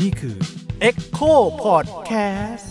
[0.00, 0.36] นี่คือ
[0.88, 1.32] Echo
[1.64, 2.66] Podcast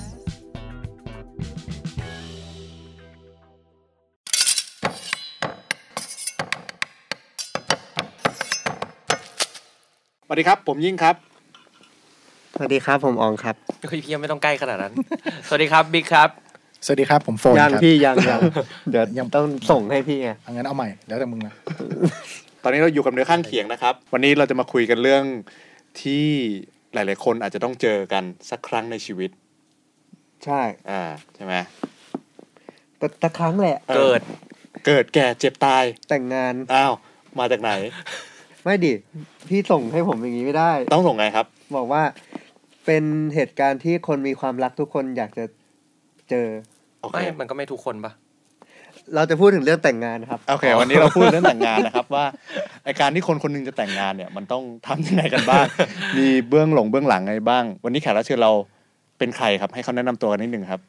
[10.26, 11.16] สวัสดีครับ ผมยิ่งครับ
[12.56, 13.56] สวัสดีครับ ผมอองครับ
[13.88, 14.94] เฮ้ยพี่ยังไม่ต้องใกล้ขนาดนั้น
[15.48, 16.30] สวัสดีครับบิ๊กครับ
[16.86, 18.42] สวัสดีครับ ผมโฟนยังครับพี่ยังยัง
[18.92, 21.54] เดี๋ยวยังต้องส่งให้พี่ไงเอางั้นเอาใหม่ แล้วแต่มึงนะ
[22.64, 25.24] ตอนนี้เราอยู่กับเนื้อข้างเคียงนะครับ วันนี้เราจะมาคุยกันเรื่อง
[26.02, 26.26] ที่
[26.94, 29.30] หลาย ๆ คนอาจจะต้องเจอกันสักครั้งในชีวิต
[30.46, 31.02] ใช่ อ่า
[31.36, 31.54] ใช่ไหม
[32.98, 34.22] แต่แต่ครั้งแหละออเกิด
[34.86, 36.94] เกิดแก่เจ็บตาย แต่งงานอ้าว
[37.40, 37.72] มาจากไหน
[38.64, 38.94] ไม่ดิ
[39.48, 41.46] พี่ส่งให้ผมอย่างนี้ไม่ได้ ต้องส่งไงครับ
[41.76, 42.04] บอกว่า
[42.86, 43.04] เป็น
[43.36, 45.46] เหตุการณ์ที่คนมีความรักทุกคนอยากจะ
[46.30, 46.48] เจอ
[47.02, 48.12] โอเค ไม่มันก็ไม่ทุกคนปะ
[49.16, 52.26] เราจะพูดถึงเรื่องแต่งงานครับ โอเค วันนี้เราพูดเรื่องแต่งงานนะครับ ว่า
[52.84, 55.66] ไอการที่คนคนหนึงจะแต่งงานเนี่ยมันต้องทำยังไงกันบ้าง
[56.18, 58.52] มีเบื้องหลงเบื้องหลังไงบ้าง วันนี้แขกรับเชิญเรา
[59.18, 60.82] เป็นใครครับ ให้เขาแนะนำตัวกันนิดหนึ่งครับ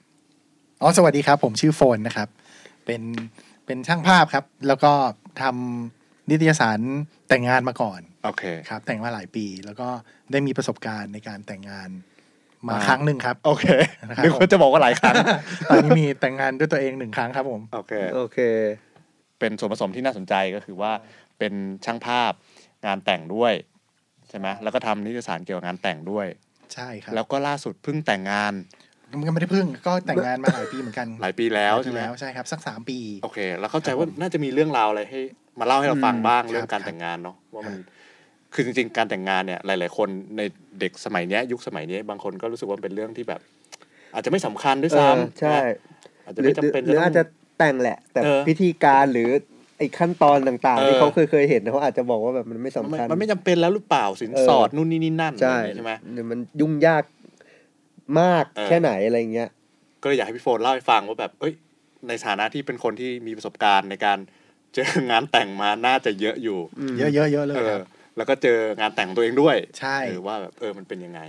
[0.83, 2.29] อ๋อสวัสดีครับ ผมชื่อโฟนนะครับ
[2.87, 3.03] เป็น
[3.67, 4.93] เป็นช่างภาพครับ แล้วก็
[5.43, 6.81] ทำนิตยสาร
[7.29, 9.89] แต่งงานมาก่อนโอเคครับ แต่งมาหลายปี แล้วก็
[10.33, 11.89] ได้มีประสบการณ์ในการแต่งงาน
[12.69, 13.66] มามาครั้งหนึ่งครับ โอเค
[14.08, 15.14] นะครับนึกว่าจะบอกว่าหลายครั้ง
[15.69, 18.39] ตอนนี้มีแต่งงานด้วยตัวเองหนึ่งครั้งครับผมโอเคโอเค
[19.39, 20.92] เป็นส่วนผสมที่น่าสนใจก็คือว่า
[21.38, 21.53] เป็น
[21.84, 22.33] ช่างภาพ
[22.86, 23.53] งานแต่งด้วย
[24.28, 26.27] ใช่ไหมแล้วก็ทำนิตยสารเกี่ยวกับงานแต่งด้วย
[26.75, 28.53] ใช่ครับ แล้วก็ล่าสุดเพิ่งแต่งงาน
[29.19, 35.20] มันก็ไม่ได้เพิ่งก็แต่งงานมาหลายปีเหมือนกัน หลายปีแล้วหลายใช่ปีไหมแล้วใช่ครับสักสามปี โอเค แล้วเข้าใจว่าน่าจะมีเรื่องราวอะไรให้
[35.61, 37.75] มาเล่าให้เราฟังอืมบ้างครับเรื่องการครับแต่งงานเนาะว่ามัน
[38.55, 40.43] คือจริงๆ การแต่งงานเนี่ยหลาย ๆ คนใน
[40.81, 43.41] เด็กสมัยเนี้ยยุคสมัยนี้บางคนก็รู้สึกว่ามันเป็นเรื่องที่แบบ
[44.15, 45.62] อาจจะไม่สำคัญด้วยเออซ้ำใช่นะ
[46.25, 47.23] อาจจะหรือไม่จำเป็นหรืออาจจะ
[47.59, 49.31] แต่งแหละ แต่เออพิธีการหรือ
[49.78, 57.05] ไอ้ขั้นตอนต่างเออๆที่เขาเคยเคยเห็นเขาอาจจะบอกว่าแบบมันไม่สำมันคัญ มันไม่จำเป็นแล้วหรือเปล่าสินสอดเออนู่นนี่นี่นั่นใช่อะไรอย่างงี้ใช่ไหมหรือมันยุ่งยาก
[58.21, 59.48] มากเออแค่ไหนอะไรเงี้ย
[60.03, 61.55] ก็เลยอยากให้พี่โฟนเล่าให้ฟังว่าแบบเอ้ย
[62.09, 64.19] ในฐานะที่เป็นคนที่มีประสบการณ์ในการ
[64.75, 66.59] เจองานแต่งมาน่าจะเยอะอยู่
[66.99, 67.81] เยอะเยอะเยอะเลยเอคอรับ
[68.16, 71.21] แล้วก็เจองานแต่งของตัวเองด้วยใช่เออว่าแบบเออมันเป็นยังไง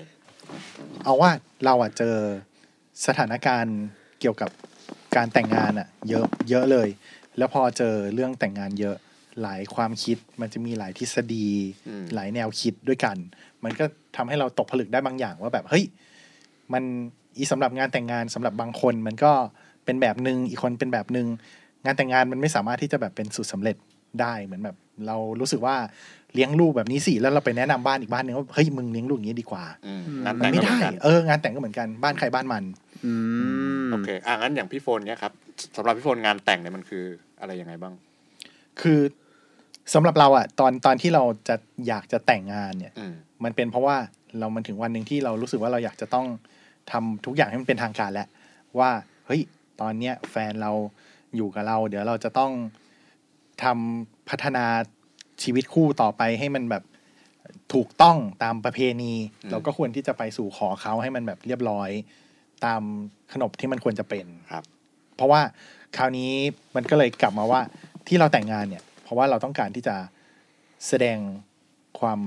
[1.03, 1.31] เอาว่า
[1.65, 2.15] เราอะเจอ
[3.07, 3.77] สถานการณ์
[4.19, 4.49] เกี่ยวกับ
[5.15, 6.87] การแต่งงานอะเยอะเยอะเลย
[7.37, 8.95] แล้วพอเจอเรื่องแต่งงานเยอะ
[9.41, 11.47] หลายความคิดมันจะมีหลายทฤษฎี
[11.87, 13.17] อืมหลายแนวคิดด้วยกัน
[13.63, 15.85] มันก็ทำให้เราตกผลึกได้บางอย่างว่าแบบเฮ้ย
[16.73, 16.83] มัน
[17.37, 19.31] อีสำหรับงานแต่งงานสำหรับบางคนมันก็
[19.85, 21.27] เป็นแบบหนึ่งอีกคนเป็นแบบหนึ่ง
[21.85, 23.75] งานแต่งงานมันไม่สามารถที่จะแบบเป็นสูตรสำเร็จ
[24.21, 24.75] ได้เหมือนแบบ
[25.07, 25.75] เรารู้สึกว่า
[26.33, 32.63] เลี้ยงลูกแบบนี้สิแล้วเราไปแนะนำบ้านอีกบ้านหนึ่งว่าเฮ้ยมึงเลี้ยงลูกอย่างนี้ดีกว่าอืมอืมงานมัแต่นงไม่ก็เหมืได้อนกันเอองานแต่งก็เหมือนกันบ้านใครบ้านมัน
[33.05, 33.13] อื
[33.85, 35.33] มโอเคอะงั้นอย่างพี่โฟนเนี้ยครับ
[35.75, 37.03] สำหรับพี่โฟนงานแต่งเนี่ยมันคือ
[37.39, 37.93] อะไรยังไงบ้าง
[38.81, 38.99] คือ
[39.93, 41.55] สำหรับเราอะตอนตอนที่เราจะ
[41.87, 43.97] อยากจะแต่งงานเนี่ยอืมมันเป็นเพราะว่า
[44.39, 46.27] เรามันถึงวันหนึ่งที่เรารู้สึกว่าเราอยากจะต้อง
[46.91, 48.27] ทำทุกอย่างให้มันเป็นทางการแล้ว
[48.79, 48.91] ว่า
[49.27, 49.41] เฮ้ย
[49.81, 50.71] ตอนเนี้ยแฟนเรา
[51.35, 52.51] อยู่กับเรา เดี๋ยวเราจะต้อง
[53.63, 54.65] ทำพัฒนา
[55.43, 56.83] ชีวิตคู่ต่อไปให้มันแบบ
[57.73, 59.13] ถูกต้องตามประเพณี
[59.43, 61.89] อืมเราก็ควรที่จะไปสู่ขอเขาให้มันแบบเรียบร้อย
[62.65, 62.81] ตาม
[63.33, 64.63] ขนบที่มันควรจะเป็นครับ
[65.15, 65.41] เพราะว่า
[65.97, 66.31] คราวนี้
[66.75, 67.61] มันก็เลยกลับมาว่า
[68.07, 69.95] ที่เราแต่งงานเนี่ย เพราะว่าเราต้องการที่จะ
[70.87, 71.17] แสดง
[71.99, 72.19] ความ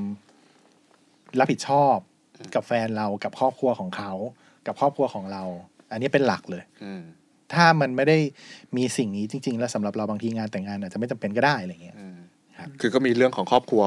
[1.39, 1.97] รับผิดชอบ
[2.55, 4.13] กับแฟนเรากับครอบครัวของเขา
[4.67, 5.43] กับครอบครัวของเรา
[5.93, 7.03] อันนี้เป็นหลักเลยอืม
[7.55, 8.19] ถ้ามันไม่ได้
[8.77, 12.19] มีสิ่งนี้จริง ๆ แล้วสำหรับเราบางทีงานแต่งงานอาจจะไม่จำเป็นก็ได้อะไรเงี้ยอืม
[12.59, 13.83] ครับคือก็มีเรื่องของครอบครัว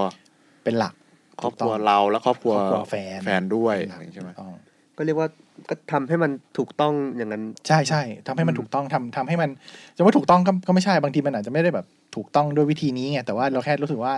[0.63, 0.94] เป็นหลัก
[1.41, 4.51] ครอบครัวเราและครอบครัวครอบครัวแฟนแฟนด้วยเป็นหอะลัไรกใช่ไหมถูกต้อง
[4.97, 5.28] ก็เรียกว่า
[5.69, 9.50] ก็ทำให้มันถูกต้องอย่างนั้น ใช่ใช่ทำให้มันถูกต้องทำทำให้มัน
[9.95, 11.85] จะว่าถูกต้องก็ก็ไม่ใช่บางทีมันอาจจะไม่ได้แบบ
[12.16, 14.13] ถูกต้องด้วยวิธีนี้ไงแต่ว่าเราแค่รู้สึกว่า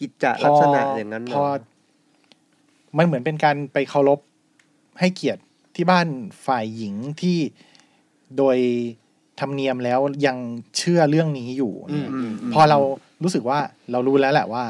[0.00, 1.44] กิจจลักษณะอย่างนั้นเหรพอ
[2.98, 4.20] มันเหมือนเป็นการไปเคารพ
[5.00, 5.42] ให้เกียรติ
[5.76, 6.06] ที่บ้าน
[6.46, 7.38] ฝ่ายหญิงที่
[8.38, 8.56] โดย
[9.40, 10.36] ธรรมเนียมแล้วยัง
[10.76, 12.18] เชื่อเรื่องนี้อยู่อืมอื
[12.48, 12.78] มพอเรา
[13.22, 13.58] รู้สึกว่า
[13.92, 14.64] เรารู้แล้วแหละว่า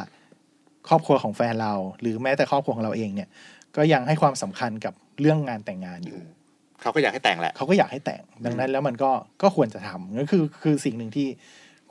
[0.88, 3.28] ครอบครัวของแฟนเรา หรือแม้แต่ครอบครัวของเราเองเนี่ย
[3.76, 6.20] ก็ยังให้ความสำคัญกับเรื่องงานแต่งงานอยู่
[6.82, 9.10] เขาก็อยากให้แต่งแหละเขาก็อยากให้แต่งดังนั้นแล้วมันก็
[9.42, 11.28] ก็ควรจะทำก็คือคือสิ่งหนึ่งที่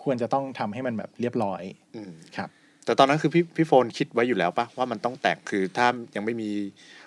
[0.03, 1.61] ควรจะต้องทำให้มันแบบเรียบร้อย
[1.95, 2.49] อืมครับ
[2.85, 6.49] แต่ตอนนั้นคือพี่พี่โฟนคิดไว้อยู่แล้วปะว่ามันต้องแต่งคือถ้ายังไม่มี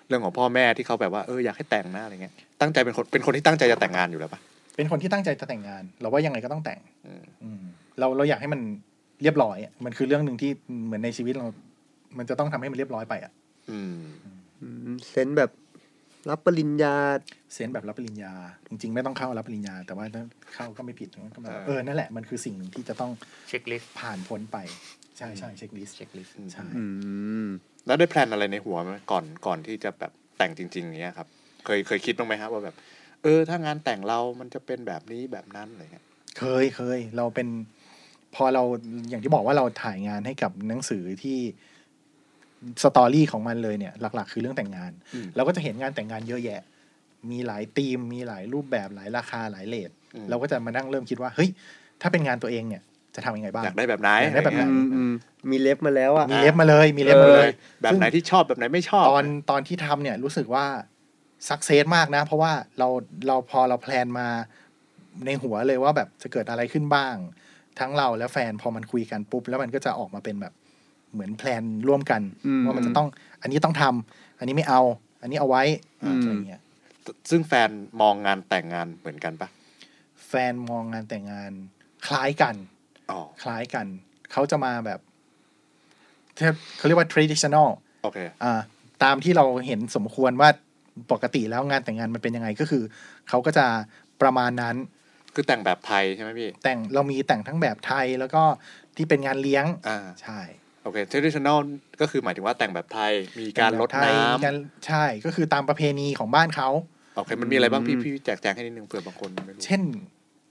[0.09, 4.41] เรื่องของพ่อแม่ที่เขาแบบว่าเอออยากให้แต่งนะอะไรเงี้ยตั้งใจเป็นคนเป็นคนที่ตั้งใจจะแต่งงานอยู่แล้วปะ
[4.77, 7.63] เป็นคนที่ตั้งใจจะแต่งงาน เราว่ายังไงก็ต้องแต่งอืมอืม
[7.99, 8.61] เราเราอยากให้มัน
[9.23, 10.51] เรียบร้อยอะมันคือเรื่องหนึ่งที่
[10.87, 11.47] เหมือนในชีวิตเรา
[12.19, 13.33] มันจะต้องทำให้มันเรียบร้อยไปอะ
[13.71, 13.99] อืม
[14.63, 15.51] อืมเซนส์แบบ
[16.31, 16.95] รับปริญญา
[17.55, 18.33] sense แบบรับปริญญา
[18.69, 20.23] จริง ๆ ไม่ต้องเข้ารับปริญญา แต่ว่าถ้า
[20.55, 23.11] เข้าก็ไม่ผิดก็แบบเออเออนั่นแหละมันคือสิ่งหนึ่งที่จะต้อง
[23.49, 24.59] checklist ผ่านพ้นไป
[25.19, 26.85] ใช่ใช่ checklist checklist ใช่อื
[27.45, 27.47] ม
[27.87, 31.29] แล้วได้ plan อะไรในหัวไหมก่อนก่อนที่จะแบบแต่งจริงๆอย่างเงี้ยครับ
[31.65, 32.77] เคยเคยคิดบ้างไหมครับว่าแบบ
[33.23, 36.07] เออ ถ้างานแต่งเรามันจะเป็นแบบนี้แบบนั้นอะไรเงี้ย
[36.39, 37.49] เคยเคยเราเป็น
[38.39, 38.63] พอเรา
[39.11, 41.39] อย่างที่บอกว่าเราถ่ายงานให้กับหนังสือที่
[42.83, 46.63] story ของมันเลยเนี่ย หลัก ๆ คือเรื่องแต่งงานอืมเราก็จะเห็นงานแต่งงานเยอะแยะ
[47.31, 51.49] มีหลายธีม มีหลายรูปแบบหลายราคาหลาย rate อืมเราก็จะมานั่งเริ่มคิดว่าเฮ้ย
[52.03, 52.83] ถ้าเป็นงานตัวเองเนี่ย
[53.15, 55.13] จะทำยังไงบ้างอยากได้แบบไหนอยากได้แบบไหนอืมอืม
[55.51, 57.49] มี ref มาแล้วอะมี ref มาเลยมี ref มาเลย
[57.83, 60.67] แบบไหนที่ชอบแบบไหนไม่ชอบ ตอนตอนที่ทำเนี่ยรู้สึกว่า
[61.49, 62.89] success มากนะ เพราะว่าเรา
[63.27, 64.29] เราพอเรา plan มา
[65.27, 67.17] ในหัวเลยว่าแบบจะเกิดอะไรขึ้นบ้าง
[67.81, 70.53] ทั้งเราและแฟนพอมันคุยกันปุ๊บ แล้วมันก็จะออกมาเป็นแบบ
[71.13, 73.07] เหมือนแพลนร่วมกันอืมว่ามันจะต้อง
[73.43, 74.81] อันนี้ต้องทำอันนี้ไม่เอา
[75.21, 75.65] อันนี้เอาไว้
[76.03, 76.63] อืมอะไรเงี้ย
[77.31, 77.71] ซึ่งแฟน
[78.01, 79.49] มองงานแต่งงานเหมือนกันปะ
[80.29, 81.51] แฟนมองงานแต่งงาน
[82.07, 82.55] คล้ายกัน
[83.11, 83.87] อ๋อคล้ายกัน
[84.33, 85.01] เขาจะมาแบบ
[86.77, 87.69] เขาเรียกว่า traditional
[88.03, 88.53] โอเคอ่า
[89.05, 90.49] ตามที่เราเห็นสมควรว่า
[91.13, 92.83] ปกติแล้วงานแต่งงานมันเป็นยังไงก็คือ
[93.29, 93.67] เขาก็จะ
[94.23, 94.77] ประมาณนั้น
[95.35, 98.43] คือแต่งแบบไทยใช่ไหมพี่ แต่งเรามีแต่งทั้งแบบไทยแล้วก็
[98.97, 100.41] ที่เป็นงานเลี้ยงอ่าใช่
[100.83, 101.59] โอเค traditional
[102.01, 109.83] ก็คือหมายถึงว่าแต่งแบบไทยมีการลดแต่งแบบไทยน้มีการใช่ก็คือตามประเพณีของบ้านเขาำโอเคมันมีอะไรบ้างพี่อืมพี่แจกแจงให้นิดนึงเผื่อบางคนไม่รู้เช่น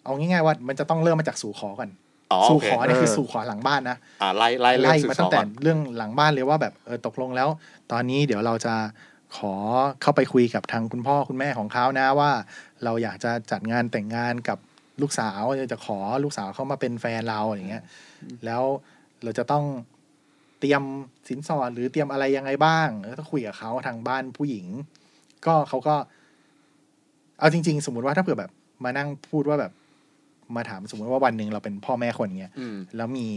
[0.03, 1.89] เอาง่ายๆว่ามันจะต้องเริ่มมาจากสู่ขอก่อน
[2.31, 7.49] อ๋อสู่โอเคขอเนี่ยคือเออสู่ขอหลังบ้านนะอ่าไล่ไล่เรื่อไล่งสื่มาอสตั้องงแต่ก่อนเรื่องหลังบ้านเลยว่าแบบเออตกลงแล้ว
[7.91, 8.73] ตอนนี้เดี๋ยวเราจะ
[9.37, 9.53] ขอ
[10.01, 12.31] เข้าไปคุยกับทางคุณพ่อคุณแม่ของเขานะว่า
[12.83, 14.57] เราอยากจะจัดงานแต่งงานกับ
[15.01, 15.41] ลูกสาว
[15.71, 17.83] จะขอลูกสาวเข้ามาเป็นแฟนเราอย่างเงี้ย
[18.45, 18.63] แล้ว
[19.23, 19.65] เราจะต้อง
[20.59, 20.83] เตรียม
[21.27, 24.65] สินสอดหรือเตรียมอะไรยังไงบ้างแล้วต้องคุยกับเขาทางบ้านผู้หญิง
[25.45, 25.95] ก็เขาก็
[27.39, 28.51] เอาจริง ๆ สมมุติว่าถ้าเผื่อแบบ
[28.83, 29.71] มานั่งพูดว่าแบบ
[30.55, 33.27] มาถามสมมติว่าวันหนึ่งเราเป็นพ่อแม่คนเงี้ยอืมแล้วมี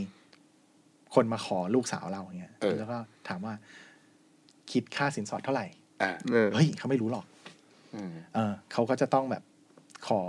[1.15, 2.99] คนมาขอลูกสาวเราเงี้ยเออแล้วก็
[3.29, 3.55] ถามว่า
[4.73, 5.67] คิดค่าสินสอดเท่าไหร่
[6.03, 7.25] อ่าเออเฮ้ยเขาไม่รู้หรอก
[7.95, 9.43] อืมเออเขาก็จะต้องแบบ
[10.09, 10.21] ขอ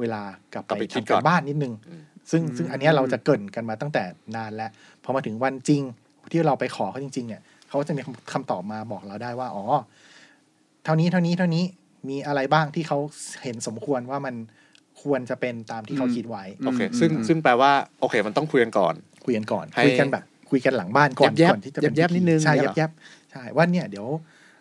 [0.00, 0.22] เวลา
[0.54, 4.02] กลับกลับไปไปคิดทำก่กัอนนบ้านนิดนึงอืมซึ่งซึ่งอันเนี้ยเราจะเกรินกันมาตั้งแต่
[4.36, 4.70] นานแล้ว
[5.04, 5.82] พอมาถึงวันจริง
[6.32, 9.64] ที่เราไปขอเขาจริง ๆ เนี่ยเขาก็จะมีคำคำตอบมาบอกเราได้ว่าอ๋อ
[10.84, 11.64] เท่านี้เท่านี้เท่านี้
[12.08, 12.98] มีอะไรบ้างที่เขา
[13.42, 14.34] เห็นสมควรว่ามัน
[15.02, 24.06] ควรจะเป็นตามที่เขาอืมคิดไว้โอเคอืมซึ่งอืมซึ่งแปลว่าโอเค มันต้องคุยกันก่อน คุยกันก่อนให้คุยกันแบบ คุยกันหลังบ้านก่อนแยบๆก่อนที่จะเป็นแยบๆพิธีนิดนึงใช่เนี่ยเหรอแยบๆใช่ว่าเนี่ยเดี๋ยว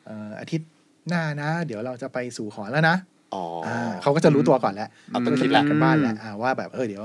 [0.06, 0.70] เอ่ออาทิตย์
[1.10, 3.17] หน้านะ เดี๋ยวเราจะไปสู่ขอแล้วนะอ๋อออ่า
[4.02, 7.04] เขาก็จะรู้ตัวก่อนแล้วเอาต้ก็องจะคิดหลัละกกันบ้านแล้วอ่าว่าแบบเออเดี๋ยว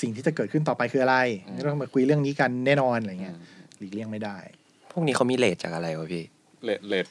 [0.00, 3.36] สิ่งที่จะเกิดขึ้นต่อไปคืออะไรอืมก็ต้องมาคุยเรื่องนี้กันแน่นอนอะไรเงี้ย
[3.78, 4.36] หลีกเลี่ยงไม่ได้
[4.92, 6.24] พวกนี้เขามีเลทจากอะไรวะพี่
[6.64, 7.06] เลดเลด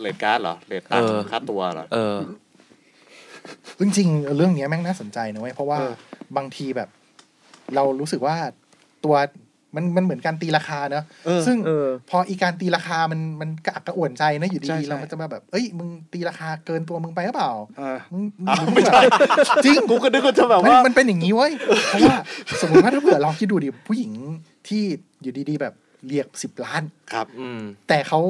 [0.00, 2.18] เลดการ์ดเหรอเลดตังเออค่าตัวเหรอเออ
[3.80, 5.92] จริงๆเรื่องเนี้ยแม่งน่าสนใจนะเว้ยเพราะว่าเออ
[6.36, 6.88] บางทีแบบ
[7.74, 8.36] เรารู้สึกว่า
[9.04, 9.16] ตัว
[9.76, 19.00] มันมันเหมือนการตีราคาเนอะเออซึ่งเออพออีการตีราคามันมันกระอักกระอ่วนใจนะอยู่ใช่ดีใช่ๆเรามันจะมาแบบ เอ้ยมึงตีราคาเกินตัวมึงไปหรือเปล่าเออมึงมึงอ้าวรู้ไม่ใช่
[19.64, 21.52] จริงกูก็นึกว่าจะแบบมันว่ามันเป็นอย่างนี้เว้ย
[21.88, 22.16] เพราะว่า
[22.60, 24.12] สมมติว่าถ้าเผื่อลองคิดดูดิผู้หญิง
[24.68, 24.82] ที่
[25.22, 25.74] อยู่ดีๆแบบ
[26.08, 26.82] เรียกสิบล้าน
[27.12, 28.20] ครับ อืมแต่เขา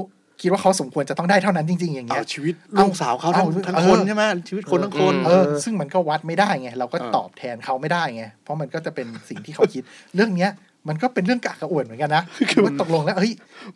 [0.41, 9.83] คิดว่าเขาสมควรจะต้องได้เท่านั้นจริงๆอย่างเอาเงี้ยชีวิตเอาลูกสาวเขาทั้งเอาทั้งเออคนใช่ไหมชีวิตคนทั้งคนอืมเออซึ่งมันก็วัดไม่ได้ไงเราก็เออตอบแทนเขาไม่ได้ไงเพราะมันก็จะเป็นสิ่งที่เขาคิด
[10.15, 10.51] เรื่องเนี้ย
[10.89, 13.33] มันก็เป็นเรื่องกากกระอ่วนเหมือนกันนะคือว่าตกลงแล้วเฮ้ย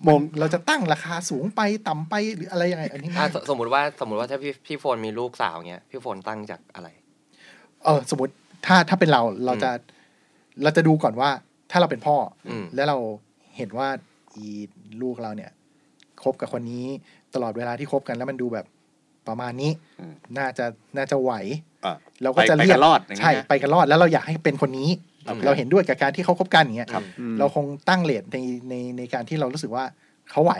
[0.06, 6.88] มองเราจะตั้งราคาสูงไปต่ำไปหรืออะไรยังไงอันนี้อะไม่สสมมติว่าสมมติว่าถ้าพี่พี่โฟนมีลูกสาวเงี้ยพี่โฟนตั้งจากอะไร
[7.84, 8.32] เออสมมติ
[8.66, 9.70] ถ้าถ้าเป็นเราเราจะ
[10.62, 11.30] เราจะดูก่อนว่า
[11.70, 12.16] ถ้าเราเป็นพ่อ
[12.48, 12.96] อมแล้วเรา
[13.56, 13.88] เห็นว่า
[14.34, 14.46] อี
[15.02, 15.50] ลูกเราเนี่ย
[16.22, 16.86] คบกับคนนี้
[17.34, 18.66] ตลอดเวลาที่คบกันแล้วมันดูแบบ
[19.28, 19.70] ประมาณนี้
[20.00, 21.32] อืมน่าจะน่าจะไหว
[21.84, 28.38] อะเราก็จะไปเรียไปกกันรอดอย่างเงี้ยใช่ไปกันรอดแล้วเราอยากให้เป็นคนนี้โอ เคเราเห็นด้วยกับการที่เขาคบกันอย่างเงี้ยครับอืมเราคงตั้งเลทใน
[28.68, 29.84] ในในการที่เรารู้สึกว่า
[30.30, 30.52] เขาไหว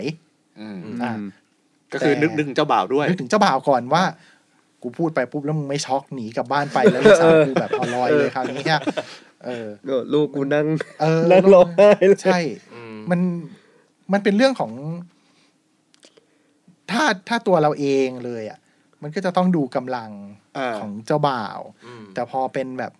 [0.60, 1.12] อืมอ่า
[1.92, 4.02] ก็คือนึกนึกถึงเจ้าบ่าวด้วยนึกถึงเจ้าบ่าวก่อนว่า
[4.82, 8.82] กูพูดไปปุ๊บแล้วมึงไม่ช็อกหนีกลับบ้านไปแล้วลูกสาวกูแบบเอาลอยเลยคราวนี้ฮะ
[9.44, 10.66] เออโอ้ลูกกูนั่ง
[11.00, 12.40] เออนั่งร้องไห้เลยใช่
[12.74, 13.20] อืมมัน
[14.12, 14.72] มันเป็นเรื่องของ
[16.90, 18.58] ถ้าถ้าตัวเราเองเลย อะ
[19.02, 20.10] มันก็จะต้องดูกำลัง
[20.58, 22.92] อ่าของเจ้าบ่าวอืมแต่พอเป็นแบบ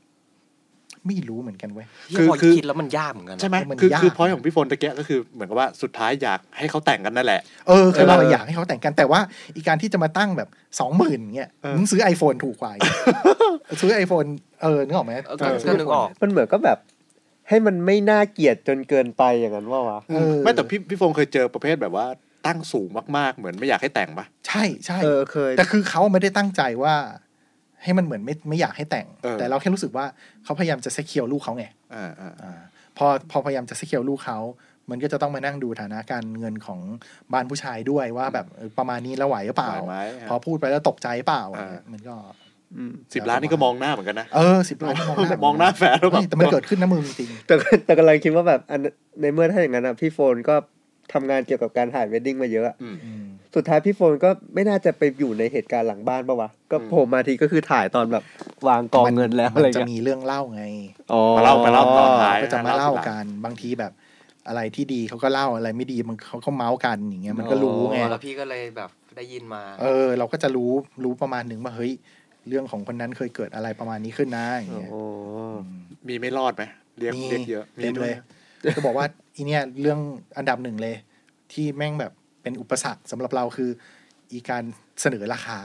[1.07, 9.21] ไม่รู้เหมือนกันเว้ยเหี้ยคือพอคือคิดแล้วมันยากเหมือนกันนะใช่ไหมมันคือยากคือพอยของพี่โฟนตะเกียก็คือเหมือนกับว่าสุดท้ายอยากให้เขาแต่งกันนั่นแหละเออคือเราเอออยากให้เขาแต่งกันแต่ว่า
[9.57, 10.49] อีการที่จะมาตั้งแบบ
[10.81, 12.93] สองหมื่นเงี้ยเออมึงซื้อ iPhone ถูกกว่าอีก
[13.81, 14.29] ซื้อ iPhone
[14.63, 16.79] เออนึกออกไหมเออก็ก็นึกออกมันเหมือนก็แบบ
[17.49, 22.07] ให้มันไม่น่าเกลียดจนเกินไปอย่างนั้นว่าวะเออไม่แต่พี่พี่โฟนเคยเจอประเภทแบบว่า
[22.47, 26.95] ตั้งสูงมากๆ เหมือนไม่อยากให้แต่งปะใช่ใช่เออเคยแต่คือเขาไม่ได้ตั้งใจว่า
[27.85, 30.05] ให้มันเหมือนไม่ไม่อยากให้แต่งเออแต่เราแค่รู้สึกว่า
[30.45, 31.65] เขาพยายามจะเซ็กเคียวลูกเขาไง
[31.95, 32.53] อ่าอ่าอ่า
[32.99, 34.39] พอพอพยายามจะสเกลลูกเขา
[34.91, 36.81] มันก็จะต้องมานั่งดูฐานะการเงินของ
[37.33, 42.15] บ้านผู้ชายด้วยว่าแบบเออประมาณนี้แล้วไหวหรือเปล่าไหวไหมพอพูดไปแล้วตกใจเปล่าอ่าเนี่ยมันก็
[42.77, 48.81] อืมสิบล้านนี่ก็มองหน้าเหมือนกันนะเออสิบล้านมองหน้ามองหน้าแฟนแล้วแบบเฮ้ยแต่มันเกิดขึ้นนะมึงจริงแต่ก็แต่กำลังคิดว่าแบบอัน
[49.21, 50.55] ในเมื่อถ้าอย่างนั้นอะพี่โฟนก็
[51.13, 53.25] ทำงานเกี่ยวกับการถ่าย wedding มาเยอะอะอืมอืม
[53.55, 58.25] สุดท้ายพี่โฟนก็ไม่น่าจะไปอยู่ในเหตุการณ์หลังบ้านปะวะ ก็อืมโผล่มาทีก็คือถ่ายตอนแบบ
[58.69, 60.65] วางกองเงินแล้วมัอะไรจะเงี้ยมีเรื่องเล่าไง
[61.13, 63.93] อ๋อมาเล่ามาเล่าตอนท้ายก็จะมาเล่าทีหลังกันบางทีแบบ
[64.49, 70.71] อะไรที่ดีเขาก็เล่าอะไรไม่ดีมันเขาก็เมาท์กันอย่างเงี้ยมันก็รู้ไงอ๋อแล้วพี่ก็เลยแบบได้ยินมา เออ เราก็จะรู้
[71.05, 71.93] รู้ประมาณหนึ่งว่าเฮ้ย
[72.49, 75.03] เรื่องของคนนั้นเคยเกิดอะไรประมาณนี้ขึ้นนะอย่างเงี้ย โอ้
[76.09, 76.63] มีไม่รอดไหม
[76.99, 78.17] เรียกมีเรียกเยอะ เต็มด้เลวยย
[78.77, 79.99] จะบอกว่าอีเนี่ยเรื่อง
[80.37, 80.97] อันดับหนึ่งเลย
[81.53, 82.13] ที่แม่งแบบ
[82.45, 83.71] เป็นอุปสรรคสำหรับเราคือ
[84.33, 84.63] อีการ
[85.01, 85.59] เสนอราคา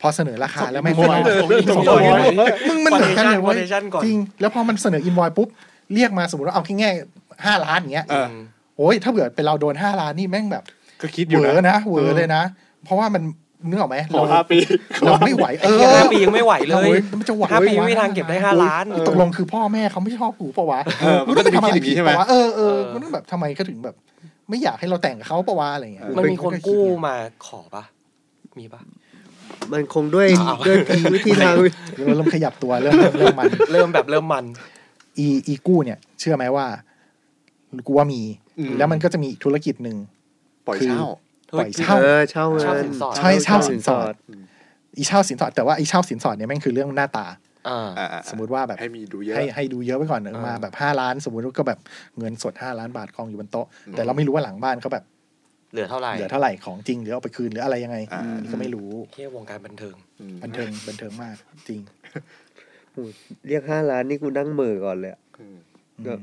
[0.00, 1.10] พอเสนอราคาแล้วแม่งส่ง
[1.48, 5.48] ไม่อินโวยส่งส่งอินโวยอินโวยมึงมันเหมือนกันเลยเว้ย Quotation ก่อนจริง แล้วพอมันเสนออินวอยปุ๊บ
[5.94, 6.90] เรียกมาสมมติว่าเอาแค่แง่
[7.44, 8.28] ห้าล้านอย่างเงี้ยเออ
[8.76, 10.64] โอ้ยถ้าเผื่อเป็นเราโดนห้าล้านนี่แม่งแบบ
[11.02, 12.42] ก็คิดอเหยู่วอนะนะเหวอเลยนะ
[12.84, 13.22] เพราะว่ามัน
[13.68, 14.58] นึกออกไหมขอห้าปี
[15.04, 23.94] เราไม่ไหวเออห้าปียังไม่ไหวเลโอ้ยยมันจะไหวห้าปีไม่มีวะทางเก็บได้ห้าล้านตกลงคือพ่อแม่เขาไม่ชอบกูปะวะเออมันก็จะมีคิดอย่างนี้ใช่ไหมปะวะเออเออเออมันต้องแบบทำไมก็ถึงแบบ
[24.50, 27.14] ไม่อยากให้เราแต่งกับเขาปะวะอะไรเงี้ยมันมีคนกู้มา
[27.46, 27.84] ขอปะ
[28.58, 28.80] มีปะ
[29.72, 30.78] มันคงด้วยอ้าวด้วย
[31.14, 31.54] วิธีทาง
[31.96, 34.44] เราเริ่มขยับตัวเริ่มเริ่มมัน เริ่มแบบเริ่มมัน
[35.18, 36.66] อีอีกู้เนี่ย เชื่อไหมว่า
[37.86, 38.20] กูว่ามี
[38.58, 39.96] อืมแล้วมันก็จะมีอีกธุรกิจหนึ่ง
[40.66, 41.06] ปล่อยคือเช่า
[41.58, 44.42] ปล่อยเช่าเออเช่าเงิเช่านสินสอดใช่เช่าสินสอดอืม
[44.96, 47.49] อีเช่าสินสอดแต่ว่าอีเช่าสินสอดเนี่ยแม่งคือเรื่องหน้าตาอ่าอ่าๆ
[48.30, 51.78] สมมติว่าแบบให้มีดูเยอะให้ให้ดูเยอะไว้ก่อนเออเออมาแบบห้าล้าน สมมติว่าก็แบบ
[52.18, 55.04] เงินสดห้าล้านบาทกองอยู่บนโต๊ะ แต่เราไม่รู้ว่าหลังบ้านเขาแบบ
[55.72, 61.36] เหลือเท่าไหร่เหลือเท่าไหร่ของจริงหรือเอาไปคืนหรืออะไรยังไงอ่าอันนี้ก็ไม่รู้เที่ยววงการบันเทิงอืมบันเทิงบันเทิงมาก
[61.68, 61.80] จริง
[63.48, 65.56] เรียกห้าล้านนี่กูนั่งเหม่อก่อนเลยอะอืม
[66.06, 66.20] แบบ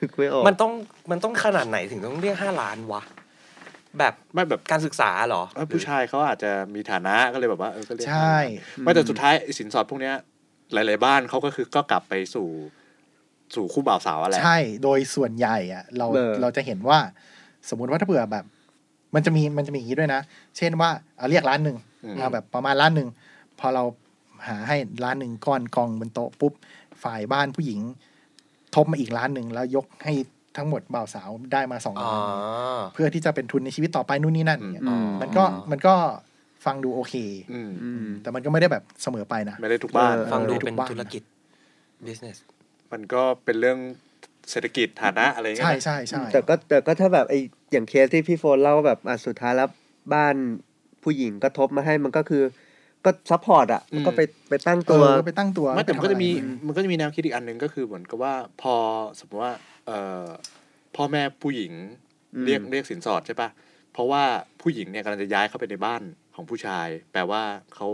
[0.00, 0.72] นึกไม่ออกมันต้อง
[1.10, 3.02] มันต้องขนาดไหนถึงต้องเรียกห้าล้านวะ
[3.98, 8.36] แบบไม่แบบการศึกษาเหรอเออผู้ชายเขาอาจจะมีฐานะก็เลยแบบว่าเออก็เรียกใช่
[8.82, 10.14] ไม่แต่สุดท้ายไอ้สินสอดพวกเนี้ย
[10.72, 12.48] หลาย ๆ บ้านเขาก็คือก็กลับไปสู่
[13.54, 16.06] สู่คู่บ่าวสาวอะแหละใช่ โดยส่วนใหญ่อะเรา
[16.42, 16.98] เราจะเห็นว่า
[17.68, 18.44] สมมุติว่าถ้าเผื่อแบบ
[19.14, 20.20] มันจะมีมันจะมีอย่างนี้ด้วยนะ
[20.56, 23.08] เช่นว่าเอาเรียกล้านหนึ่งอืม เอาแบบประมาณล้านหนึ่ง
[23.58, 23.84] พอเรา
[24.48, 26.52] หาให้ล้านหนึ่งก้อนกองบนโต๊ะปุ๊บ
[27.02, 27.80] ฝ่ายบ้านผู้หญิง
[28.74, 30.14] ทบมาอีกล้านหนึ่งแล้วยกให้
[30.56, 32.22] ทั้งหมดบ่าวสาวได้มาสองอ๋อ ล้าน
[32.94, 35.94] เพื่อที่จะเป็นทุนในชีวิตต่อไปนู่นนี่นั่นอย่างเงี้ยอืม มันก็มันก็
[36.66, 37.14] ฟังดูโอเค
[37.52, 41.22] อืมอืม แต่มันก็ไม่ได้แบบเสมอไปนะ ไม่ได้ทุกบ้าน เออ ฟังดูเออเป็นทุกบ้านธุรกิจ
[42.06, 42.36] business
[42.92, 43.78] มันก็เป็นเรื่อง
[44.50, 47.34] เศรษฐกิจฐานะอะไรเงี้ยใช่นะใช่ใช่แต่ก็แต่ก็ถ้าแบบไอ
[47.72, 49.68] อย่างเคสที่พี่โฟนเล่าว่าแบบอะสุดท้ายแล้ว
[50.14, 50.34] บ้าน
[51.02, 52.42] ผู้หญิงก็ทบมาให้มันก็คือ
[53.04, 54.20] ก็ support อะมันก็ไป
[54.50, 58.74] ไปตั้งตัตัววไปตั้งตัวไม่แต่มันก็จะมีไปทำอะไรมันก็จะมีแนวคิดอีกอันหนึ่งก็คือเหมือนกับว่าพอ
[59.18, 59.52] สมมติว่า
[59.86, 60.26] เอ่อ
[60.96, 61.72] พ่อแม่ผู้หญิง
[62.34, 63.48] อืม เรียกเรียกสินสอดใช่ปะ
[63.92, 64.22] เพราะว่า
[64.62, 66.02] ผู้หญิงเนี่ยกำลังจะย้ายเข้าไปในบ้าน
[66.36, 67.42] ของผู้ชาย แปลว่า
[67.74, 67.88] เขา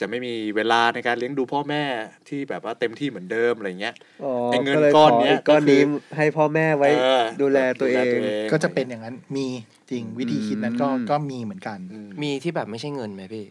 [0.00, 1.84] จะไม่มีเวลาในการเลี้ยงดูพ่อแม่
[2.28, 8.20] ที่แบบว่าเต็มที่เหมือนเดิมอะไรเงี้ยอ๋อไอ้เงินลยก้อนเนี้ยขก้อนนี้ก็คือให้พ่อแม่ไว้เออดูแลตัวเอง
[8.52, 9.46] ก็จะเป็นอย่างนั้นมี
[9.90, 13.44] จริงวิธีคิดนั้นก็อืมก็มีเหมือนกันอืมมีที่แบบไม่ใช่เงินไหมพี่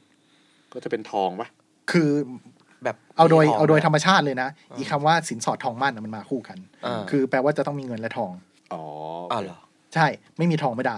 [0.74, 1.48] ก็จะเป็นทองปะ
[1.92, 2.10] คือ
[2.84, 8.32] แบบเอาโดยมีทงเอาโดยไหมธรรมชาติเลยนะอ่าอีคำว่าสินสอดทองมั่นน่ะมันมาคู่กันอ่าคือแปลว่าจะต้องมีเงินและทอง
[8.74, 8.84] อ๋อ
[9.32, 9.60] อ้าวเหรอ
[9.94, 10.08] ใช่
[10.38, 10.98] ไม่มีทองไม่ได้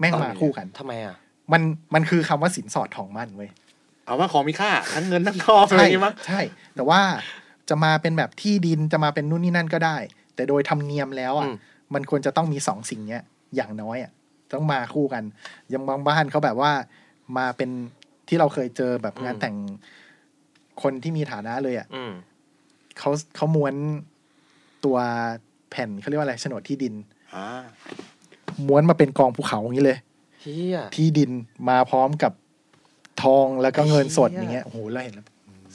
[0.00, 1.16] แม่งอ๋อมาคู่กันทำไมอะ
[1.52, 1.62] มัน
[1.94, 3.50] มันคือคำว่าสินสอดทองมั่นเว้ย
[4.04, 6.40] เอาว่าของมีค่าทั้งเงินทั้งทองอะไรอใช่ย่างงี้มั้งใช่
[6.76, 7.00] แต่ว่า
[7.68, 9.96] จะมาเป็นแบบที่ดินจะมาเป็นนู่นนี่นั่นก็ได้
[10.34, 11.56] แต่โดยธรรมเนียมแล้วอะอืม
[11.94, 13.22] มันควรจะต้องมีสองสิ่งเนี้ย
[13.56, 14.10] อย่างน้อยอะ
[14.52, 15.22] ต้องมาคู่กัน
[15.70, 16.72] อยังบางบ้านเขาแบบว่า
[17.36, 17.70] มาเป็น
[18.28, 19.56] ที่เราเคยเจอแบบงานแต่ง
[20.82, 22.12] คนที่มีฐานะเลยอะอืม
[22.98, 23.74] เขาเขาม้วน
[24.84, 24.98] ตัว
[25.70, 26.94] แผ่นเขาเรียกว่าอะไรโฉนดที่ดิน
[27.34, 27.46] อ่า
[28.66, 30.09] ม้วนมาเป็นกองภูเขาอย่างนี้เลยเฮีย
[30.96, 31.30] ที่ดิน
[31.68, 32.32] มาพร้อมกับ
[33.22, 35.26] ทองแล้วก็เงินสดเหี้ยอย่างเงี้ยโอ้โหเราเห็นแล้ว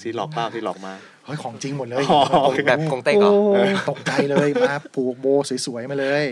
[0.02, 0.94] ซีหลอกเปล่าซีหลอกมา
[1.26, 5.26] เฮ้ยของจริงหมดเลยอ๋อโอ้โหแบบกงเต็กเหรอเออตกใจเลยมาผูกโบ
[5.66, 6.26] สวยๆมาเลย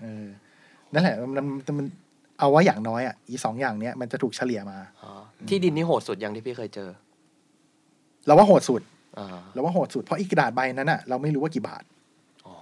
[0.00, 0.26] เออ
[0.92, 1.86] นั่นแหละมันมันมัน
[2.38, 5.12] เอาว่าอย่างน้อยอะอีสองอย่างเนี้ยมันจะถูกเฉลี่ยมาอ๋อ
[5.48, 6.90] ที่ดินนี่โหดสุดยังที่พี่เคยเจอ
[8.26, 8.82] เราว่าโหดสุด
[9.18, 11.84] อ่าเราว่าโหดสุดเพราะอีกระดาษใบนั้นอะเราไม่รู้ว่ากี่บาท
[12.46, 12.54] อ๋อ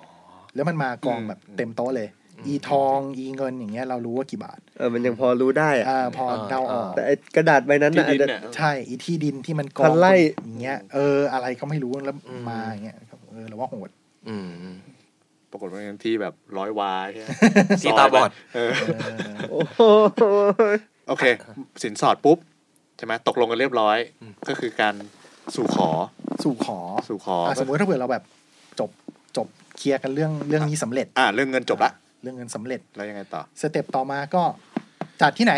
[0.54, 12.16] แล้วมันมากองแบบเต็มโต๊ะเลย อืมอีทองอีเงินอย่างเงี้ยเรารู้ว่ากี่บาท เออมันยังพอรู้ได้อะอ่าพอเดาออกแต่ไอ้กระดาษใบนั้นที่น่ะอาดิจนจะเนี่ยใช่อีที่ดินที่มันกอพังนไร่อย่างเงี้ยเอออะไรก็ไม่รู้แล้ว
[12.50, 13.90] มาอย่างเงี้ยครับเออเราว่าโหด
[14.28, 14.48] อืม
[15.50, 17.28] ปรากฏว่าเป็นที่แบบร้อยวายใช่ไหม
[17.82, 19.80] ที่ตาบอดเออเออโอ้โห
[21.08, 21.24] โอเค
[21.82, 22.38] สินสอดปุ๊บ
[22.96, 24.94] ใช่ไหมตกลงกันเรียบร้อยอืมก็คือการ
[25.54, 25.88] สู่ขอ
[26.44, 26.78] สู่ขอ
[27.08, 28.24] สู่ขออะสมมติถ้าเผื่อเราแบบ
[28.80, 28.90] จบ
[29.36, 31.92] จบเคลียร์กันเรื่องเรื่องนี้สำเร็จ อ่าเรื่องเงินจบละ
[32.22, 34.42] เรื่องเงินสำเร็จแล้วยังไงต่อสเต็ปต่อมาก็
[35.22, 35.54] จัดที่ไหน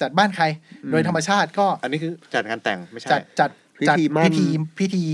[0.00, 0.44] จัดบ้านใคร
[0.90, 4.46] โดยธรรมชาติก็ อันนี้คือจัดงานแต่งไม่ใช่จัดจัดพิจัดธีมั่นพิธี
[4.78, 5.04] พิธี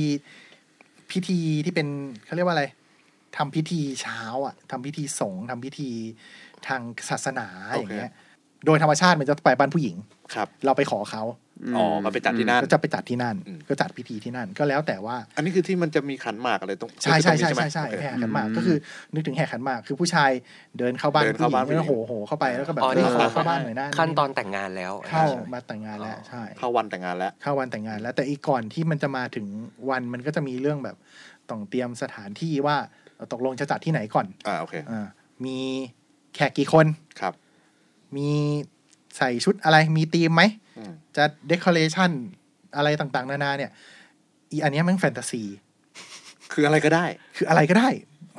[1.10, 1.88] พิธีที่เป็น
[2.26, 2.64] เขาเรียกว่าอะไร
[3.36, 5.88] ทำพิธีเช้าอะทำพิธีสงฆ์ทำพิธี
[6.66, 6.80] ทาง
[7.10, 8.12] ศาสนาโอเคอย่างเงี้ย
[8.66, 9.96] โดยธรรมชาติมันจะไปบ้านผู้หญิง
[10.34, 11.22] ครับ เราไปขอเขา
[11.76, 18.76] อ๋อก็ไปจัดที่นั่นก็จะไปจัดที่นั่นอืมก็จัดพิธีที่นั่นก็แล้วแต่ว่า อันนี้คือที่มันจะมีขันหมากอะไรตรงใช่ใช่ใช่ตรงนี้ใช่ใช่ไหมแห่โอเคขันหมากก็คือ
[19.14, 20.30] นึกถึงแห่ขันหมากคือผู้ชาย
[20.78, 29.46] เดินเข้าบ้านเดินผู้เข้าหญิบ้านงผู้หญิแล้วงโหโหเข้าไปแล้วก็แบบอ๋อเอนี่อคือเข้าบ้านหน่อยนะขั้นตอนแต่งงานแล้วเข้ามาแต่งงานแล้วใช่เข้าวันแต่งงานแล้วเข้าวันแต่งงานแล้ว แต่อีกก่อนที่มันจะมาถึง
[29.90, 30.96] วันมันก็จะมีเรื่องแบบ
[31.50, 32.76] ต้องเตรียมสถานที่ว่า
[33.16, 35.06] เราตกลงจะจัดที่ไหนก่อนอ่าโอเคอ่า
[35.44, 35.58] มี
[36.34, 36.86] แขกกี่คน
[37.20, 37.34] ครับ
[38.16, 38.30] มี
[39.18, 40.69] ใส่ชุดอะไรมีธีมไหมอืม
[41.20, 42.10] จะ decoration
[42.76, 43.70] อะไรต่างๆ นานาเนี่ย
[44.52, 45.42] อีอันเนี้ยมันแฟนตาซี
[46.52, 47.88] คืออะไรก็ได้ คืออะไรก็ได้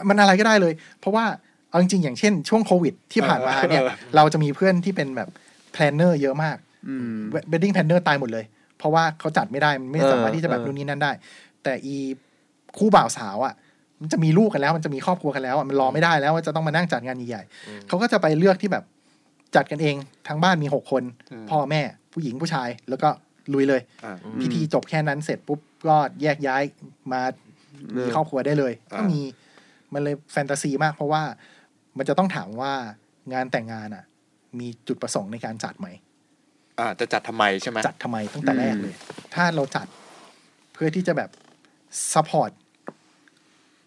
[0.09, 1.25] มันอะไรก็ได้เลย เพราะว่า
[1.69, 5.29] เอาจริงๆอย่างเช่น ช่วงโควิด ที่ผ่านมาเนี่ยเออเราจะมีเพื่อนที่เป็นแบบ
[5.71, 6.57] planner เยอะมาก
[6.87, 7.17] อืม
[7.49, 8.45] wedding planner ตายหมดเลย
[8.77, 11.11] เพราะว่าเขาจัดไม่ได้มันไม่เออสามารถที่จะแบบเออนู่นนี่นั่นได้
[11.63, 11.95] แต่อี
[12.77, 13.53] คู่บ่าวสาวอะ
[14.01, 18.83] มันจะมีลูกกันแล้วมันจะมีครอบครัวกันแล้วอะมันรอไม่ได้แล้วว่าจะต้องมานั่งจัดงานใหญ่อืมๆเขาก็จะไปเลือกที่แบบ
[19.55, 19.95] จัดกันเอง
[20.27, 21.81] ทั้งบ้านมีหกคนอืมพ่อแม่
[22.13, 23.09] ผู้หญิงผู้ชาย แล้วก็
[23.53, 26.63] ลุยเลยอ่าพิธีจบแค่นั้นเสร็จปุ๊บก็แยกย้าย
[27.11, 27.21] มา
[28.05, 29.21] มีครอบครัวได้เลยอ่าก็มี
[29.93, 31.23] มันเลยแฟนตาซีมากเพราะว่า
[31.97, 32.73] มันจะต้องถามว่า
[33.33, 34.03] งานแต่งงานอะ
[34.59, 35.87] มีจุดประสงค์ในการจัดไหม
[36.79, 38.93] อ่าจะจัดทำไมใช่ไหมจัดทำไมตั้งแต่แรกเลย
[39.35, 39.87] ถ้าเราจัด
[40.73, 41.29] เพื่อที่จะแบบ
[42.13, 42.51] support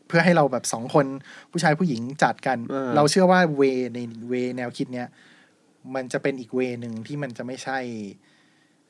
[0.06, 1.06] เพื่อให้เราแบบสองคน
[1.50, 3.62] ผู้ชายผู้หญิงจัดกันเออเราเชื่อว่าเว
[3.94, 5.08] ในเวแนวคิดเนี้ย
[5.94, 7.78] มันจะเป็นอีกเวหนึ่งที่มันจะไม่ใช่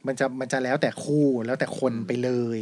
[0.07, 2.61] มันจะมันจะแล้วแต่คู่แล้วแต่คนไปเลย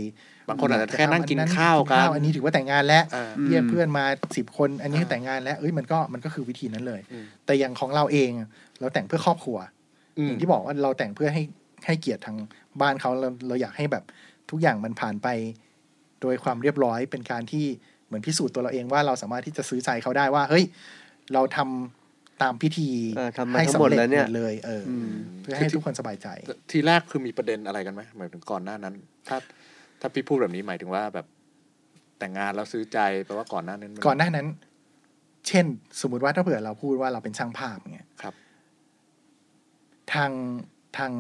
[0.49, 4.05] บางคนอาจจะแค่นั่งกินข้าวกันอันนี้ถือว่าแต่งงานแล้วอ่าเรียกเพื่อนมา
[4.37, 8.31] สิบคน อันนี้แต่งงานแล้วเอ้ยมันก็มันก็คือวิธีนั้นเลยอืมแต่อย่างของเราเอง
[8.81, 9.59] เราแต่งเพื่อครอบครัว
[10.19, 11.43] อืมอย่างที่บอกว่าเราแต่งเพื่อให้
[11.87, 12.37] ให้เกียรติทาง
[12.81, 14.05] บ้านเขาเราเราอยากให้แบบ
[14.51, 15.29] ทุกอย่างมันผ่านไป
[16.23, 17.65] โดยความเรียบร้อยเป็นการที่
[18.07, 20.65] เหมือนพิสูจน์ตัวเราเองว่าเราสามารถที่จะซื้อใจเขาได้ว่า เฮ้ย
[21.35, 22.02] เราทำ
[22.43, 26.29] ตามพิธีเออทำมาให้ทั้งสำหมดเร็จแล้วเนี่ยหมดเลยเอออมเพื่อให้ทุกคนสบายใจ
[26.71, 28.95] ทีแรกคือมีประเด็นอะไรกันไหมหมายถึงก่อนหน้านั้น
[29.29, 29.37] ถ้า
[30.01, 31.27] ถ้าพี่พูดแบบนี้หมายถึงว่าแบบ
[32.19, 34.47] แต่งงานแล้วซื้อใจแปลว่าก่อนหน้านั้นมัก่อนหน้านั้น
[35.49, 35.65] เช่น
[36.01, 38.35] สมมุติว่าถ้าเผื่อเราพูดว่าเราเป็นช่างภาพเงี้ยครับ
[40.15, 40.31] ทาง
[40.99, 41.13] ทาง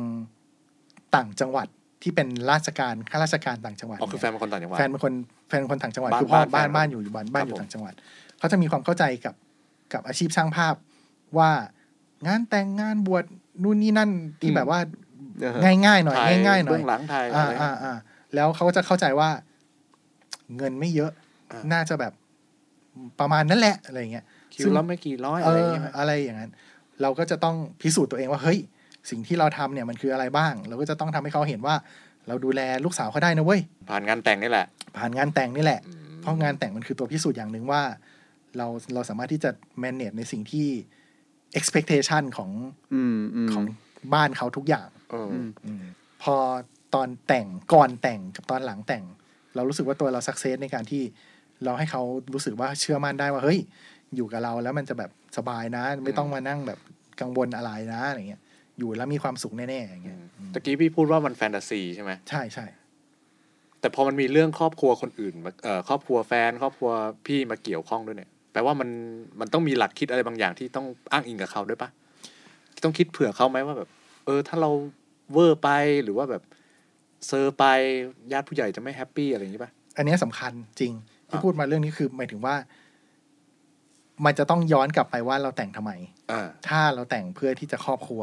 [1.14, 1.68] ต่างจังหวัด
[2.02, 5.12] ที่เป็นราชการข้าราชการต่างจังหวัดอ๋อคือแฟนเป็นคนต่างจังหวัดแฟนเป็นคน
[5.48, 7.94] แฟนเป็นคนต่างจังหวัดบ้านคือพ่อบ้าบ้านนแฟนบ้านอยู่อยู่บ้านบ้านอยู่ครับผมต่างจังหวัด
[8.38, 9.35] เขาจะมีความเข้าใจกับ
[9.92, 10.74] กับอาชีพช่างภาพ
[11.38, 11.50] ว่า
[12.26, 13.24] งานแต่งงานบวช
[13.62, 14.80] นู่นนี่นั่นที่แบบว่า
[15.44, 17.96] อ่าฮะง่ายๆหน่อยถ่ง่ายๆหน่อเบื้ยองหลังไทยอ่าอะไรอ่าอ่า
[18.34, 19.28] แล้วเขาก็จะเข้าใจว่า
[20.56, 21.12] เงินไม่เยอะ
[21.50, 22.12] อ่าน่าจะแบบ
[23.20, 26.50] ประมาณนั้นแหละอะไรเงี้ยคิวแล้วไม่กี่ร้อยเออะไรออย่างเงี้ยไหมอะไรอย่างนั้น
[27.02, 28.58] เราก็จะต้องพิสูจน์ตัวเองว่าเฮ้ย
[29.10, 31.74] สิ่งที่เราทำเนี่ยมันคืออะไรบ้าง เราก็จะต้องทำให้เขาเห็นว่า
[32.28, 34.66] เราดูแลลูกสาวเขาได้นะเว้ยผ่านงานแต่งนี่แหละ
[34.96, 37.82] ผ่านงานแต่งนี่แหละอืมเพราะงานแต่งมันคือตัวพิสูจน์อย่างหนึ่งว่า
[38.56, 39.50] เราเราสามารถที่จะ
[39.82, 40.68] manage ในสิ่งที่
[41.58, 42.50] expectation ของ
[42.94, 43.64] อืมอืมของ
[44.14, 45.82] บ้านเขาทุกอย่างเออออืมอม
[46.22, 46.36] พอ
[46.94, 49.04] ตอนแต่งก่อนแต่งกับตอนหลังแต่ง
[49.54, 51.02] เรารู้สึกว่าตัวเรา success ในการที่
[51.64, 53.60] เราให้เขารู้สึกว่าเชื่อมั่นได้ว่าเฮ้ย
[54.16, 56.78] อยู่กับเราแล้วมันจะแบบสบายนะ ไม่ต้องมานั่งแบบ
[57.20, 58.42] กังวลอะไรนะอะไรเงี้ย
[58.78, 60.18] อยู่แล้วมีความสุขแน่ๆอย่างเงี้ย
[60.52, 62.66] ตะกี้พี่พูดว่ามันแฟนตาซีใช่ไหมใช่ใช่
[63.80, 66.90] แต่พอมันมีเรื่องครอบครัวคนอื่นมาเอ่อครอบครัวแฟน ครอบครัว
[67.26, 68.88] พี่มาเกี่ยวข้องด้วยเนี่ย แปลว่ามัน
[69.40, 71.90] มันต้องมีหลักคิดอะไรบางอย่างที่ต้องอ้างอิงกับเขาด้วยปะ
[72.84, 73.88] ต้องคิดเผื่อเขาไหมว่าแบบ
[74.26, 74.70] เออ ถ้าเรา
[75.32, 75.68] เวอร์ไป
[76.04, 76.42] หรือว่าแบบ
[77.26, 77.64] เซอร์ไป
[78.32, 80.92] ญาติผู้ใหญ่จะไม่แฮปปี้อะไรอย่างนี้ปะอันเนี้ยสำคัญจริง
[81.28, 82.54] ที่อะพูดมาเรื่องนี้คือหมายถึงว่า
[84.24, 85.92] มันจะต้องย้อนกลับไปว่าเราแต่งทำไม
[86.30, 88.22] อ่าถ้าเราแต่งเพื่อที่จะครอบครัว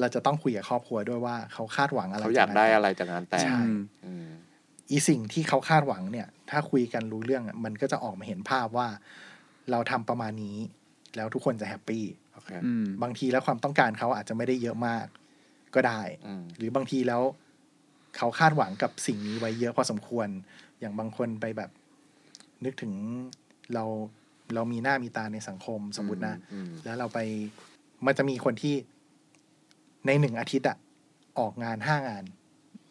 [0.00, 3.58] เราจะต้องคุยกับครอบครัวด้วยว่าเขาคาดหวังอะไรเขาอยากได้อะไรจากงานแต่งใช่
[4.04, 4.28] อืม
[4.90, 8.88] อีสิ่งที่เขาคาดหวังเนี่ย ถ้าคุยกันรู้เรื่องอะมันก็จะออกมาเห็นภาพว่า
[9.70, 10.56] เราทำประมาณนี้
[11.16, 15.06] แล้วทุกคนจะแฮปปี้โอเคอืมบางทีแล้วความต้องการเขาอาจจะไม่ได้เยอะมาก
[15.74, 17.22] ก็ได้อืมหรือบางทีแล้ว
[18.16, 20.28] เขาคาดหวังกับสิ่งนี้ไว้เยอะพอสมควร
[20.80, 21.70] อย่างบางคนไปแบบ
[22.64, 22.92] นึกถึง
[23.74, 23.84] เรา
[24.54, 27.18] เรามีหน้ามีตาในสังคมสมมตินะอืมแล้วเราไป
[28.06, 28.74] มันจะมีคนที่
[30.06, 30.76] ในหนึ่งอาทิตย์อะ
[31.38, 32.24] ออกงานห้างาน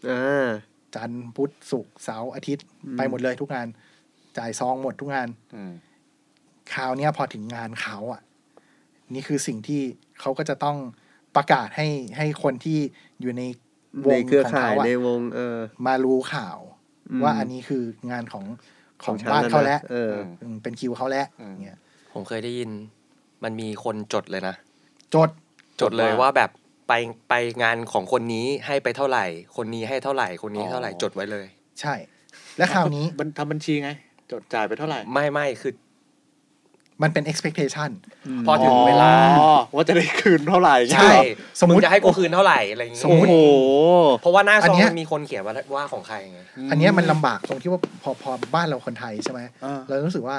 [0.10, 0.50] อ่า
[0.96, 3.68] จันทร์พุธศุกร์เสาร์อาทิตย์อืมไปหมดเลยทุกงาน
[4.38, 5.72] จ่ายซองหมดทุกงานอืม
[6.73, 8.21] คราวเนี้ยพอถึงงานเขาอะ
[9.13, 9.82] นี่คือสิ่งที่
[10.19, 10.78] เขาก็จะต้อง
[11.36, 12.80] ประกาศให้ให้คนที่
[13.21, 13.43] อยู่ใน
[14.06, 16.58] วในงเครือของข่ายเขาอะในวงเออ มารู้ข่าว
[17.10, 18.45] อืมว่าอันนี้คืองานของ
[19.04, 20.12] ของฉันบ้านนะเขาแล้วเออ
[20.43, 21.80] อืมเป็นคิวเขาแล้วอืมเงี้ย
[22.13, 22.69] ผมเคยได้ยิน
[23.43, 24.56] มันมีคนจดเลยนะ
[25.15, 25.30] จด
[25.82, 26.49] จดเลยว่าว่าแบบ
[26.88, 26.93] ไป
[27.30, 29.26] ไปงานของคนนี้ให้ไปเท่าไหร่
[29.58, 31.47] คนนี้ให้เท่าไหร่ คนนี้เท่าไหร่อ๋อจดไว้เลย
[31.82, 31.93] ใช่
[32.58, 33.89] และคราวนี้บัญทำบัญชีไง
[34.32, 35.73] จดจ่ายไปเท่าไหร่ ไม่ไม่คือ
[37.01, 37.89] มันเป็น expectation
[38.47, 41.12] พอถึงเวลาอ๋อว่าจะได้คืนเท่าไหร่ใช่
[41.60, 43.36] สมมุติงจะให้กูคืนเท่าไหร่อะไรอย่างสมเงี้มุติยโอ้โห
[44.21, 46.39] เพราะว่าหน้าซอันองเนี้ยมันมีคนเขียนว่าว่าของใครไง
[46.71, 50.38] อันเนี้ยมันลำบากตรงที่ว่าพอพอบ้านเราคนไทยใช่ไหมอ่าเรารู้สึกว่า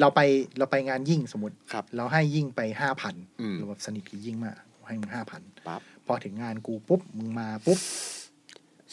[0.00, 0.20] เราไป
[0.58, 7.78] เราไปงานยิ่งสมมติครับเราให้ยิ่งไปห้าพันอืมหรือแบบสนิทกับยิ่งมากให้มึงห้าพันปั๊บพอถึงงานกูปุ๊บมึงมาปุ๊บ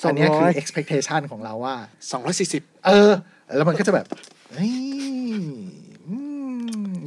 [0.02, 1.76] สองร้อยอันเนี้ยคือ expectation ของเราว่า
[2.12, 3.12] สองร้อยสี่สิบเออ
[3.56, 4.06] แล้วมันก็จะแบบ
[4.54, 4.72] เฮ้ย
[5.32, 5.52] อืม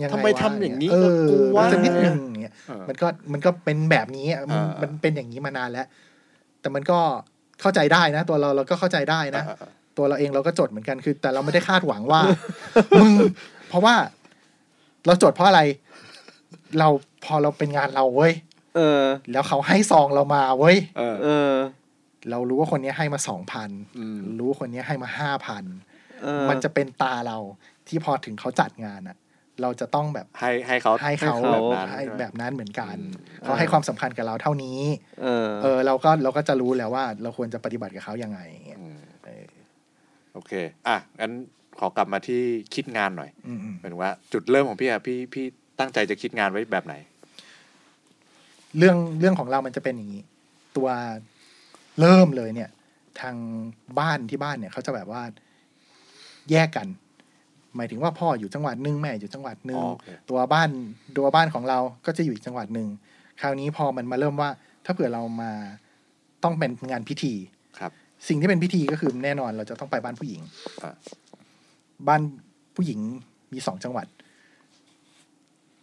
[0.02, 5.86] ยังไงทำไมวะทำอย่างนี้เอกับอกูวะจะนิดนึงเงี้ยเออมันก็มันก็เป็นแบบนี้อะมันอ่ามัมันเป็นอย่างนี้มานานแล้ว
[6.60, 6.98] แต่มันก็
[7.60, 12.20] เข้าใจได้นะ ตัวเราเราก็เข้าใจได้นะอ่าอ่าตัวเราเองเราก็จดเหมือนกันคือ แต่เราไม่ได้คาดหวังว่า
[13.00, 13.12] มึง
[13.68, 13.94] เพราะว่า
[15.06, 15.62] เราจดเพราะอะไร
[16.78, 16.88] เรา
[17.24, 18.32] พอเราเป็นงานเราเว้ย
[18.76, 19.00] เออ
[19.32, 21.52] แล้วเขาให้ซองเรามาเว้ยเออเออ
[22.30, 25.64] เรารู้ว่าคนนี้ให้มาสองพันอืมรู้ว่าคนนี้ให้มาห้าพัน
[26.22, 27.38] เออมันจะเป็นตาเรา
[27.88, 29.16] ที่พอถึงเขาจัดงานอะ
[29.62, 34.80] เราจะต้องแบบให้ให้เขาให้เขาให้เขาแบบนั้นให้ใช่ไหมแบบนั้นเหมือนกันอืมเขาให้ความสำคัญกับเราเท่านี้
[35.22, 39.44] เออ เออ เราก็เราก็จะรู้แล้วว่า เราควรจะปฏิบัติกับเขายังไงอย่างเงี้ยอืมเออ
[40.34, 40.52] โอเค
[40.86, 41.32] อะงั้น
[41.78, 42.40] ขอกลับมาที่
[42.74, 45.44] คิดงานหน่อยอืมอืมหมายถึงว่าจุดเริ่มของพี่อะพี่พี่
[45.78, 46.94] ตั้งใจจะคิดงานไว้แบบไหน
[48.78, 50.22] เรื่องเรื่องของเรามันจะเป็นอย่างนี้
[50.76, 50.88] ตัว
[52.00, 52.70] เริ่มเลยเนี่ย
[53.20, 53.36] ทาง
[53.98, 55.22] บ้านที่บ้านเนี่ยเขาจะแบบว่า
[56.50, 56.86] แยกกัน
[57.76, 60.70] หมายถึงว่าพ่ออยู่จังหวัดหนึ่งแม่อยู่จังหวัดหนึ่งอ๋อโอเคตัวบ้าน
[61.18, 62.88] ตัวบ้านของเราก็จะอยู่อีกจังหวัดหนึ่ง
[63.40, 64.50] คราวนี้พอมันมาเริ่มว่า
[64.84, 65.50] ถ้าเผื่อเรามา
[66.44, 67.34] ต้องเป็นงานพิธี
[67.78, 67.92] ครับ
[68.28, 70.40] สิ่งที่เป็นพิธีก็คือแน่นอนเราจะต้องไปบ้านผู้หญิง
[70.82, 70.94] อะ
[72.08, 72.22] บ้าน
[72.76, 73.00] ผู้หญิง
[73.52, 74.06] มีสองจังหวัด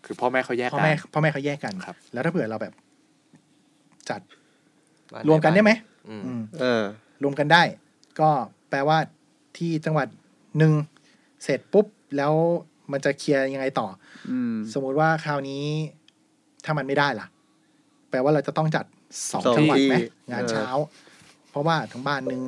[0.05, 2.73] คือพ่อแม่เขาแยกพ่อกันแม่พ่อแม่เขาแยกกันครับ แล้วถ้าเผื่อเราแบบ
[4.09, 4.21] จัด
[5.13, 5.71] บ้ารวมกันได้ไหม
[6.09, 6.83] อืมอืมเออ
[7.23, 7.63] รวมกันได้
[8.19, 8.29] ก็
[8.69, 8.97] แปลว่า
[9.57, 10.07] ที่จังหวัด
[10.57, 10.73] หนึ่ง
[11.43, 11.85] เสร็จปุ๊บ
[12.17, 12.33] แล้ว
[12.91, 13.87] มันจะเคลียร์ยังไงต่อ
[14.29, 15.63] อืม สมมุติว่าคราวนี้
[16.65, 17.27] ถ้ามันไม่ได้ล่ะ
[18.09, 18.85] แปลว่าเราจะต้องจัด
[19.31, 20.67] สองสองจังหวัดไหมที่งานเออเช้า
[21.49, 22.41] เพราะว่าทั้งบ้านหนึ่ง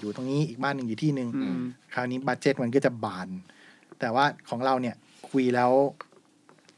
[0.00, 1.58] อยู่ตรงนี้อีกบ้านหนึ่งอยู่ที่หนึ่งอืม
[1.94, 3.28] คราวนี้บัตเจ็ตมันก็จะบาน
[4.00, 4.96] แต่ว่าของเราเนี่ย
[5.30, 5.72] คุยแล้ว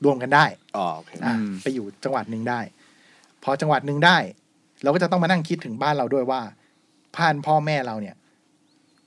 [0.05, 0.45] รวมกันได้
[0.77, 2.61] อ๋อโอเค อะอืม ไปอยู่จังหวัดหนึ่งได้
[3.43, 4.17] พอจังหวัดหนึ่งได้
[4.83, 6.41] เราก็จะต้องมานั่งคิดถึงบ้านเราด้วยว่า
[7.17, 8.17] พ่านพ่อแม่เราเนี่ย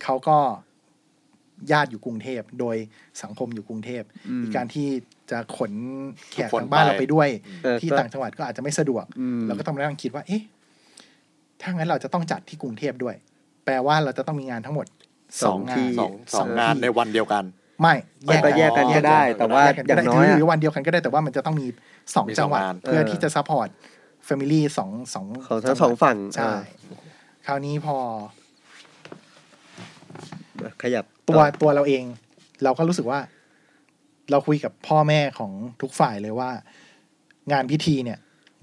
[0.03, 0.37] เขาก็
[1.71, 2.75] ญาติอยู่กรุงเทพ โดย
[3.23, 4.87] สังคมอยู่กรุงเทพอืมมีการที่
[5.31, 5.73] จะขน
[6.31, 7.27] แขกคนทางบ้านเราไปด้วย
[7.63, 10.41] เออที่ก็ต่างจังหวัดก็อาจจะไม่สะดวกอืมเราก็ต้องมานั่งคิดว่า เอ๊ะ
[11.61, 13.15] ถ้างั้นเราจะต้องจัดที่กรุงเทพด้วย
[13.65, 14.85] แปลว่าเราจะต้องมีงานทั้งหมด
[15.43, 17.43] สองงานที่สองสองงานที่ในวันเดียวกัน
[17.81, 17.95] ไม่
[18.45, 21.67] ก็แยกกันก็ได้ แต่ว่าแยกกันก็ย่างน้อยอะหรือวันเดียวกันก็ได้แต่ว่ามันจะต้องมี
[22.15, 23.69] สองมีสองจังหวัดงานเพื่อเออที่จะ support
[24.25, 26.51] family สองสองของทั้งสองฝั่งใช่
[27.45, 27.95] คราวนี้พอ
[30.57, 32.03] เออขยับ ตัวต่อตัวเราเอง
[32.63, 33.19] เราก็รู้สึกว่า
[34.31, 36.51] เราคุยกับพ่อแม่ของทุกฝ่ายเลยว่า
[37.51, 38.19] งานพิธีเนี่ย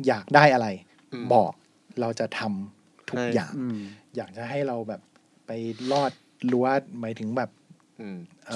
[0.07, 0.67] อยากได้อะไร
[1.13, 1.53] อืมบอก
[2.01, 3.81] เราจะทำทุกให้อย่างม
[4.17, 5.01] อยากจะให้เราแบบ
[5.47, 5.51] ไป
[5.93, 6.13] ลอด
[6.53, 6.67] รั้ว
[7.01, 7.60] หมายถึงแบบอืมเอ่อ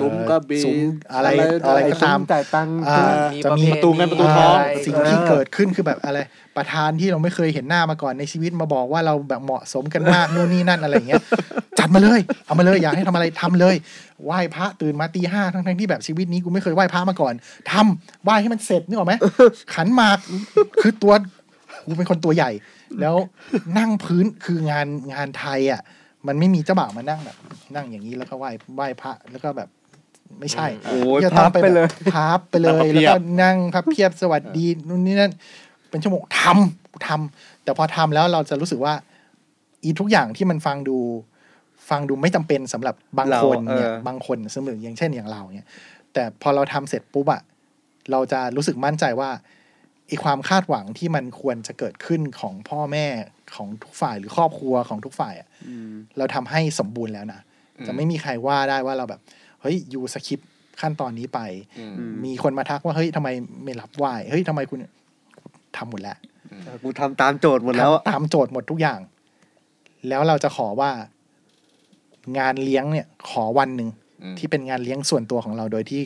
[0.01, 0.79] ซุ้มก็บีซุ้ม
[1.15, 3.01] อะไรอะไรอะไรไอ้ก็ซุ้ตามจ่ายตังค์อ่า
[3.33, 6.19] มีจะมีปประตูเงินประตูทองาสิ่งที่เกิดขึ้นคือแบบอะไร
[6.57, 11.23] ประธานที่เราไม่เคยเห็นหน้ามาก่อนในชีวิตมาบอกว่าเราแบบเหมาะสมกันมากนู่นนี่นั่นอะไรอย่างเงี้ย
[11.79, 13.77] จัดมาเลยเอามาเลยอยากให้ทำอะไรทำเลย
[14.25, 17.35] ไหว้พระตื่นมาตีห้าทั้งทั้งๆที่แบบชีวิตนี้กูไม่เคยไหว้พระมาก่อน
[17.73, 19.15] ทำไหว้ให้มันเสร็จนึกออกไหม
[19.75, 20.19] ขันหมาก
[20.83, 21.15] คือตัว
[21.87, 22.51] กูเป็นคนตัวใหญ่
[23.01, 23.17] แล้ว
[23.79, 25.81] นั่งพื้นคืองานงานไทยอะ
[26.27, 27.37] มันไม่มีเจ้าบ่าวมานั่งแบบ
[27.75, 29.69] นั่งอย่างนี้แล้วก็ไหว้ไหว้พระแล้วก็แบบ
[30.41, 35.33] ไม่ใช่โอ้ยจะพัต้บองไปเลยแบบพับไปเลนั่งพัยบเพีแล้วยบก็นั่งพับเพียบสวัสดีนู่นนี่นั่น
[35.91, 38.95] เป็นชั่วโมงทำทำแต่พอทำแล้วเราจะรู้สึกว่า
[39.83, 40.99] อีทุกอย่างที่มันฟังดู
[41.91, 45.69] ฟังดูไม่จำเป็นสำหรับบางคนเนี่ยเราเออบางคนสมมติอย่างเช่นอย่างเราเนี่ย
[46.13, 47.43] แต่พอเราทำเสร็จปุ๊บอะ
[48.11, 49.31] เราจะรู้สึกมั่นใจว่า
[50.11, 53.07] อีความคาดหวังที่มันควรจะเกิดขึ้นของพ่อแม่
[53.57, 57.41] ของทุกฝ่ายหรือครอบครัวของทุกฝ่ายอะอืมเราทำให้สมบูรณ์แล้วนะ
[57.87, 59.21] จะไม่มีใครว่าได้ว่าเราแบบ
[59.61, 60.41] เฮ้ยยูสคิป
[60.81, 61.41] ขั้นตอนนี้ไป
[61.79, 63.29] อืมอืมมีคนมาทักว่าเฮ้ยทำไม
[63.65, 64.79] ไม่รับไหวเฮ้ยทำไมคุณ
[65.77, 66.19] ทำหมดแล้ว
[66.83, 69.01] กูทำตามโจทย์หมดแล้วอะทำตามโจทย์หมดทุกอย่าง
[70.09, 70.91] แล้วเราจะขอว่า
[72.39, 73.89] งานเลี้ยงเนี่ย ขอวันหนึ่ง
[74.23, 76.03] อืมที่เป็นงานเลี้ยงส่วนตัวของเราโดยที่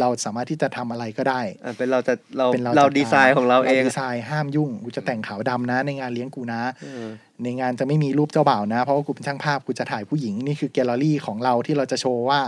[0.00, 7.06] เราสามารถที่จะทำอะไรก็ได้อะเป็นเราจะเราเป็นเราเราจักดีไซน์ของเราเองดีไซน์ห้ามยุ่งกูจะแต่งขาวดำนะ ในงานเลี้ยงกูนะเออ
[7.42, 12.40] ในงานจะไม่มีรูปเจ้าบ่าวนะ เพราะว่ากูเป็นช่างภาพกูจะถ่ายผู้หญิงนี่คือแกลเลอรี่ของเราที่เราจะโชว์ว่า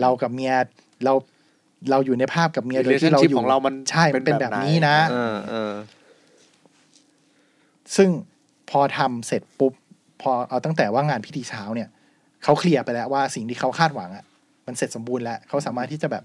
[0.00, 0.54] เรากับเมีย
[1.04, 1.14] เรา
[1.90, 5.72] เราอยู่ในภาพกับเมียโดยที่เราอ relationship ยู่ของเรามันใช่มันเป็นเป็นแบแบบบไหนนี้นะเออเออ
[7.96, 8.08] ซึ่ง
[8.70, 9.72] พอทำเสร็จปุ๊บ
[10.22, 11.88] พอเอาตั้งแต่ว่างานพิธีเช้าเนี่ย
[12.44, 14.24] เขาเคลียร์ไปแล้วว่าสิ่งที่เขาคาดหวังอะ่ะ
[14.66, 16.24] มันเสร็จสมบูรณ์แล้วเขาสามารถที่จะแบบ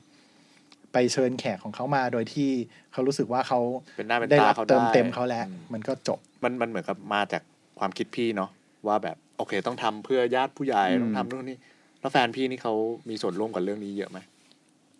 [0.97, 2.49] ไปเชิญแขกของเขามาโดยที่
[2.91, 3.59] เขารู้สึกว่าเขา
[3.97, 7.41] เป็นหน้าเป็นได้ตารับเขาเติมได้เต็มเขาแล้วอืมมันก็จบ มันมันเหมือนกับมาจาก
[7.79, 8.49] ความคิดพี่เนาะ
[8.87, 11.57] ว่าแบบโอเค ต้องทำเพื่อญาติผู้ใหญ่อืม ต้องทำนู่นนี่
[11.99, 12.73] แล้วแฟนพี่นี่เขา
[13.09, 14.19] มีส่วนร่วมกับเรื่องนี้เยอะไหม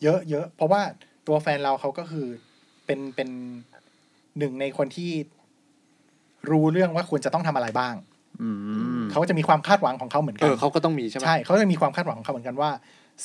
[0.03, 0.81] เยอะเยอะเพราะว่า
[1.27, 2.27] ตัวแฟนเราเขาก็คือ
[2.85, 3.29] เป็นเป็น
[4.37, 5.11] หนึ่งในคนที่
[6.51, 7.95] รู้เรื่องว่าควรจะต้องทำอะไรบ้าง
[8.41, 8.49] อื
[9.01, 12.69] ม เขาจะมีความคาดหวังของเขาเหมือนเอกัน อเขาก็ต้องมีใช่ไหม ใช่เขาจะมีความคาดหวังของเขาเหมือนกันว่า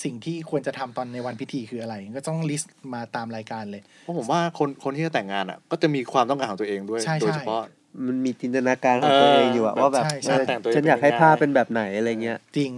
[0.03, 7.62] สิ่งที่ควรจะทำตอนในวันพิธีคืออะไร ก็ต้องลิสต์มาตามรายการเลย เพราะผมว่าคนคนที่จะแต่งงานอะ ก็จะมีความต้องการของตัวเองด้วยใช่โดยใช่เฉพาะ
[8.07, 12.72] มันมีจินตนาการของตัวเองอยู่อะเออว่าแบบใช่ใช่เออแต่งตัวเองฉันอยากให้เป็นยังไงภาพเป็นแบบไหนอะไรเงี้ย จริง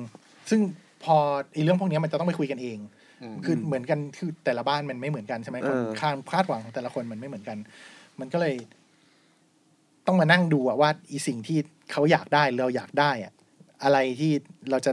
[0.50, 0.60] ซึ่ง
[1.04, 1.16] พอ
[1.52, 2.78] ไอีเรื่องพวกนี้มันจะต้องไปคุยกันเอง
[3.22, 7.58] อืมคือเหมือนกันคือแต่ละบ้านมันไม่เหมือนกันใช่ไหมคนเออคาดคาดหวังของแต่ละคนมันไม่เหมือนกัน
[8.20, 8.54] มันก็เลย
[10.06, 11.58] ต้องมานั่งดูอะว่าอีสิ่งที่
[11.92, 13.32] เขาอยากได้เราอยากได้อะ
[13.82, 14.32] อะไรที่
[14.70, 14.92] เราจะ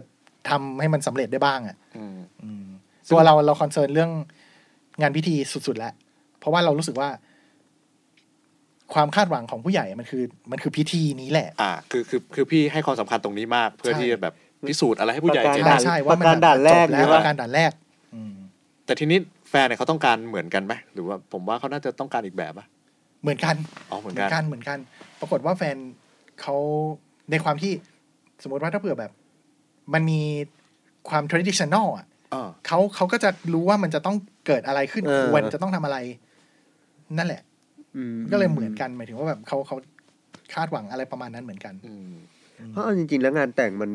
[0.51, 2.65] ทำให้มันสำเร็จได้บ้างอะอืมอืม
[3.11, 4.11] ตัวเราเราคอนเซิร์นเรื่อง
[5.01, 5.35] งานพิธี
[5.67, 5.93] สุด ๆ แล้ว
[6.39, 7.09] เพราะว่าเรารู้สึกว่า
[8.93, 14.33] ความคาดหวังของผู้ใหญ่มันคือ มันคือพิธีนี้แหละ อ่า คือคือคือพี่ให้ความสำคัญตรงนี้มาก เพื่อใช่ที่จะแบบ
[14.69, 17.71] พิสูจน์อะไรให้ผู้ใหญ่ประการเห็นด่ใช่ใช่ว่ามันประการด่านแรกจบแล้วหรือว่าประการด่านแรก
[18.15, 18.33] อืม
[18.85, 22.67] แต่ทีนี้แฟนเนี่ยเขาต้องการเหมือนกันไหมหรือว่าผมว่าเขาน่าจะต้องการอีกแบบอะ
[23.21, 23.55] เหมือนกัน
[23.91, 24.77] อ๋อเหมือนเหมืกัอนนกันเหมือนกัน
[25.19, 25.77] ปรากฏว่าแฟน
[26.41, 26.55] เขา
[27.31, 27.71] ในความที่
[28.43, 29.11] สมมติว่าถ้าเผื่อแบบ
[29.93, 30.21] มันมี
[31.09, 34.15] ความ traditional อะเออเขาเขาก็จะรู้ว่ามันจะต้อง
[34.47, 35.97] เกิดอะไรขึ้นเออควรจะต้องทำอะไร
[37.17, 37.41] นั่นแหละ
[37.95, 39.75] อืมก็เลยเหมือนกันหมายถึงว่าแบบเขาเขา
[40.53, 42.11] คาดหวังอะไรประมาณนั้นเหมือนกันอืม
[42.71, 43.91] เพราะเอาจริง ๆ แล้วงานแต่งมัน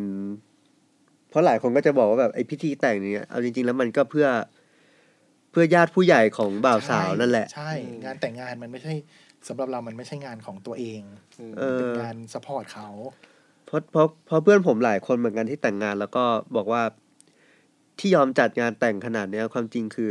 [1.30, 4.28] เพราะหลายคนก็จะบอกว่าแบบไอ้พิธีแต่งเนี้ยเอาจริง ๆ แล้วมันก็เพื่อ
[5.50, 7.72] เพื่อญาติผู้ใหญ่ของบ่าวสาวนั่นแหละใช่
[8.04, 8.94] งานแต่งงานมันไม่ใช่
[9.48, 11.00] สำหรับเรามันไม่ใช่งานของตัวเอง
[11.58, 12.88] เอเป็นองานสปอร์ตเขา
[13.66, 16.24] เพราะเพราะเพราะเพื่อนผมหลายคนเหมือนกันที่แต่งงาน แล้วก็
[16.56, 16.82] บอกว่า
[17.98, 20.10] ที่ยอมจัดงานแต่งขนาดเนี้ยความจริงคือ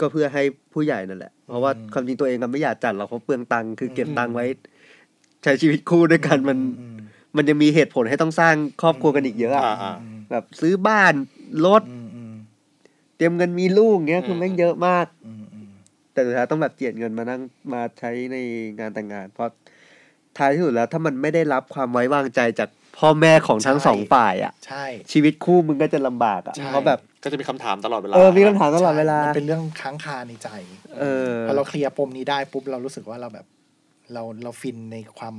[0.00, 0.42] ก็เพื่อให้
[0.72, 4.46] ผู้ใหญ่นั่นแหละ เพราะว่าอืมความจริงตัวเองก็ไม่อยากจัดหรอกเพราะเปลืองตังค์คือเก็บตังค์ไว้
[5.42, 6.98] ใช้ชีวิตคู่ด้วยกันมันอืม
[7.36, 11.14] มันยังมีเหตุผลให้ต้องสร้างครอบครัวกันอีกเยอะอะอ่าอ่าอืมแบบซื้อบ้าน
[11.66, 12.34] รถอืมอืม
[13.16, 15.68] เตรียมเงินมีลูกเงี้ยคือแม่งเยอะมากอืมอืม
[16.12, 17.40] แต่สุดท้ายต้องแบบเจียดเงินมานั่ง
[17.72, 18.36] มาใช้ใน
[18.78, 19.48] งานแต่งงาน เพราะ
[20.38, 22.68] ท้ายที่สุดแล้ว ถ้ามันไม่ได้รับความไว้วางใจจาก
[22.98, 30.48] พ่อแม่ของทั้งสองฝ่ายอะใช่ ชีวิตคู่มึงก็จะลำบากอะใช่เพราะแบบก็จะมีคำถามตลอดเวลาเออมีคำถามตลอดเวลามันเป็นเรื่องค้างคาในใจ
[30.98, 33.46] เออพอเราเคลียร์ปมนี้ได้ปุ๊บเรารู้สึกว่าเราแบบ
[34.12, 35.34] เราเราฟินในความ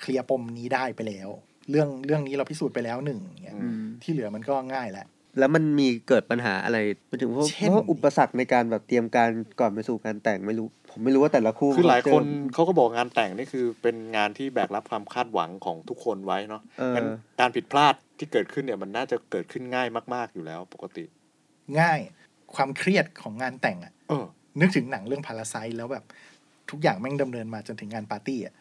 [0.00, 1.28] เคลียร์ปมนี้ได้ไปแล้ว
[1.70, 5.06] เรื่องเรื่องนี้เราพิสูจน์ไปแล้วหนึ่งอย่างเงี้ยอืมที่เหลือมันก็ง่ายแหละ
[5.38, 6.78] แล้วมันมีเกิดปัญหาอะไร
[7.08, 9.30] หมายถึงว่าเช่นเพราะว่าอุปสรรคในการแบบเตรียมการ
[9.60, 17.06] ก่อนไปสู่การแต่งไม่รู้ ผมไม่รู้ว่าแต่ละคู่คือหลายคนเจอเขาก็บอกงานแต่งนี่คือเป็นงานที่แบกรับความคาดหวังของทุกคนไว้เนาะเอองั้น
[17.40, 21.04] การผิดพลาดที่เกิดขึ้นเนี่ยมันน่าจะเกิดขึ้นง่ายมากๆอยู่แล้วปกติ
[21.80, 21.98] ง่าย
[22.54, 24.26] ความเครียดของงานแต่งอะเออ
[24.60, 26.04] นึกถึงหนังเรื่องพาราไซแล้วแบบ
[26.70, 28.54] ทุกอย่างแม่งดำเนินมาจนถึงงานปาร์ตี้อะ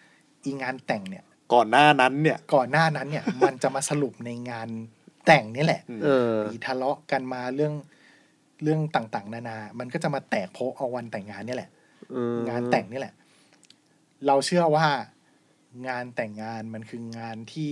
[0.43, 4.69] อีงานแต่งเนี่ย ก่อนหน้านั้นเนี่ย ก่อนหน้านั้นเนี่ย มันจะมาสรุปในงาน
[5.25, 7.73] แต่งนี่แหละเออมีทะเลาะกันมาเรื่อง
[8.63, 11.74] เรื่องต่างๆ นานา มันก็จะมาแตกโพะเอาวันแต่งงานเนี่ยแหละเออ
[12.49, 13.15] งานแต่งนี่แหละ
[14.27, 14.87] เราเชื่อว่า
[15.87, 17.71] งานแต่งงานมันคืองานที่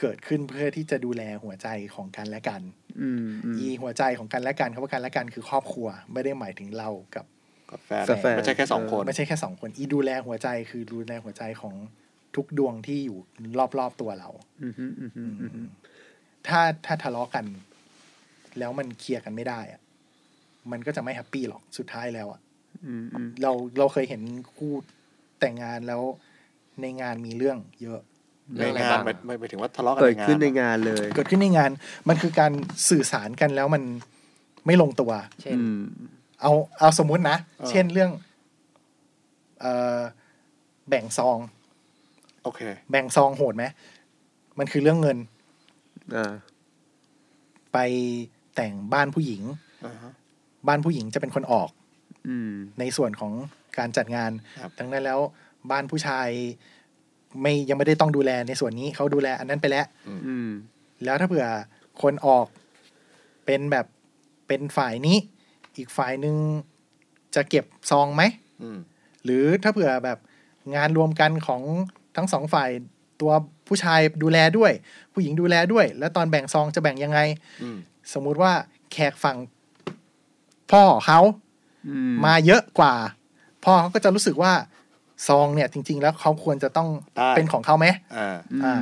[0.00, 2.62] เกิดขึ้นเพื่อที่จะดูแลหัวใจของกันและกัน
[3.00, 7.26] อืมอืมอีหัวใจของกันและกันคำว่ากันและกันคือครอบครัว ไม่ได้หมายถึงเรากับ
[7.70, 11.74] กับแฟนกับแฟนไม่ใช่แค่สองคนไม่ใช่แค่สองคนอีดูแลหัวใจคือดูแลหัวใจของ
[12.36, 13.18] ทุกดวงที่อยู่
[13.78, 14.30] รอบๆตัวเรา
[14.62, 15.68] อืมอืมอืมอืมอืม
[16.48, 17.44] ถ้าถ้าทะเลาะกัน
[18.58, 19.80] แล้วมันเคลียร์กันไม่ได้อะ
[20.70, 22.45] มันก็จะไม่แฮปปี้หรอกสุดท้ายแล้วอะอืมอืม
[23.42, 24.22] เราเราเคยเห็น
[24.56, 24.72] คู่
[25.40, 26.02] แต่งงานแล้ว
[26.80, 28.00] ในงานมีเรื่องเยอะ
[28.58, 31.70] ในงานไม่ไม่ไม่ถึงว่าทะเลาะกันเกิดในงานขึ้นในงานเลย เกิดขึ้นในงาน
[32.08, 32.52] มันคือการ
[32.88, 33.82] สื่อสารกันแล้วมัน
[34.66, 35.80] ไม่ลงตัว เช่นอืม
[36.42, 37.36] เอาเอาสมมุตินะ
[37.70, 38.10] เช่นเรื่อง
[39.60, 40.00] เอ่อ
[40.88, 41.38] แบ่งซอง
[42.44, 43.64] โอเค แบ่งซองโหดไหม
[44.58, 45.18] มันคือเรื่องเงิน
[46.16, 46.32] อ่า
[47.72, 47.78] ไป
[48.56, 49.42] แต่งบ้านผู้หญิง
[49.86, 50.12] อ่าฮะ
[50.68, 51.75] บ้านผู้หญิงจะเป็นคนออกอืม
[52.80, 53.32] ในส่วนของ
[53.78, 55.20] การจัดงานครับดังนั้นแล้ว
[55.70, 56.28] บ้านผู้ชาย
[57.42, 59.86] ไม่ยังไม่ได้ต้องดูแลในส่วนนี้เขาดูแลอันนั้นไปแล้ว
[60.26, 60.48] อืม
[61.04, 61.46] แล้วถ้าเผื่อ
[62.02, 62.46] คนออก
[63.46, 63.86] เป็นแบบ
[64.48, 65.16] เป็นฝ่ายนี้
[65.76, 66.36] อีกฝ่ายหนึ่ง
[67.34, 68.22] จะเก็บซองไหม
[68.62, 68.78] อืม
[69.24, 70.18] หรือถ้าเผื่อแบบ
[70.76, 71.62] งานรวมกันของ
[72.16, 72.70] ทั้งสองฝ่าย
[73.20, 73.32] ตัว
[73.68, 74.72] ผู้ชายดูแลด้วย
[75.12, 77.20] ผู้หญิงดูแลด้วย แล้วตอนแบ่งซองจะแบ่งยังไง
[77.62, 77.78] อืม
[78.12, 78.52] สมมุติว่า
[78.92, 79.36] แขกฝั่ง
[80.70, 81.45] พ่อเขาอื
[82.24, 82.94] มาเยอะกว่า
[83.64, 84.52] พ่อเขาก็จะรู้สึกว่า
[85.28, 88.74] ซองเนี่ย จริง ๆ แล้วเขาควรจะต้องได้เป็นของเขาไหมอ่าอืมอ่า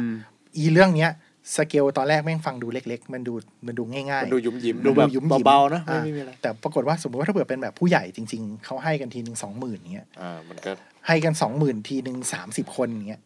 [0.57, 1.11] อีเรื่องเนี้ย
[1.57, 3.35] สเกลตอนแรกแม่งฟังดูเล็ก ๆ มันดู
[3.67, 10.73] มันดูง่ายมันดูหยุมหยิมมันดูแบบดูหยุมหยิมเบาๆนะไม่อ่าไม่มีอะไรๆแต่ปรากฏว่าสมมติว่าถ้าเผื่อเป็นแบบผู้ใหญ่จริง ๆเขาให้กันทีหนึ่งสองหมื่นเงี้ยอ่ามันก็
[11.07, 13.23] ให้กันสองหมื่นทีหนึ่งสามสิบคนเงี้ย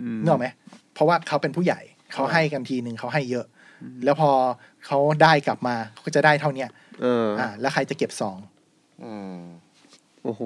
[0.00, 0.46] อืมนึกออกไหม
[0.94, 1.80] เพราะว่าเขาเป็นผู้ใหญ่
[2.12, 3.46] เขาให้กันทีหนึ่งเขาให้เยอะ
[4.04, 4.30] แล้วพอ
[4.86, 6.68] เขาได้กลับมาเขาก็จะได้เท่าเนี้ย
[7.02, 8.59] เอออ่าแล้วใครจะเก็บซองอืม
[10.24, 10.42] โอ้โห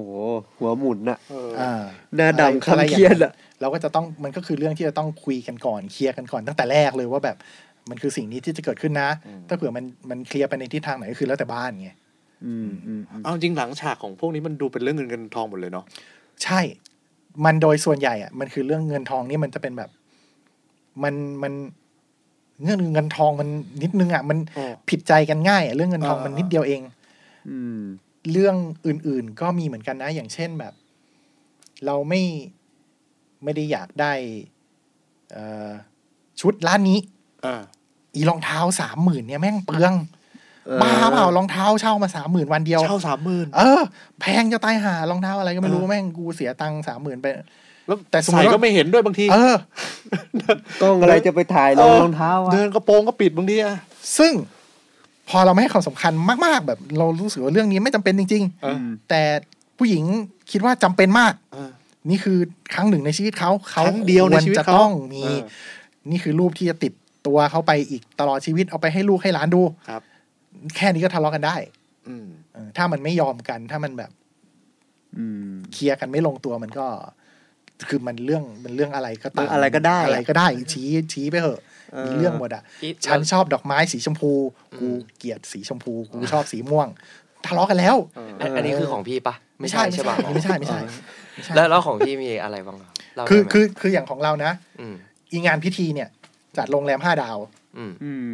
[0.57, 1.71] หัวหมุนอะเอออ่า
[2.15, 7.37] หน้าอะไรดำคำเครียดอะเราก็จะต้องมันก็คือเรื่องที่จะต้องคุยกันก่อนเคลียร์กันก่อนตั้งแต่แรกเลยว่าแบบ
[7.89, 11.89] มันคือสิ่งนี้ที่จะเกิดขึ้นนะอืมถ้าเผื่อมันมันเคลียร์ไปในทิศทางไหนก็คือแล้วแต่บ้านไง
[12.45, 15.85] อืมอืมอืมเอาจริงหลังฉากของพวกนี้มันดูเป็นเรื่องเงินเงินทองหมดเลยเนาะ
[16.43, 16.59] ใช่
[17.45, 19.89] มันโดยส่วนใหญ่อะมันคือเรื่องเงินทองนี่มันจะเป็นแบบ
[21.03, 21.53] มันมัน
[22.63, 23.49] เรื่องเงินทองมัน
[23.83, 26.81] นิดนึงอะมันอ๋อผิดใจกันง่ายอะเรื่องเงินทองอ่ามัมันนิดเดียวเอง
[27.49, 27.81] อืม
[28.31, 28.55] เรื่อง
[28.87, 30.73] อื่นๆ ก็มีเหมือนกันนะ อย่างเช่นแบบ
[31.85, 32.21] เราไม่
[33.43, 34.13] ไม่ได้อยากได้
[35.33, 35.71] เอ่อ
[36.41, 36.99] ชุดร้านนี้
[37.45, 37.61] อ่า
[38.15, 39.93] อีรองเท้าสามหมื่นเนี่ยแม่งเปลือง
[40.67, 43.81] เออบ้าเปล่ารองเท้าเช่ามาสามหมื่นวันเดียวเช่าสามหมื่นเออ
[44.19, 47.27] แพงจะตายหารองเท้าอะไรก็ไม่รู้เออแม่งกูเสียตังค์สามหมื่นไป
[47.87, 49.55] แล้วแต่สมมุติใส่ว่าก็ไม่เห็นด้วยบางทีเออ
[50.81, 53.75] กล้องอะไรจะไปถ่ายลงรองเท้าอะเดินกระโปรงก็ปิดบางทีอะ
[54.17, 54.33] ซึ่ง
[55.29, 56.13] พอเราไม่ให้ความสำคัญ
[56.45, 59.21] มาก ๆ แบบเรารู้สึกว่าเรื่องนี้ไม่จำเป็นจริงเออๆแต่
[59.77, 60.03] ผู้หญิง
[60.51, 61.69] คิดว่าจำเป็นมากเออ
[62.09, 62.37] นี่คือ
[62.73, 65.39] ครั้งหนึ่งในชีวิตเขาเขาครั้งเดียวในชีวิตควรจะเขาต้องมีเออ
[66.11, 66.93] นี่คือรูปที่จะติด
[67.27, 70.01] ตัวเขาไปอีกตลอดชีวิตเอาไปให้ลูกให้หลานดูครับ
[70.75, 71.55] แค่นี้ก็ทะเลาะกันได้
[72.07, 74.11] อืมเออถ้ามันไม่ยอมกัน ถ้ามันแบบ
[75.17, 76.87] อืมเคลียร์กันไม่ลงตัวมันก็
[77.87, 81.59] คือมันเรื่องมันเรื่องอะไรก็ตามเรื่องอะไรก็ได้อะอะไรก็ได้ชี้ชี้ไปเถอะ
[81.95, 84.31] เออมีเรื่องหมดอะอีฉันชอบดอกไม้สีชมพู
[84.79, 86.87] กูเกลียดสีชมพูกูชอบสีม่วง
[87.45, 87.95] ทะเลาะกันแล้ว
[88.41, 90.79] อันอันนี้คือของพี่ปะไม่ใช่ไม่ใช่ปะไม่ใช่ไม่ใช่
[91.35, 94.95] ไม่ใช่แล้วแล้วของพี่มีอะไรบ้างะเล่าคือได้ไหมคือคืออย่างของเรานะอืม
[95.31, 96.09] อีงานพิธีเนี่ย
[96.57, 97.37] จัดโรงแรมห้าดาว
[97.77, 98.29] อืมอืม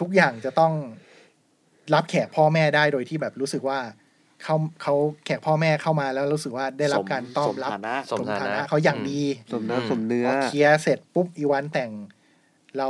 [0.00, 0.72] ทุกอย่างจะต้อง
[1.94, 3.78] รับแขกพ่อแม่ได้โดยที่แบบรู้สึกว่า
[4.42, 11.90] เขาเขาแขกพ่อแม่เข้ามาแล้วรู้สึกว่าได้รับการต้อนรับสมฐานะสมฐานะเขาอย่างดีสมน้ำสมเนื้อพอเคลียร์เสร็จปุ๊บอีวันแต่ง
[12.78, 12.88] เรา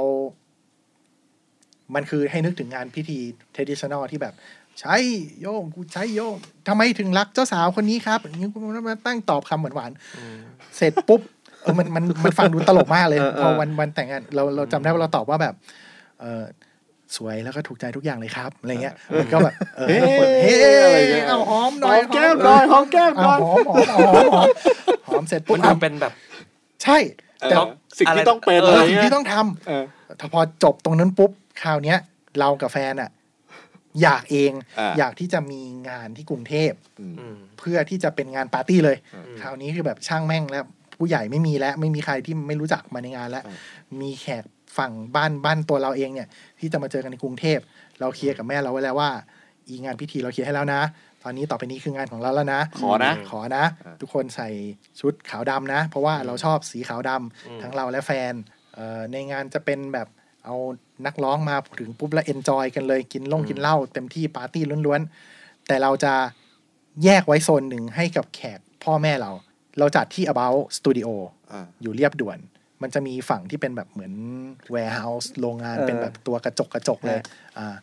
[1.95, 3.19] มันคือให้นึกถึงงานพิธี
[3.55, 4.35] traditional ที่แบบ
[4.81, 4.97] ใช้
[5.41, 6.37] โยมกูใช้โยม
[6.69, 11.21] ทำไมถึงรักเจ้าสาวคนนี้ครับอย่างนี้กูมาตั้งตอบคำหวานๆเสร็จปุ๊บ
[11.63, 15.55] เออมันมันมันฟังดูตลกมากเลยเออเออพอวันวันแต่งงานเราเราจำได้ว่าเราตอบว่าแบบ
[16.21, 16.45] เออ
[17.17, 24.49] สวยแล้วก็ถูกใจทุกอย่างเลยครับอะไรเงี้ยมันก็แบบเออเฮ้เฮ้อะไรเงี้ยเอาหอมหน่หอยอมแก้มหน่อยหอมแก้มหเอาน่อยหอมหอมเอาหอมหอม
[25.09, 26.13] หอมเสร็จปุ๊มับนดูอะเป็นแบบ
[26.83, 26.99] ใช่
[27.43, 27.57] เออแต่
[27.99, 29.85] สิ่งที่ต้องเป็นเออะไรเออสิ่งเงี้ยที่ต้องทำเออ
[30.21, 31.31] ถ้าพอจบตรงนั้นปุ๊บ
[31.63, 31.99] คราวเนี้ย
[32.39, 33.11] เรากับแฟนอะ
[34.03, 40.65] อยากเองอ่าอยากที่จะมีงานที่กรุงเทพอืมอืมเพื่อที่จะเป็นงานปาร์ตี้เลยอืมคราวนี้คือแบบช่างแม่งแล้ว
[40.97, 43.57] ผู้ใหญ่ไม่มีแล้วไม่มีใครที่ไม่รู้จักมาในงานแล้วอืม
[44.01, 44.45] มีแขก
[44.79, 46.29] ฝั่งบ้านบ้านตัวเราเองเนี่ย
[46.61, 47.59] ที่จะมาเจอกันในกรุงเทพ
[48.01, 49.11] เราเคลียร์กับแม่เราไว้แล้วว่า
[49.69, 50.81] อีงานพิธีเราเคลียร์ให้แล้วนะ
[51.25, 54.49] ตอนนี้ต่อไปนี้คืองานของเราแล้วนะ ขอนะ ขอนะอ่าทุกคนใส่
[55.01, 58.33] ชุดขาวดำนะ เพราะว่าเราชอบสีขาวดำอืมทั้งเราและแฟน
[58.75, 60.09] เอ่อในงานจะเป็นแบบ
[60.45, 60.57] เอา
[61.07, 66.15] นักร้องมาถึงปุ๊บแล้ว enjoy กันเลยกินล่งกินเหล้าเต็มที่ปาร์ตี้ล้วนๆ แต่เราจะ
[67.05, 69.31] แยกไว้โซนหนึ่งให้กับแขกพ่อแม่เรา
[69.79, 71.09] เราจัดที่ about studio
[71.53, 72.39] อ่าอยู่เลียบด่วน
[72.83, 74.13] มันจะมีฝั่งที่เป็นแบบเหมือน
[74.75, 77.21] warehouse โรงงานเออเป็นแบบตัวกระจกกระจกเลย
[77.59, 77.77] อ่า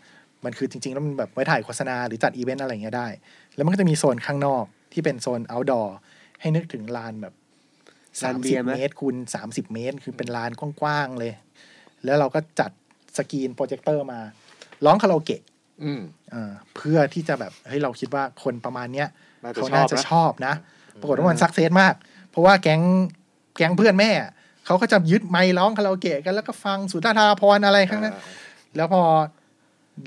[0.45, 3.08] มันคือจริงๆ แล้วมันแบบไว้ถ่ายโฆษณาหรือจัดอีเวนต์อะไรอย่างเงี้ยได้
[3.56, 5.88] แล้วมันก็จะมีโซนข้างนอกที่เป็นโซน outdoor
[6.41, 7.34] ให้นึกถึงลานแบบ
[8.23, 11.34] ลานเบียร์ไหมสามสิบเมตรคูณสามสิบเมตร คือเป็นลานกว้างๆเลย
[12.06, 12.71] แล้วเราก็จัด
[13.17, 14.19] screen projector มา
[14.86, 15.41] ร้องคาราโอเกะ
[15.84, 16.02] อืม
[16.34, 19.08] อ่าเพื่อที่จะแบบเฮ้ยเราคิดว่าคนประมาณเนี้ย
[19.43, 20.53] เขาน่าจะชอบนะน่าจะชอบนะ
[21.02, 21.93] ปรากฏว่ามัน success มาก
[22.30, 22.82] เพราะว่าแก๊ง
[23.58, 24.12] แก๊งเพื่อนแม่
[24.65, 28.15] เขาก็จะยึดไมค์ร้องคาราโอเกะกันแล้วก็ฟังสุนทราภรณ์อะไรข้างนั้น
[28.75, 29.04] แล้วพอ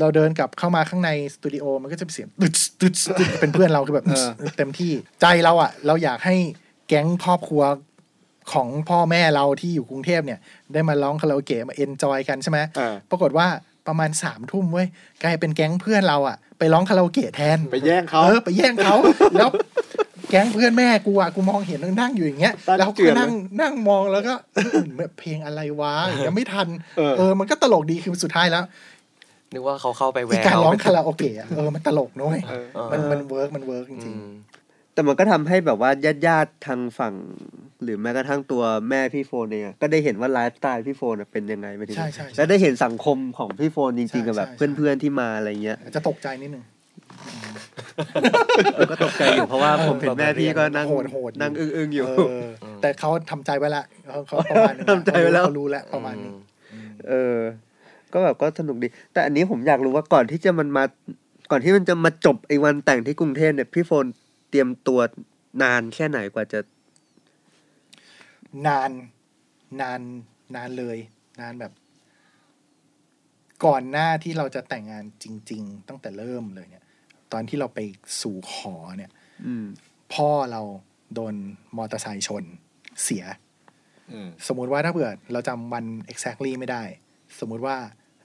[0.00, 6.36] เราเดินกลับเข้ามาข้างในสตูดิโอมันก็จะเป็นเสียงตึ๊ดตึ๊ดตึ๊ดเป็นเพื่อนเราคือแบบเออเต็มที่ใจเราอะ เราอยากให้
[6.88, 7.62] แก๊งครอบครัว
[8.52, 10.38] ของพ่อแม่เราที่อยู่กรุงเทพเนี่ย
[10.72, 13.46] ได้มาร้องคาราโอเกะมา enjoy กันใช่ไหมอ่าปรากฏว่า
[13.86, 14.86] ประมาณสามทุ่มเว้ย
[15.22, 18.94] กลายเป็นแก๊งเพื่อนเราอะ ไปร้องคาราโอเกะแทน ไปแย่งเขาเออไปแย่งเขา
[19.38, 19.50] แล้ว
[20.30, 25.94] แก๊งเพื่อนแม่กูอะกูมองเห็นนั่งอยู่อย่างเงี้ยตั้งแล้วก็เจื่อนเลยนั่งนั่งมองแล้วก็เออแบบเพลงอะไรวะ
[26.26, 28.64] ยังไม่ทันเออเออมันก็ตลกดีคือสุดท้ายแล้ว
[29.54, 34.30] นึกว่าเขาเข้าไปแวที่ร์การร้องเป็นคาราโอเกะอะเออมันตลกนุ้ยเออเออมันมัน work มัน work จริงอืม
[34.94, 37.14] แต่มันก็ทำให้แบบว่าญาติญาติๆทางฝั่ง
[37.82, 46.64] หรือแม้กระทั่งตัวแม่พี่โฟนเองอะก็ได้เห็นว่าไลฟ์สไตล์พี่โฟนอะเป็นยังไงไปถึงใช่ใช่ใช่แล้วได้เห็นสังคมของพี่โฟนจริงๆกับแบบใช่ใช่เพื่อนๆที่มาอะไรเงี้ยจะตกใจนิดนึง
[48.74, 52.12] เออก็ตกใจอยู่เพราะว่าผมเห็นแม่พี่ก็นั่งโหดโหดอยู่นั่งอึ้งๆอยู่เอ
[52.46, 52.48] อ
[52.82, 56.34] แต่เขาทำใจไว้ละเขาเขาประมาณนึงอะทำใจไว้แล้วเขารู้แล้วประมาณนึง
[57.08, 57.38] เออ
[58.12, 60.84] ก็แบบก็สนุกดี แต่อันนี้ผมอยากรู้ว่าก่อนที่จะมันมา
[61.50, 64.06] ก่อนที่มันจะมาจบไอ้วันแต่งที่กรุงเทพเนี่ยพี่โฟน
[64.50, 65.00] เตรียมตัว
[65.62, 66.60] นานแค่ไหนกว่าจะ
[68.66, 68.90] นาน
[69.80, 70.00] นาน
[70.54, 70.98] นานเลย
[71.40, 71.72] นานแบบ
[73.64, 76.84] ก่อนหน้าที่เราจะแต่งงานจริง ๆ ตั้งแต่เริ่มเลยเนี่ย
[77.32, 77.78] ตอนที่เราไป
[78.20, 79.10] สู่ขอเนี่ย
[79.46, 79.66] อืม
[80.14, 80.62] พ่อเรา
[81.14, 81.34] โดน
[81.76, 82.44] มอเตอร์ไซค์ชน
[83.02, 83.24] เสีย
[84.12, 86.82] อืม สมมุติว่าถ้าเผื่อเราจำวัน exactly ไม่ได้
[87.40, 87.76] สมมุติว่า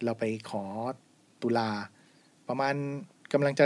[0.04, 0.64] เราไปขอ
[1.42, 1.70] ตุลา
[2.48, 2.74] ประมาณ
[3.34, 3.66] กำลังจะ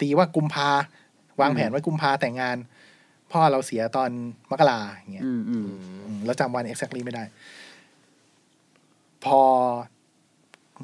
[0.00, 0.70] ตีว่ากุมภา
[1.40, 2.56] วางแผนไว้กุมภาแต่งงาน
[3.32, 4.10] พ่อเราเสียตอน
[4.50, 5.66] มกราอย่างเงี้ยอืมอืม
[6.06, 7.24] อืมเราจำวัน exactly ไม่ได้
[9.24, 9.40] พอ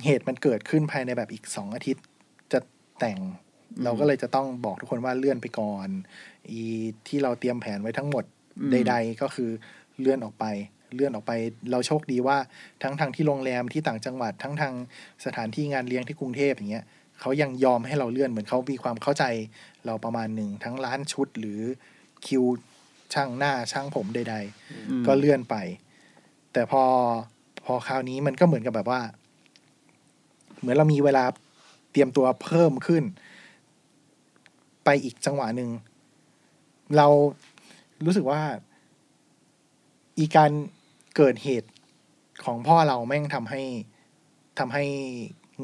[0.05, 2.05] เหตุมันเกิดขึ้นภายในแบบอีกสองอาทิตย์
[2.53, 2.61] จะ
[2.99, 3.19] แต่ง
[3.85, 5.89] เราก็เลยจะต้องบอกทุกคนว่าเลื่อนไปก่อน
[6.51, 6.61] อี
[7.09, 8.25] ที่เราเตรียมแผนไว้ทั้งหมด
[8.59, 9.51] อืมใด ๆ ก็คือ
[9.99, 10.45] เลื่อนออกไป
[10.95, 11.33] เลื่อนออกไป
[11.71, 12.37] เราโชคดีว่า
[12.83, 14.75] ทั้งทางที่โรงแรมที่ต่างจังหวัดทั้งทาง
[15.25, 16.85] สถานที่งานเลี้ยงที่กรุงเทพอย่างเงี้ย
[17.21, 19.25] เขายังยอมให้เราเลื่อนเหมือนเขามีความเข้าใจ
[19.87, 21.61] เราประมาณหนึ่งทั้งร้านชุดหรือ
[22.27, 22.45] คิว
[23.15, 25.57] ช่างหน้าช่างผมใดๆอืมก็เลื่อนไป
[26.53, 26.83] แต่พอ
[27.65, 29.01] พอคราวนี้มันก็เหมือนกับแบบว่า
[30.61, 31.25] เหมือนเรามีเวลา
[31.93, 33.05] เตรียมตัวเพิ่มขึ้น
[34.85, 35.71] ไปอีกจังหวะหนึ่ง
[36.97, 37.07] เรา
[38.05, 38.43] รู้สึกว่า
[40.19, 40.51] อีการ
[41.17, 41.71] เกิดเหตุ
[42.45, 43.63] ของพ่อเราแม่งทำให้
[44.59, 44.85] ทำให้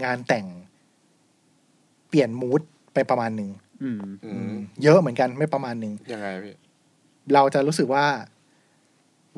[0.05, 0.46] งานแต่ง
[2.09, 2.61] เปลี่ยนมูด
[2.94, 3.51] ไปประมาณหนึ่ง
[3.82, 6.55] อืม อืมเยอะเหมือนกันไม่ประมาณหนึ่ง ยังไงพี่
[7.34, 8.07] เราจะรู้สึกว่า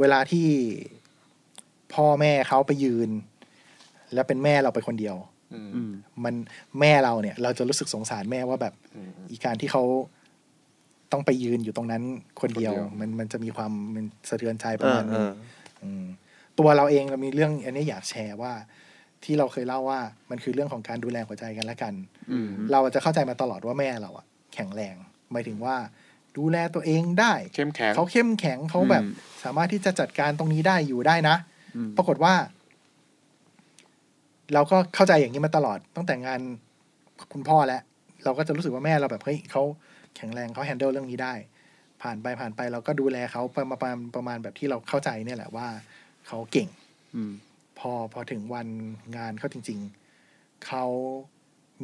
[0.00, 0.48] เวลาที่
[1.94, 3.11] พ่อแม่เขาไปยืน
[4.14, 5.16] แล้วเป็นแม่เราไปคนเดียว
[5.54, 5.92] อืมอืม
[6.24, 6.34] มัน
[6.80, 9.82] แม่เราเนี่ย เราจะรู้สึกสงสารแม่ว่าแบบ อืม อีการที่เขา
[11.12, 12.02] ต้องไปยืนอยู่ตรงนั้น
[12.40, 15.24] คนเดียว คนเดียว มันมันจะมีความมันสะเทือนใจประอ่ามาณนึง
[15.83, 16.05] อ่าอืม
[16.59, 18.53] ตัวเราเองเรามีเรื่องอันนี้อยากแชร์ว่า
[19.24, 20.01] ที่เราเคยเล่าว่า
[20.31, 21.95] มันคือเรื่องของการดูแลหัวใจกันและกัน
[22.33, 24.95] อืมเราจะเข้าใจมาตลอดว่าแม่เราอะแข็งแรง
[25.33, 25.76] หมายถึงว่า
[26.39, 29.12] ดูแลตัวเองได้เข้มแข็งเขาเข้มแข็งเขาแบบอืม
[29.45, 31.37] สามารถที่จะจัดการตรงนี้ได้อยู่ได้นะ
[31.76, 32.35] อืมปรากฏว่า
[34.55, 36.41] เราก็เข้าใจอย่างนี้มาตลอดตั้งแต่งาน
[37.33, 37.83] คุณพ่อแล้ว
[38.24, 39.62] เราก็จะรู้สึกว่าแม่เราแบบเฮ้ยเขา
[40.16, 41.35] แข็งแรงเขาแฮนเดิลเรื่องนี้ได้
[42.03, 45.68] ผ่านไปผ่านไปเราก็ดูแลเขาประมาณประมาณประมาณแบบที่เราเข้าใจเนี่ยแหละว่า
[46.26, 46.68] เขาเก่ง
[47.14, 47.32] อืม
[47.78, 48.68] พอพอถึงวัน
[49.16, 49.78] งานเขาจริง
[50.22, 50.84] ๆเขา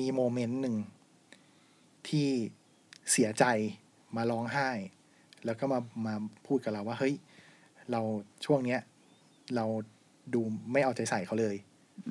[0.01, 0.77] มีโมเมนต์หนึ่ง
[2.09, 2.29] ที่
[3.11, 3.45] เสียใจ
[4.17, 4.71] มาร้องไห้
[5.45, 6.15] แล้วก็มามา
[6.47, 7.15] พูดกับเราว่าเฮ้ย
[7.93, 8.01] เรา
[8.45, 8.81] ช่วงเนี้ย
[9.57, 9.65] เรา
[10.35, 10.41] ดู
[10.73, 11.57] ไม่เอาใจใส่เขาเลย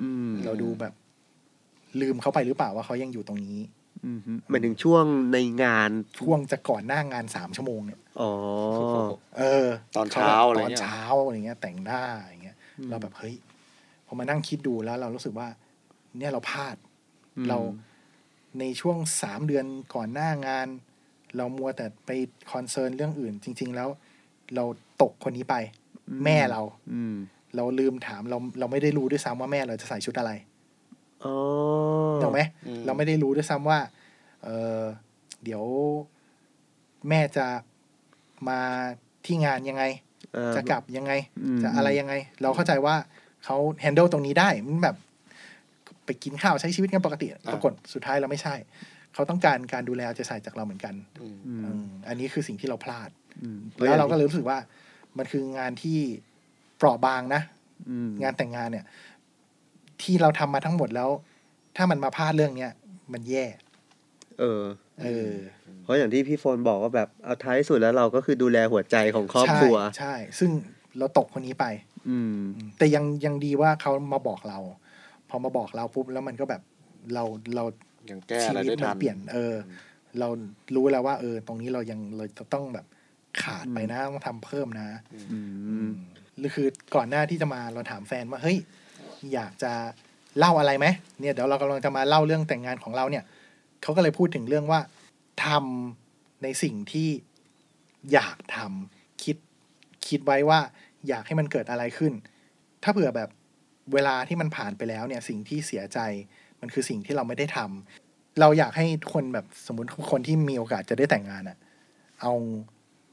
[0.00, 0.94] อืม เราดูแบบ
[2.00, 3.75] ลืมเขาไปหรือเปล่าว่าเขายังอยู่ตรงนี้อืม
[4.50, 5.90] หมายถึงช่วงในงาน
[6.20, 8.30] ช่วงจะก่อนหน้างานสามชั่วโมงเนี่ยอ๋อ
[9.38, 12.56] เออ ตอนเช้าอะไรตอนเงี้ยเช้าอะไรเงี้ย แต่งหน้าอย่างเงี้ย
[12.90, 13.34] เราแบบเฮ้ย
[14.06, 15.48] พอมานั่งคิดดูแล้วเรารู้สึกว่า
[16.18, 16.76] เนี่ยเราพลาด
[17.36, 17.58] อืมเรา
[18.58, 20.66] ในช่วงสามเดือนก่อนหน้างาน
[21.36, 22.10] เรามัวแต่ไป
[22.52, 23.88] คอนเซิร์นเรื่องอื่น จริง ๆ แล้ว
[24.54, 24.64] เรา
[25.02, 25.56] ตกคนนี้ไป
[26.24, 27.14] แม่เรา อืม
[27.56, 30.32] เราลืมถามเราเราไม่ได้รู้ด้วยซ้ำว่าแม่เราจะใส่ชุดอะไร
[31.24, 31.34] อ๋อ
[32.22, 33.78] ถูกไหมอืมเราไม่ได้รู้ด้วยซ้ำว่า
[34.46, 34.82] เออ
[35.44, 35.64] เดี๋ยว
[37.08, 37.46] แม่จะ
[38.48, 38.60] มา
[39.26, 39.84] ที่งานยังไง
[40.34, 41.12] เออจะกลับยังไง
[41.44, 42.94] อืมจะอะไรยังไง เราเข้าใจว่า
[43.44, 44.96] เขาแฮนเดิลตรงนี้ได้มันแบบ
[46.06, 48.54] ไปกินข้าวใช้ชีวิตกันปกติปรากฏสุดท้ายเราไม่ใช่
[49.14, 53.10] เขาต้องการการดูแลเอาใจใส่จากเราเหมือนกันอืมอืมอืมอันนี้คือสิ่งที่เราพลาด
[53.42, 54.58] อืมแล้วเราก็เลยรู้สึกว่า
[55.18, 55.98] มันคืองานที่
[56.76, 57.42] เปราะบางนะ
[57.90, 58.84] อืมงานแต่งงานเนี่ย
[60.02, 61.10] ที่เราทำมาทั้งหมดแล้ว
[61.76, 62.72] ถ้ามันมาพลาดเรื่องเนี้ย
[63.12, 63.44] มันแย่
[64.40, 64.62] เออ
[65.02, 65.32] เออ
[65.82, 70.50] เพราะอย่างที่พี่โฟนบอกว่าแบบเอาท้ายสุดแล้วเราก็คือดูแลหัวใจของครอบครัวใช่ใช่ ซึ่ง
[70.98, 71.66] เราตกคนนี้ไป
[72.08, 72.38] อืม
[72.78, 74.58] แต่ยังยังดีว่าเขามาบอกเรา
[75.28, 76.62] พอมาบอกเราปุ๊บแล้วมันก็แบบ
[77.14, 77.24] เรา
[77.54, 77.64] เรา
[78.10, 79.54] ยังแก้ชีอะไรวิตได้มัทันนเปลี่ยน เออ
[80.18, 80.28] เรา
[80.74, 82.86] รู้แล้วว่า เออ ตรงนี้เรายังเราจะต้องแบบ
[83.42, 84.88] ขาดไปนะต้องทำเพิ่มนะ
[85.32, 85.38] อื
[85.86, 85.88] ม
[86.38, 88.56] หรือคือก่อนหน้าที่จะมาเราถามแฟนว่าเฮ้ย
[89.32, 89.72] อยากจะ
[90.38, 90.86] เล่าอะไรไหม
[91.20, 93.24] เนี่ยเดี๋ยวเรากำลังจะมาเล่าเรื่องแต่งงานของเราเนี่ย
[93.86, 94.80] เขาก็เลยพูดถึงเรื่องว่า
[95.44, 97.08] ทำในสิ่งที่
[98.12, 99.36] อยากทำคิด
[100.08, 100.60] คิดไว้ว่า
[101.08, 102.12] อยากให้มันเกิดอะไรขึ้น
[102.82, 103.28] ถ้าเผื่อแบบ
[103.92, 105.98] เวลาที่มันผ่านไปแล้วเนี่ยสิ่งที่เสียใจ
[106.60, 111.58] มันคือสิ่งที่เราไม่ได้ทำเราอยากให้คนแบบสมมติคนที่มีโอกาสจะได้แต่งงานอะ
[112.22, 112.32] เอา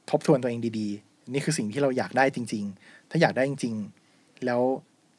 [0.09, 3.75] ทบทวนตัวเองดีๆ นี่คือสิ่งที่เราอยากได้จริง ๆ ถ้าอยากได้จริง
[4.09, 4.61] ๆ แล้ว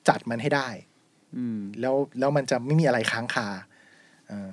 [0.09, 0.69] จัดมันให้ได้
[1.37, 3.49] อืมแล้วแล้วมันจะไม่มีอะไรค้างคา
[4.29, 4.49] เออ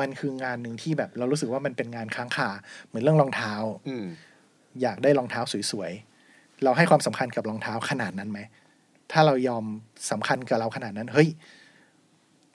[0.00, 2.48] มันคืองานหนึ่งที่แบบเรารู้สึกว่ามันเป็นงานค้างคา
[2.86, 3.52] เหมือนเรื่องรองเท้า
[3.88, 4.06] อืม
[4.82, 5.40] อยากได้รองเท้า
[5.70, 8.40] สวยๆเราให้ความสำคัญกับรองเท้าขนาดนั้นไหม
[9.12, 9.64] ถ้าเรายอม
[10.10, 11.28] สำคัญกับเราขนาดนั้น เฮ้ย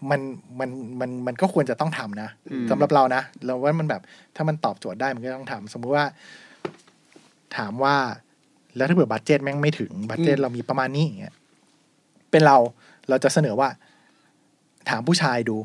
[0.09, 0.21] มัน
[0.59, 0.69] มัน
[0.99, 4.01] มันมันก็ควรจะต้องทำนะอืมสำหรับเรานะเราว่ามันแบบ
[4.35, 6.05] ถ้ามันตอบโจทย์ได้มันก็ต้องทำสมมุติว่า
[7.57, 7.95] ถามว่า
[8.75, 11.33] แล้วถ้าเผื่อ budget แม่งไม่ถึง budget เรามีประมาณนี้อย่างเงี้ย
[12.31, 12.57] เป็นเรา
[13.09, 13.69] เราจะเสนอว่า
[14.89, 15.57] ถามผู้ชายดู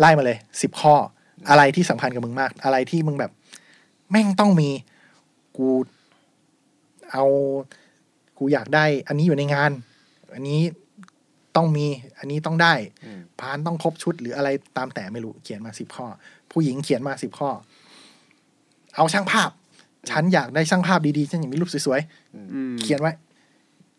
[0.00, 0.94] ไล่มาเลยสิบข้อ
[1.50, 3.32] อะไรที่สำคัญกับมึงมาก อะไรที่มึงแบบ
[4.10, 4.70] แม่งต้องมี
[5.56, 5.68] กู
[7.12, 7.24] เอา
[8.38, 9.70] กูอยากได้ อันนี้อยู่ในงาน
[10.34, 10.60] อันนี้
[11.56, 11.86] ต้องมี
[12.18, 12.74] อันนี้ต้องได้
[13.04, 16.06] อืมพานต้องครบชุดหรืออะไรตามแต่ไม่รู้เขียนมาสิบข้อ
[16.50, 17.50] ผู้หญิงเขียนมาสิบข้อ
[18.96, 19.50] เอาช่างภาพ
[20.10, 22.00] ฉันอยากได้ช่างภาพดีๆฉันอยากมีรูปสวย
[22.34, 23.12] อืมๆเขียนไว้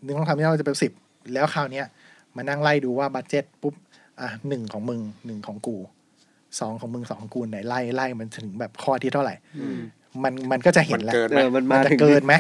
[0.03, 0.91] หนึ่งต้องทำที่เราจะเป็นสิบ
[1.33, 1.85] แล้วคราวเนี้ย
[2.35, 3.73] มานั่งไล่ดูว่าบัตเจ็ตปุ๊บ
[4.21, 5.77] อะหนึ่งของมึงหนึ่งของกู
[6.59, 9.77] สองของมึงสองของกูไหนไล่ไล่มันถึงแบบข้อที่เท่าไหร่อืม
[10.23, 12.33] มันมันก็จะเห็มันนแล้วเกินเอไหมอมันมัมานจะถึงเกินไหม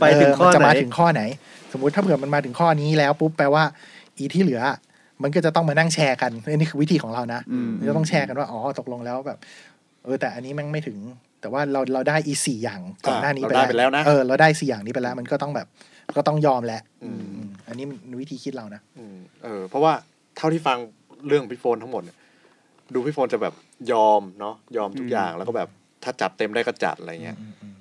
[0.00, 1.22] ไปถึงข้อเมันจะไหนมาถึงข้อไหน
[1.72, 3.64] สมมุติถ้าเผื่อมันมาถึงข้อนี้แล้วปุ๊บแปลว่า
[4.16, 4.62] อีที่เหลือ
[5.22, 9.38] มันก็จะต้องมานั่งแชร์กันอันนี้คือวิธีของเรานะอืมมันจะต้องแชร์กันว่าอ๋อตกลงแล้วแบบ
[10.04, 10.98] เออ แต่อันนี้แมันไม่ถึง
[11.40, 15.66] แต่ว่าเราเราได้อีสี่อย่างก่อนหน้านี้เราได้ไปแล้วนะเออเราได้สี่อย่างนี้ไปแล้ว มันก็ต้องแบบ
[16.16, 19.92] ก็ต้องยอมแหละอืมอืมอันนี้มันวิธีคิดเรานะอืมเออ เพราะว่า
[20.36, 20.78] เท่าที่ฟัง
[21.26, 22.16] เรื่องพี่โฟนทั้งหมดเนี่ย
[22.94, 23.54] ดูพี่โฟนจะแบบ
[23.92, 25.68] ยอมเนาะยอมทุกอย่างแล้วก็แบบ
[26.04, 27.74] ถ้าจัดเต็มได้ก็จัดอะไรเงี้ยอืมอืม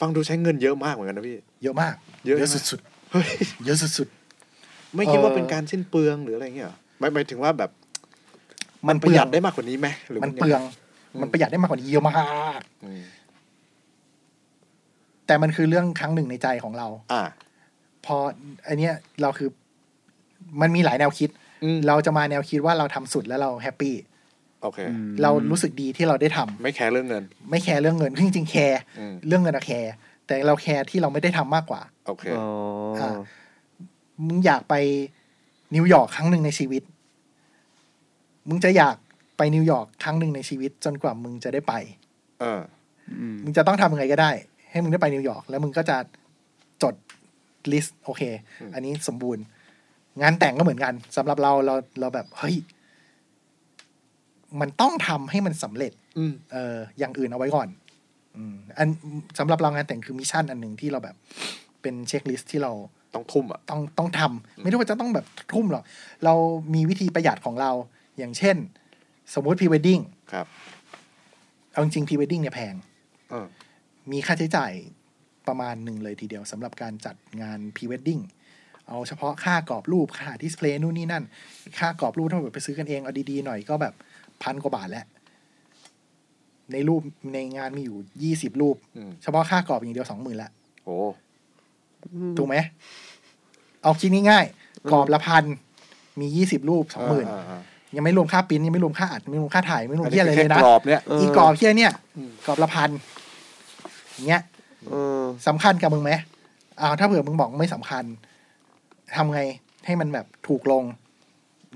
[0.00, 1.94] ฟังดูใช้เงินเยอะมากเหมือนกันนะพี่ เยอะมาก
[2.26, 2.80] เยอะใช่ไหมสุด
[3.12, 4.08] เฮ้ยๆเยอะสุด
[4.96, 10.60] ไม่คิดว่าเออเป็นการสิ้นเปลืองหรืออะไรเงี้ยเหรอหมายหมายถึงว่าแบบๆมันปเประหหยัยัดดได้มากกว่านี้ไหมหรือมันยังไงเปลือง
[11.12, 12.14] อืมมันประหยัดได้มากกว่านี้เยอะมา
[12.58, 13.02] กอืม
[15.26, 17.22] แต่มันคือเรื่องครั้งหนึ่งในใจของเรา อ่า
[18.06, 18.16] พอ
[18.68, 19.48] อันเนี้ยเราคือ
[20.60, 21.39] มันมีหลายแนวคิดอืม
[21.86, 23.94] เราจะมาแนวคิดว่าเราทำสุดแล้วเรา happy
[24.62, 29.92] โอเคอืมเรารู้สึกดีที่เราได้ทำไม่ care เรื่องเงิน ไม่ care เรื่องเงินจริงๆ care อืมเรื่องเงินอะ care
[30.26, 32.46] แต่เรา care ที่เราไม่ได้ทำมากกว่า โอเคอ๋อ
[33.00, 33.16] ออ่า
[34.26, 34.74] มึงอยากไป
[35.74, 36.82] นิวยอร์กครั้งหนึ่งในชีวิต
[38.48, 38.96] มึงจะอยาก
[39.36, 41.74] ไปนิวยอร์กครั้งหนึ่งในชีวิต จนกว่ามึงจะได้ไป
[42.40, 42.60] เออ
[43.18, 44.30] อืมมึงจะต้องทำยังไงก็ได้
[44.70, 45.96] ให้มึงได้ไปนิวยอร์กแล้วมึงก็จะ
[46.82, 46.94] จด
[47.72, 48.22] list โอเค
[48.60, 49.44] อืมอันนี้สมบูรณ์
[50.22, 52.56] งานแต่งก็เหมือนกันสำหรับเราเราเราแบบเฮ้ย
[54.60, 57.68] มันต้องทำให้มันสำเร็จอืมเอออย่างอื่นเอาไว้ก่อน
[58.36, 58.88] อืม อัน
[59.38, 61.16] สำหรับเรางานแต่งคือ mission อันหนึ่งที่เราแบบ
[61.82, 62.72] เป็น checklist ที่เรา
[63.14, 65.82] ต้องทุ่มอะต้องต้องทำไม่ได้ว่าจะต้องแบบทุ่มหรอก
[66.24, 66.34] เรา
[66.74, 67.70] มีวิธีประหยัดของเรา
[68.18, 68.56] อย่างเช่น
[69.34, 70.00] สมมุติพรีเวดดิ้ง
[70.32, 70.46] ครับ
[71.72, 72.74] เอาจริงพรีเวดดิ้งเนี่ยแพง
[73.30, 73.46] เออ
[74.12, 74.72] มีค่าใช้จ่าย
[75.48, 78.20] ประมาณหนึ่งเลยทีเดียวสำหรับการจัดงานพรีเวดดิ้ง
[78.90, 81.24] เอาเฉพาะค่ากรอบรูปค่า display นู่นนี่นั่น
[81.78, 83.94] ค่ากรอบรูปถ้าแบบไปซื้อกันเองเอาดีๆหน่อยก็แบบ
[84.42, 85.04] พันกว่าบาทแล้ว
[86.72, 87.02] ในรูป
[87.34, 90.50] ในงานมีอยู่ยี่สิบรูป อืม เฉพาะค่ากรอบอย่างเดียวสองหมื่นละ
[90.84, 90.96] โอ้
[92.38, 92.56] ถูกไหม
[93.82, 95.44] เอาคิดง่ายๆกรอบละพัน
[96.20, 97.60] มียี่สิบรูปสองหมื่นาา
[97.96, 102.90] ยังไม่รวมค่าปริ้นยังไม่รวมค่าอัดไม่รวมค่าถ่ายไม่รวมอันที่นี้อะไรคือเลยแค่นะกรอบเนี่ย เอออีกรอบที่เนี่ยอืม กรอบละพัน
[104.12, 104.42] อย่างเงี้ย
[104.88, 106.12] เออ สำคัญกับมึงไหม
[106.80, 108.04] อ้าวถ้าเผื่อมึงบอกไม่สำคัญ
[109.16, 109.40] ทำไง
[109.86, 110.84] ให้มันแบบถูกลง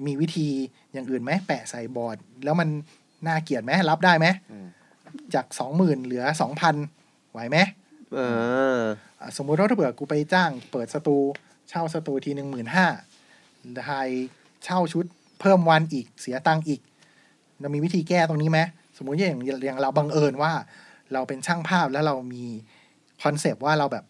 [0.07, 0.49] มีวิธี
[0.93, 2.69] อย่างอื่นไหมแปะใส่บอร์ด แล้วมัน
[3.27, 4.67] น่าเกลียดไหมรับได้ไหมอืม
[5.35, 6.75] จากสองหมื่นเหลือสองพัน
[7.33, 7.59] ไหวไหม
[8.15, 8.21] เอ
[8.79, 8.81] อ
[9.21, 11.17] อะสมมุติว่าถ้าเผื่อกูไปจ้าง เปิดสตู
[11.69, 12.87] เช่าสตูทีหนึ่งหมื่นห้า
[13.87, 14.11] ไทย
[14.65, 15.05] เช่าชุด
[15.41, 16.81] เพิ่มวันอีกเสียตังค์อีก
[17.61, 18.61] เรามีวิธีแก้ตรงนี้ไหม
[18.97, 20.53] สมมุติอย่างอย่างเราบังเอิญว่า
[21.13, 22.45] เราเป็นช่างภาพแล้วเรามี
[23.23, 24.05] คอนเซปต์ว่าเราแบบ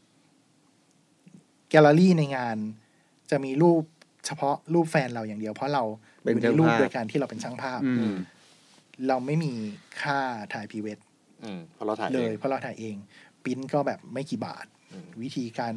[1.71, 2.57] แกลเลอรี่ในงาน
[3.31, 3.83] จะมีรูป
[4.27, 5.85] เฉพาะรูปแฟนเราอย่างเดียว เพราะเรา
[6.23, 8.17] เป็นอยู่ในรูปช่างภาพโดยการที่เราเป็นช่างภาพอืม
[9.09, 9.53] เราไม่มี
[10.03, 10.19] ค่า
[10.53, 10.99] ถ่าย pre-wed
[11.45, 12.97] อืมเพราะเราถ่ายเลยเพราะเราถ่ายเอง
[13.45, 15.75] ปริ้นก็แบบไม่กี่บาทอืมวิธีการ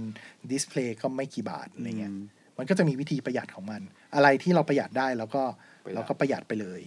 [0.52, 2.24] display ก็ไม่กี่บาทอะไรเงี้ยอืม
[2.58, 3.82] มันก็จะมีวิธีประหยัดของมัน
[4.16, 5.44] อะไรที่เราประหยัดได้เราก็
[5.86, 6.82] ประหยัดเราก็ประหยัดไปเลย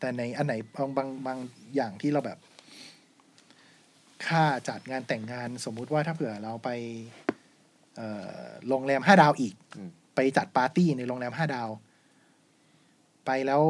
[0.00, 1.38] แต่ในอันไหนบางบางบาง
[1.76, 2.38] อย่างที่เราแบบ
[4.26, 6.68] ค่าจัดงานแต่งงานสมมุติว่าถ้าเผื่อเราไป
[7.25, 7.25] เอ่อ
[8.68, 11.68] โรงแรมห้าดาวอีกอืมไปจัดปาร์ตี้ในโรงแรมห้าดาว
[13.26, 13.62] ไปแล้ว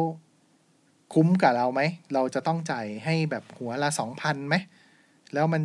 [1.15, 1.81] คุ้มกับเราไหม
[2.15, 4.55] เราจะต้องจ่ายให้แบบหัวละสองพันไหม
[5.35, 5.63] แล้วมัน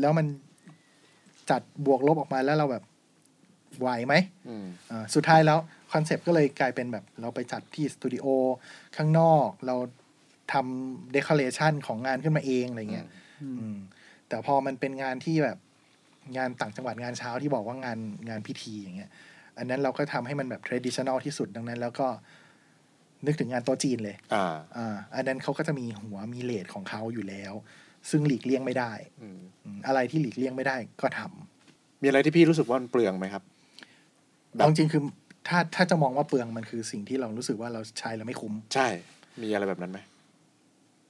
[0.00, 0.26] แล้วมัน
[1.50, 2.84] จัดบวกลบออกมาแล้วเราแบบ
[3.80, 4.14] ไหวไหม
[4.48, 5.58] อืมอ่าสุดท้ายแล้ว
[5.92, 8.26] คอนเซปต์ก็เลยกลายเป็นแบบเราไปจัดที่สตูดิโอ
[8.96, 9.76] ข้างนอก เรา
[10.52, 13.06] ทำ decoration ของงานขึ้นมาเองอะไรเงี้ย
[13.42, 13.76] อืม
[14.28, 15.58] แต่พอมันเป็นงานที่แบบ
[16.36, 17.98] งานต่างจังหวัดงานเช้าที่บอกว่างาน
[18.28, 19.10] งานพิธีอย่างเงี้ย
[19.58, 22.06] อันนั้นเราก็ทำให้มันแบบ traditional ที่สุดดังนั้น แล้วก็
[23.26, 24.46] นึกถึงงานโต๊ะจีนเลย อ่า
[24.76, 27.52] อ่า อันนั้นเขาก็จะมีหัวมี rate ของเขาอยู่แล้ว
[28.10, 33.42] ซึ่งหลีกเลี่ยงไม่ได้อืมอืมอะไรที่หลีกเลี่ยงไม่ได้ก็ทำมีอะไรที่พี่รู้สึกว่ามันเปลืองไหมครับ
[34.54, 35.02] แบบเอาจริงๆคือ
[35.48, 38.88] ถ้าถ้าจะมองว่าเปลืองมันคือสิ่งที่เรารู้สึกว่าเราใช้แล้วไม่คุ้ม ใช่
[39.42, 39.98] มีอะไรแบบนั้นไหม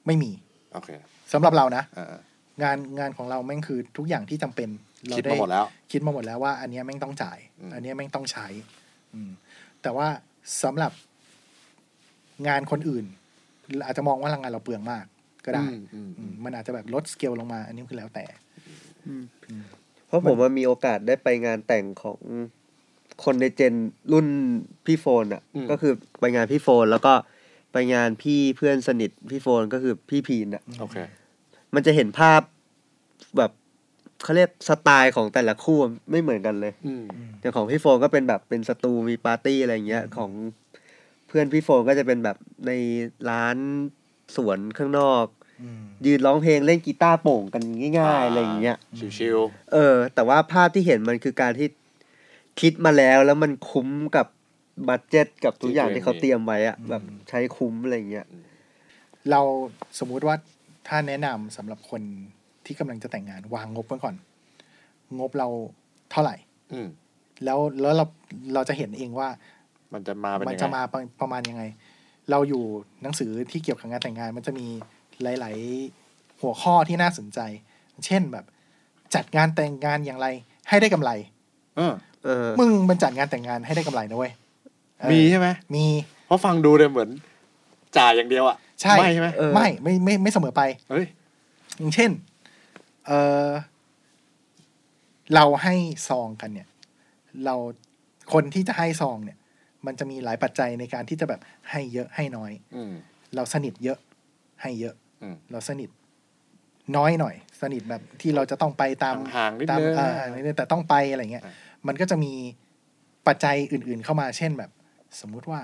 [0.06, 0.30] ไม่มี
[0.72, 0.88] โอเค
[1.32, 2.16] สำหรับเรานะอ่า
[2.62, 4.68] งานงานของเราแม่งคือทุกอย่างที่จำเป็น
[5.08, 8.46] เราคิดได้มาหมดแล้ว คิดมาหมดแล้วว่า อันเนี้ยแม่งต้องจ่ายอืมอันเนี้ยแม่งต้องใช้
[9.14, 9.30] อืม
[9.82, 10.08] แต่ว่า
[10.62, 10.92] สำหรับ
[12.48, 13.04] งานคนอื่น
[13.86, 15.04] อาจจะมองว่างานเราเปลืองมาก
[15.44, 18.24] ก็ได้อืมอืมอืมมันอาจจะแบบลดสเกลลงมา อันนี้คือแล้วแต่
[20.06, 22.20] เพราะผมว่ามีโอกาสได้ไปงานแต่งของ
[23.24, 23.74] คนในเจน
[24.12, 24.26] รุ่น
[24.86, 27.12] พี่โฟนอะอืมก็คือไปงานพี่โฟน แล้วก็
[27.72, 30.96] ไปงานพี่เพื่อนสนิทพี่โฟนก็คือพี่พีนอะ โอเค
[31.74, 32.40] มันจะเห็นภาพ
[33.36, 33.50] แบบ
[34.22, 35.78] เขาเรียกสไตล์ของแต่ละคู่
[36.10, 37.04] ไม่เหมือนกันเลยอืม
[37.40, 40.30] อย่างของพี่โฟนก็เป็นแบบเป็นสตูมีปาร์ตี้อะไรอย่างเงี้ยของ
[41.26, 42.72] เพื่อนพี่โฟนก็จะเป็นแบบใน
[43.30, 43.56] ร้าน
[44.36, 45.26] สวนข้างนอก
[45.62, 47.62] อืมยืนร้องเพลงเล่นกีตาร์โป่งกัน
[47.98, 48.76] ง่ายๆอะไรอย่างเงี้ย
[49.18, 49.38] ชิว
[49.72, 51.68] เออ แต่ว่าภาพที่เห็นมันคือการที่
[52.60, 54.26] คิดมาแล้วแล้วมันคุ้มกับ
[54.88, 58.26] บัตเจ็ตกับทุกอย่างที่เขาเตรียมไว้อะแบบใช้คุ้มอะไรอย่างเงี้ย
[59.30, 59.40] เรา
[59.98, 60.36] สมมุติว่า
[60.88, 62.02] ถ้าแนะนำสำหรับคน
[62.70, 64.14] ที่กำลังจะแต่งงานวางงบไว้ก่อน
[65.18, 65.48] งบเรา
[66.10, 66.88] เท่าไหร่ๆอืม
[67.44, 68.04] แล้วแล้วเรา
[68.54, 69.28] เราจะเห็นเองว่า
[69.92, 71.62] มันจะมาเป็นมันยังไงจะมาประประมาณยังไง
[72.30, 72.62] เราอยู่
[73.02, 74.66] หนังสือที่เกี่ยวกับงานแต่งงาน มันจะมี
[75.22, 75.56] หลาย
[75.98, 77.40] ๆ หัวข้อที่น่าสนใจ
[78.06, 78.44] เช่นแบบ
[79.14, 80.26] จัดงานแต่งงานอย่างไร
[80.68, 81.10] ให้ได้กำไร
[81.76, 81.92] เออ
[82.24, 84.32] เออ มึงมันจัดงานแต่งงานให้ได้กำไรนะเว้ย
[85.00, 85.84] เออมีใช่ไหมมี
[86.26, 87.10] เพราะฟังดูเนี่ยเหมือน
[87.96, 91.04] จ่ายอย่างเดียวอะใช่ไม่ใช่ไหมเออไม่ไม่ไม่ไม่เสมอไปเฮ้ย
[91.78, 92.10] อย่างเช่น
[93.10, 93.16] เอ
[93.48, 93.50] อ
[95.34, 95.74] เราให้
[96.08, 96.68] ซองกันเนี่ย
[97.44, 97.54] เรา
[98.32, 99.38] คนที่จะให้ซองเนี่ย
[99.86, 101.40] มันจะมีหลายปัจจัยในการที่จะแบบ
[101.70, 102.92] ให้เยอะให้น้อยอืม
[103.34, 103.98] เราสนิทเยอะ
[104.62, 105.90] ให้เยอะอืมเราสนิท
[106.96, 111.54] น้อยหน่อย สนิทแบบที่เราจะต้องไปตามห่างๆนิดตามนึง อ่านิดนึงแต่ต้องไปอะไรเงี้ยอะ
[111.86, 112.32] มันก็จะมี
[113.26, 114.70] ปัจจัยอื่น ๆ เข้ามา เช่นแบบ
[115.20, 115.62] สมมุติว่า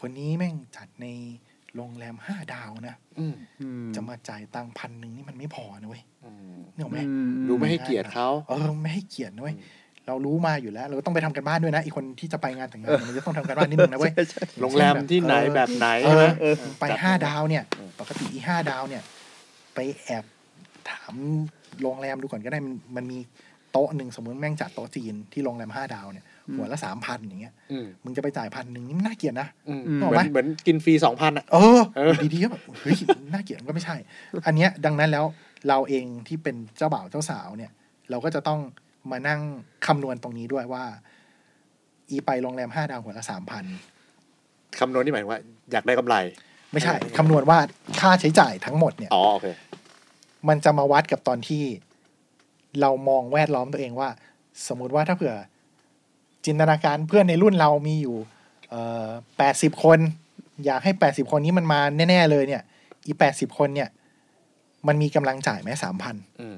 [0.00, 1.06] คนนี้แม่งจัดใน
[1.78, 9.56] โรงแรมห้าดาวนะอืมอืมจะมาจ่ายตังค์พันหนึ่งนี่มันไม่พอนะเว้ยอืมเนี่ยหรอกไหมอืมดูไม่ให้เกียรติเขาเออไม่ให้เกียรตินะเว้ย
[10.06, 14.12] เรารู้มาอยู่แล้ว เราก็ต้องไปทำกันบ้านด้วยนะอีกคนที่จะไปงานแต่งงานเนี่ยมันจะต้องทำกันบ้านนิดนึงนะเว้ย
[14.62, 19.02] โรงแรมที่ไหนแบบไหนเอใช่ไหมอเออไปจัดห้าดาวเนี่ยอืมปกติอีห้าดาวเนี่ย
[19.74, 20.24] ไปแอบ
[20.90, 21.14] ถาม
[21.82, 23.18] โรงแรมดูก่อนก็ได้มันมันมี
[23.72, 26.24] โต๊ะหนึ่งสมมติแม่งจัดโต๊ะจีนที่โรงแรมห้าดาวเนี่ย
[26.56, 32.96] หัวละสามพันอย่างเงี้ยอืมมึงจะไปจ่ายพันหนึ่งนี่มันน่าเกลียดนะอืมอืมเหมือนเหมือนกินฟรีสองพันอะเออเออดีๆก็แบบเฮ้ย
[33.32, 33.96] น่าเกลียดมันก็ไม่ใช่
[34.46, 35.24] อันเนี้ยดังนั้นแล้ว
[35.68, 37.72] เราเองที่เป็นเจ้าบ่าวเจ้าสาวเนี่ย
[38.10, 38.60] เราก็จะต้อง
[39.10, 39.40] มานั่ง
[39.86, 40.84] คำนวณตรงนี้ด้วยว่า
[42.10, 43.64] อีไปโรงแรมห้าดาวหัวละสามพัน
[44.80, 45.40] คำนวณนี่หมายถึงว่า
[45.72, 46.16] อยากได้กำไร
[46.72, 47.58] ไม่ใช่คำนวณว่า
[48.00, 49.46] ค่าใช้จ่ายทั้งหมดเนี่ยอ๋อโอเค
[50.48, 51.64] มันจะมาวัดกับตอนที่
[52.80, 54.08] เรามองแวดล้อมตัวเองว่า
[54.68, 55.34] สมมุติว่าถ้าเผื่อ
[56.46, 58.16] จินตนาการเพื่อนในรุ่นเรามีอยู่
[59.38, 59.98] แปดสิบคน
[60.66, 61.80] อยากให้แปดสิบคนนี้มันมา
[62.10, 62.62] แน่ ๆ เลยเนี่ย
[63.06, 63.88] อีแปดสิบคนเนี่ย
[64.86, 66.56] มันมีกำลังจ่ายไหมสามพันอืม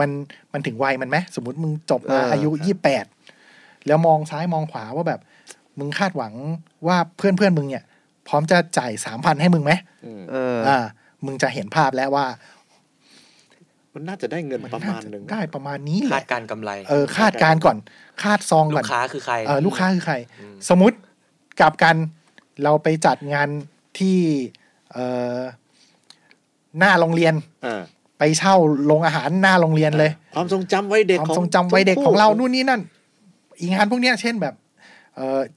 [0.00, 0.10] มัน
[0.52, 3.04] มันถึงวัยมันไหมสมมติมึงจบมาเออออายุยี่แปด
[3.86, 5.20] แล้วมองซ้ายมองขวาว่าแบบ
[5.78, 6.32] มึงคาดหวัง
[6.86, 7.84] ว่าเพื่อนเพื่อนๆมึงเนี่ย
[8.28, 9.72] พร้อมจะจ่ายสามพันให้มึงไหม
[10.06, 10.78] อืมเอออ่า
[11.24, 12.26] มึงจะเห็นภาพแล้วว่า
[13.98, 17.76] มันน่าจะได้เงินมันประน่ามาณจะหนึ่งได้ประมาณนี้แหคาละดการณ์กำไรเออคาดการณ์ก่อน
[18.22, 20.96] คาดซองลูก่อนกค้าคือใครเออลูกค้าคือใครอืมสมมุติ
[21.60, 21.96] กลับกัน
[22.62, 23.48] เราไปจัดงาน
[23.98, 24.18] ที่
[24.92, 24.98] เอ
[25.38, 25.40] อ
[26.78, 27.80] หน้าโรงเรียนเออ
[28.18, 28.54] ไปเช่า
[28.86, 32.80] โรงอาหารหน้าโรงเรียนเลย ความทรงจำไว้เด็กความของทรงจำวัยเด็กของเรานู่นนี่นั่น
[33.58, 34.67] อีงานพวกเนี้ยเช่นแบบเออ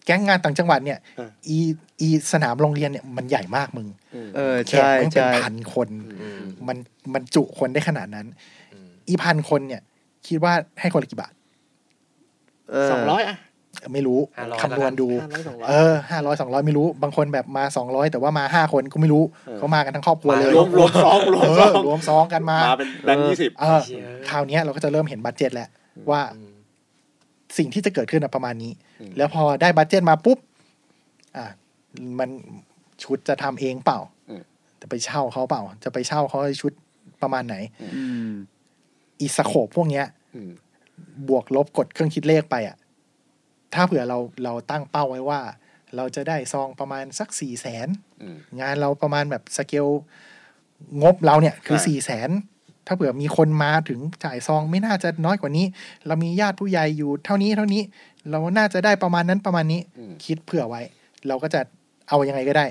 [0.06, 1.00] แก๊งงานต่างจังหวัดเนี่ย
[1.48, 1.58] อี
[2.02, 5.90] อีสนามโรงเรียนเนี่ยมันใหญ่มากมึงอืมเออแขกใช่มันเป็นใช่พันคน
[6.22, 6.78] อืมมัน
[7.14, 8.28] มันจุคนได้ขนาดนั้น
[8.74, 9.82] อืมอีพันคนเนี่ย
[10.28, 11.34] คิดว่าให้คนละกี่บาท
[12.70, 13.38] เออสองร้อยอะ
[13.94, 25.70] ไม่รู้500คำนวณดูห้าร้อยสองร้อยเออห้าร้อยสองร้อยไม่รู้ บางคนแบบมาสองร้อยแต่ว่ามาห้าคนก็ไม่รู้เออเขามากันทั้งครอบครัวเลยรวมรวมซองรวมเอซอองรวมซองกันมามาเป็นแบงค์ยี่สิบเออเชี่ยคราวเนี้ยเราก็จะเริ่มเห็น budget แล้ว
[26.12, 26.50] ว่าอืม
[27.58, 30.40] สิ่งที่จะเกิดขึ้นอะประมาณนี้อืมแล้วพอได้ budget มาปุ๊บ
[31.38, 31.46] อะ
[32.20, 32.30] มัน
[33.04, 34.00] ชุดจะทำเองเปล่า
[34.82, 36.72] จะไปเช่าเขาเปล่า จะไปเช่าเขาให้ชุด
[37.22, 37.56] ประมาณไหน
[37.96, 38.32] อืม
[39.20, 40.52] อีสโคปพวกเนี้ยอืม
[41.30, 42.78] บวกลบกดเครื่องคิดเลขไปอะ
[43.74, 45.40] ถ้าเผื่อเราเราตั้งเป้าไว้ว่า
[45.96, 47.88] เราจะได้ซองประมาณสักสี่แสน
[48.22, 49.88] อืมงานเราประมาณแบบสเกล
[51.02, 52.30] งบเราเนี่ย คือใช่สี่แสน
[52.88, 55.66] ถ้าเผื่อมีคนมาถึงจ่ายซองไม่น่าจะน้อยกว่านี้
[56.08, 57.82] เรามีญาติผู้ใหญ่อยู่เท่านี้เท่านี้
[58.30, 60.82] เราน่าจะได้ประมาณนั้นประมาณนี้อืมคิดเผื่อไว้
[61.28, 61.62] เราก็จะ
[62.10, 62.66] เอายังไงก็ได้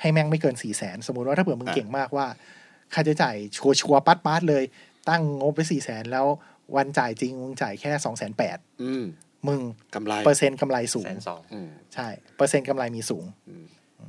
[0.00, 2.26] ให้แม่งไม่เกินสี่แสนสมมติว่าถ้าเผื่อมึงอะเก่งมากว่า
[2.92, 4.64] ค่าใช้จ่ายชัวชัวร์ปัดปัดๆเลย
[5.08, 6.26] ตั้งงบไปสี่แสนแล้ว
[6.76, 9.04] วันจ่ายจริงมึงจ่ายแค่สองแสนแปดอืม
[9.48, 9.60] มึง
[9.94, 13.24] กำไรเปอร์เซ็นต์กำไรสูงแสนสองอืมใช่ เปอร์เซ็นต์กำไรมีสูง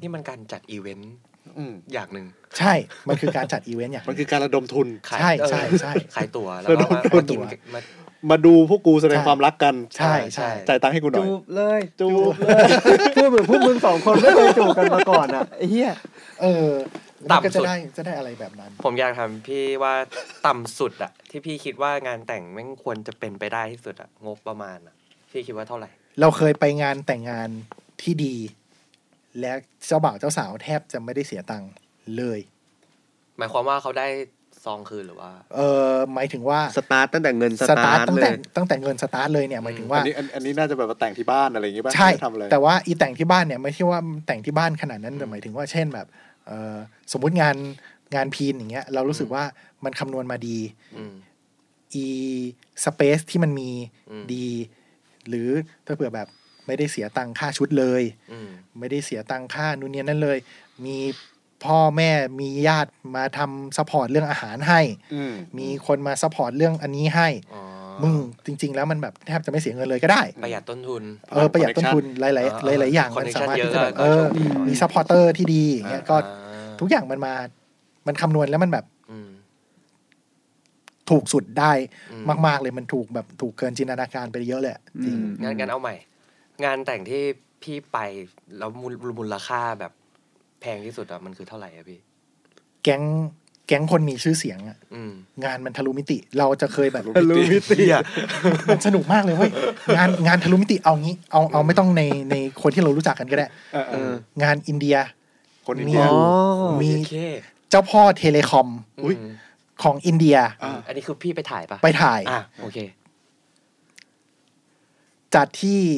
[0.01, 1.13] นี่มันการจัดอีเวนต์
[1.57, 2.25] อืมอย่างหนึ่ง
[2.57, 2.73] ใช่
[3.07, 7.81] มันคือการจัดอีเวนต์อย่างหมันนึ่งมันคือการระดมทุนขายใช่เออใช่ใช่ขายตั๋วแล้วก็มาระดมทุนมากินมา
[8.29, 12.63] มาดูพวกกูแสดงใช่ความรักกัน ใช่ใช่จ่ายตังค์ให้กูหน่อย จูบเลย จูบเลย
[13.15, 15.91] พูดเหมือนพวกมึงสองคนไม่เคยจูบกันมาก่อนอะไอ้เหี้ย
[16.41, 16.69] เออ
[17.29, 19.93] มันก็จะได้จะได้อะไรแบบนั้น ผมอยากถามพี่ว่า
[20.47, 24.95] ต่ำสุดอะที่พี่คิดว่างานแต่งแม่งควรจะเป็นไปได้ที่สุดอะงบประมาณอะ
[25.31, 25.89] พี่คิดว่าเท่าไหร่
[26.21, 27.49] เราเคยไปงานแต่งงาน
[28.01, 28.35] ที่ดี
[29.39, 29.53] และ
[29.87, 31.71] เจ้าบ่าวเจ้าสาวแทบจะไม่ได้เสียตังค์
[32.17, 32.39] เลย
[33.37, 34.07] หมายความว่าเขาได้
[34.65, 35.59] ซองคืนหรือว่า เอ
[35.89, 46.07] อหมายถึงว่าสตาร์ตตั้งแต่เงินสสตาตาร์ร์ททตั้งแต่ตั้งแต่เงินสตาร์ทเลยเนี่ยหมายถึงว่าอันนี้อันอันนี้น่าจะแบบว่าแต่งที่บ้านอะไรอย่างงี้ป่ะใช่ไม่ได้ทำอะไรแต่ว่าอีแต่งที่บ้านเนี่ยไม่ใช่ว่าแต่งที่บ้านขนาดนั้นแต่หมายถึงว่าเช่นแบบ
[46.47, 46.77] เออ
[47.11, 47.55] สมมติงาน
[48.15, 49.43] งานพีนอย่างเงี้ย เรารู้สึกว่า
[49.83, 50.57] มันคำนวณมาดี
[50.97, 51.13] อืม
[51.93, 52.05] อี
[52.83, 53.69] space ที่มันมี
[54.11, 54.47] อืมดี
[55.27, 55.49] หรือ
[55.85, 56.27] ถ้าเผื่อแบบ
[56.69, 58.49] ไม่ได้เสียตังค่าชุดเลยอืม
[58.79, 60.37] ไม่ได้เสียตังค่านู่นนี่นั่นเลย
[60.85, 60.97] มี
[61.65, 62.09] พ่อแม่
[62.39, 64.81] มีญาติมาทำ support เรื่องอาหารให้
[65.13, 67.61] อืมมีคนมา support เรื่องอันนี้ให้อ๋อ
[68.03, 68.13] มึง
[68.45, 77.33] จริง ๆ แล้วมันแบบแทบจะไม่เสียเงินเลยก็ได้ ประหยัดต้นทุนเออประหยัดต้นทุนหลายอ่าๆหลายๆอย่างคอนมันสามารถที่จะแบบเยอะเออก็โชคดีหน่อยมี supporter ที่ดีอย่างเงี้ยก็อ่าทุกอย่างมันมา
[78.07, 79.29] มันคำนวณแล้วมันแบบอืม
[81.09, 81.71] ถูกสุดได้
[82.11, 85.95] อืมมาก ๆ เลยมันถูกแบบถูกเกินจินตนาการไปเยอะเลยอะจริงอืมงั้นงั้นเอาใหม่
[86.65, 87.21] งานแต่งที่
[87.63, 87.97] พี่ไป
[88.57, 89.91] แล้วมูลมูลค่าแบบ
[90.61, 91.99] แพงที่สุดอะมันคือเท่าไหร่อะพี่
[92.83, 93.03] แก๊ง
[93.67, 95.11] แก๊งคนมีชื่อเสียงอะอืม
[95.43, 97.77] งานมันทะลุมิติ เราจะเคยแบบทะลุมิติ
[98.69, 99.51] มันสนุกมากเลยเว้ย
[99.97, 102.01] งานงานทะลุมิติเอางี้เอาเอาไม่ต้องใน
[102.31, 104.11] ในคนที่เรารู้จักกันก็ได้ เออเอเอออ
[104.43, 104.95] งานอินเดีย
[105.67, 106.15] คนอินเดียมีอ๋อ
[106.81, 107.15] มี โอเค
[107.69, 108.67] เจ้าพ่อ telecom
[109.03, 109.31] อุ๊ย
[109.83, 112.77] ของอินเดียอ่าอันนี้คือพี่ไปถ่ายปะไปถ่าย อะโอเค
[115.35, 115.91] จัดที่อี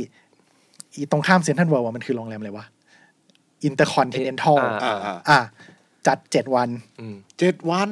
[1.11, 2.65] ตรงข้ามเซ็นทรัลเวิลด์มันคือโรงแรมอะไรวะ
[3.63, 5.39] InterContinental อ่าอ่าอ่าอะ
[6.07, 6.69] จัดเจ็ดวัน
[6.99, 7.89] อืมเจ็ดวัน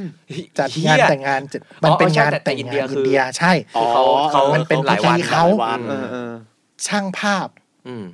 [0.59, 6.33] จัดเหี้ยงานแต่งงานเจ็ดมันเป็นอ๋อใช่งานแต่งงานแต่งอินเดียคืออินเดียใช่อ๋อเขาเขามันเป็นหลายวันพิธีเขาหลายวันเออเออ
[6.87, 7.47] ช่างภาพ
[7.87, 8.05] อืม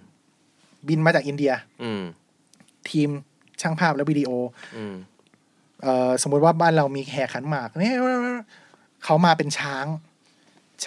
[0.87, 1.51] บินมาจากอินเดีย
[1.83, 2.01] อืม
[2.89, 3.09] ทีม
[3.61, 4.29] ช่างภาพและวิดีโอ
[4.77, 4.95] อืม
[5.83, 7.95] เอ่อสมมุติว่าบ้านเรามีแห่ขันหมากเนี่ย
[9.03, 9.85] เขามาเป็นช้าง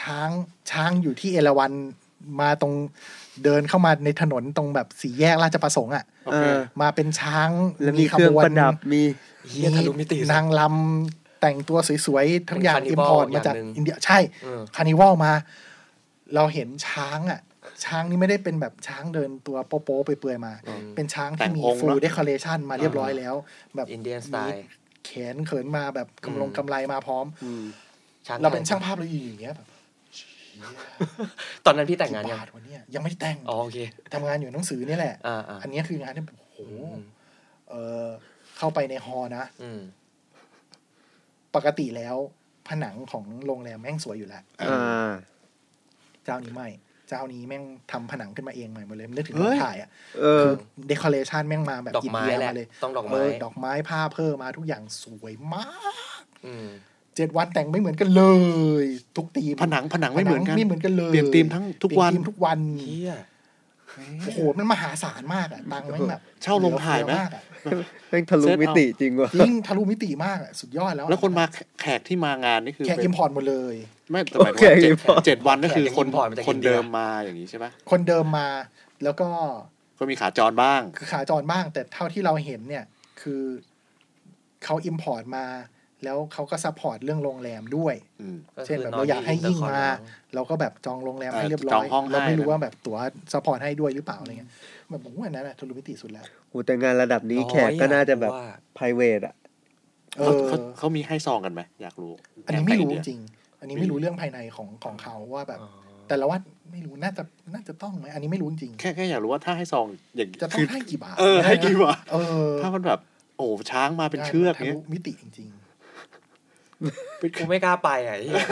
[0.01, 0.29] ช้าง
[0.71, 1.73] ช้างอยู่ที่เอราวัณ
[2.41, 2.75] มาตรง
[3.45, 7.51] เดินเข้ามาในถนนตรงแบบสี่แยกราชประสงค์อะโอเคเออมาเป็นช้าง
[7.83, 9.03] แล้วมีเครื่องประดับมี
[9.49, 15.33] เหี้ยทะลุมิติสุดนางลำแต่งตัวสวยๆ ทั้งอย่างเป็นอิม carnival พอร์ตมาจากอย่างหนึ่งอินเดียใช่เออคานิวัลมา
[16.35, 17.41] เราเห็นช้างอะ
[17.85, 23.35] ช้างนี่ไม่ได้เป็นแบบช้างเดินตัวโป๊ะๆไปเปื่อยๆมาอืมเป็นช้างแต่ที่งมีองค์ฟูลเนอะเดคอเรชันมาเรียบร้อยแล้ว
[23.77, 24.61] แบบอินเดียนสไตล์มี
[25.05, 27.63] แขนเขินมาแบบกำลงอืมกำไรมาพร้อมอืม
[28.43, 29.68] เราเป็นช่างภาพเราอยู่อย่างเงี้ยแบบ
[31.67, 33.79] ตอนนั้นพี่แต่งงานกี่ยังบาทวันนี้ยังไม่ได้แต่งอ๋อโอเค
[34.15, 36.59] ทำงานอยู่หนังสือนี่แหละอ่าอ่าอันนี้คืองานที่แบบโอ้โห
[36.93, 37.05] อืม
[37.71, 38.07] เออ
[38.59, 39.81] เข้าไปในฮอลล์นะอืม
[41.55, 42.17] ปกติแล้ว
[42.69, 45.11] ผนังของโรงแรมแม่งสวยอยู่แล้วอ่า
[46.25, 46.69] เจ้านี้ไม่
[47.09, 49.89] เจ้านี้แม่งทำผนังขึ้นมาเองใหม่หมดเลยนึกถึงเฮ้ตอนยถ่ายอะ
[50.21, 50.55] เออคือ
[50.89, 55.67] เดคอเรชันแม่งมาแบบดอกอินไม้เดียแหละมาเลยต้องดอกเอไม้อดอกไม้ผ้าเพิ่มมาทุกอย่างสวยมา
[56.23, 56.69] ก อืม
[57.19, 58.25] เจ็ดวันแต่งไม่เหมือนกันเล
[58.83, 58.85] ย
[59.17, 63.15] ทุกทีมผนังผนังไม่เหมือนกันไม่เหมือนกันเลยเปลี่ยนธีมทั้งทุกวันเปลี่ยธีมทุกวันเหี้ย
[64.23, 67.43] โอ้โหมันมหาศาลมากอะตังค์แม่งแบบเช่าโรงถ่ายไหมเอะากอะ
[68.11, 71.45] แม่งทะลุมิติจริงว่ะจริงทะลุมิติมากอะสุดยอดแล้วอะแล้วคนมา
[71.81, 73.75] แขกที่มางานนี่คือแขกเป็น import หมดเลย
[74.11, 78.47] ไม่แต่หมายถึงว่าโอเคเจ็ด import เจ็ดวันก็คือคนแขก import มาจากคนอินเดียเดิมมาอย่างนี้ใช่ไหมคนเดิมมา
[79.05, 79.29] แล้วก็
[79.99, 82.85] ก็มีขาจรบ้าง คือขาจรบ้าง แต่เท่าที่เราเห็นเนี่ย
[83.21, 83.43] คือ
[84.65, 85.45] เขาอิมพอร์ตมา
[86.05, 92.99] แล้วเขาก็ซัพพอร์ตเรื่องโรงแรมด้วยอืมก็เช่นคืแบบนเราอยากให้ยิ่งมาอินเตอร์คอนเราก็แบบจองโรงแรมให้เออเรียบร้จออยงห้องให้เราไม่รู้นะว่าแบบตั๋ว
[93.33, 94.51] ซัพพอร์ตให้ด้วยหรือเปล่าอะไรเงี้ย
[94.89, 99.35] แบบผมว่าอันนั้นอะทะลุมิติสุดแล้วโหแต่งานระดับนี้ร้อยแขกก็น่าจะแบบว่า p r i v a t อะ
[100.19, 102.13] เอเขาอเขาเขามีให้ซองกันไหมอยากรู้
[102.47, 103.21] อันนี้ไม่รู้แกจแต่งริง
[103.61, 105.61] อันนี้ไม่รู้เรื่องภายในของของเขาว่าแบบ
[106.09, 106.39] แต่ละว่า
[106.73, 107.23] ไม่รู้น่าจะ
[107.55, 109.87] น่าจะต้องไหมอันนี้ไม่รู้จริงแค่แค่อยากรู้ว่าถ้าให้ซอง
[110.17, 113.01] อย่างคือจะต้องให้กี่บาทเออให้กี่บาทเออถ้ามันแบบ
[113.37, 115.49] โอ้ช้างมาเป็นเชือกเนี้ยทะลุมิติจริง
[117.39, 118.45] กูไม่กล้าไปอะไอ้เหี้ย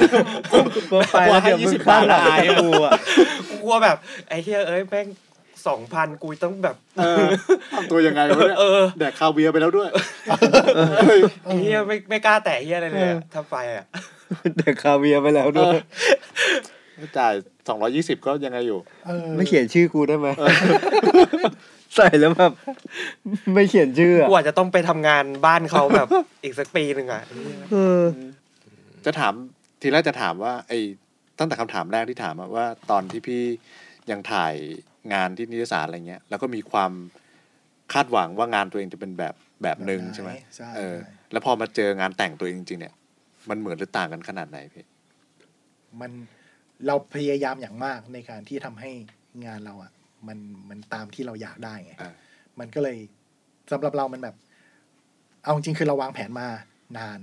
[0.75, 0.81] กู
[1.13, 2.23] ไปแล้วเดี๋ยวมึงข้างหลัง
[2.63, 2.93] กูอะ
[3.49, 3.97] กูกลัวแบบ
[4.29, 5.07] ไอ้เหี้ยเอ้ยแม่ง
[5.67, 7.25] สองพันกูต้องแบบเออ
[7.75, 9.89] ทำตัวยังไงวะเนี่ยเออแดกคาเวียร์ไปแล้วด้วย
[11.45, 13.85] ไอ้เหี้ยไม่ไม่กล้าแตะเหี้ยอะไรเลยอะถ้าไปอะ
[14.57, 15.77] แดกคาเวียร์ไปแล้วด้วย
[17.19, 17.35] จ่าย
[17.69, 20.29] สองร้อยี่สิบก็ยังไงอยู่เออไม่เขียนชื่อกูได้ไหม
[21.97, 22.53] ใส่แล้วแบบ
[23.55, 26.09] ไม่เขียนชื่ออะกูอาจจะต้องไปทำงานบ้านเขาแบบ
[26.43, 27.23] อีกสักปีหนึ่งอะ
[27.73, 28.03] เออ
[29.05, 29.33] จะถาม
[29.81, 30.79] ทีแรกจะถามว่า ไอ้
[31.39, 33.43] ตั้งแต่คำถามแรกที่ถามอะว่า ตอนที่พี่
[34.11, 34.55] ยังถ่าย
[35.15, 36.93] งานที่นิตยสารอะไรเงี้ย แล้วก็มีความ
[37.93, 40.97] คาดหวังว่างานตัวเองจะเป็นแบบแบบหนึ่งใช่ไหมใช่ เออ
[41.33, 42.95] แล้วพอมาเจองานแต่งตัวเองจริงๆเนี่ย
[43.49, 44.85] มันเหมือนหรือต่างกันขนาดไหนพี่
[46.01, 46.11] มัน
[46.87, 48.91] เราพยายามอย่างมากในการที่ทำให้
[49.47, 49.91] งานเราอะ
[50.29, 50.39] มัน
[50.71, 52.13] มันตามที่เราอยากได้ไงอ่า
[52.59, 52.99] มันก็เลย
[53.73, 54.37] สำหรับเรามันแบบ
[55.43, 56.49] เอาจริงๆคือเราวางแผนมา
[56.99, 57.21] นาน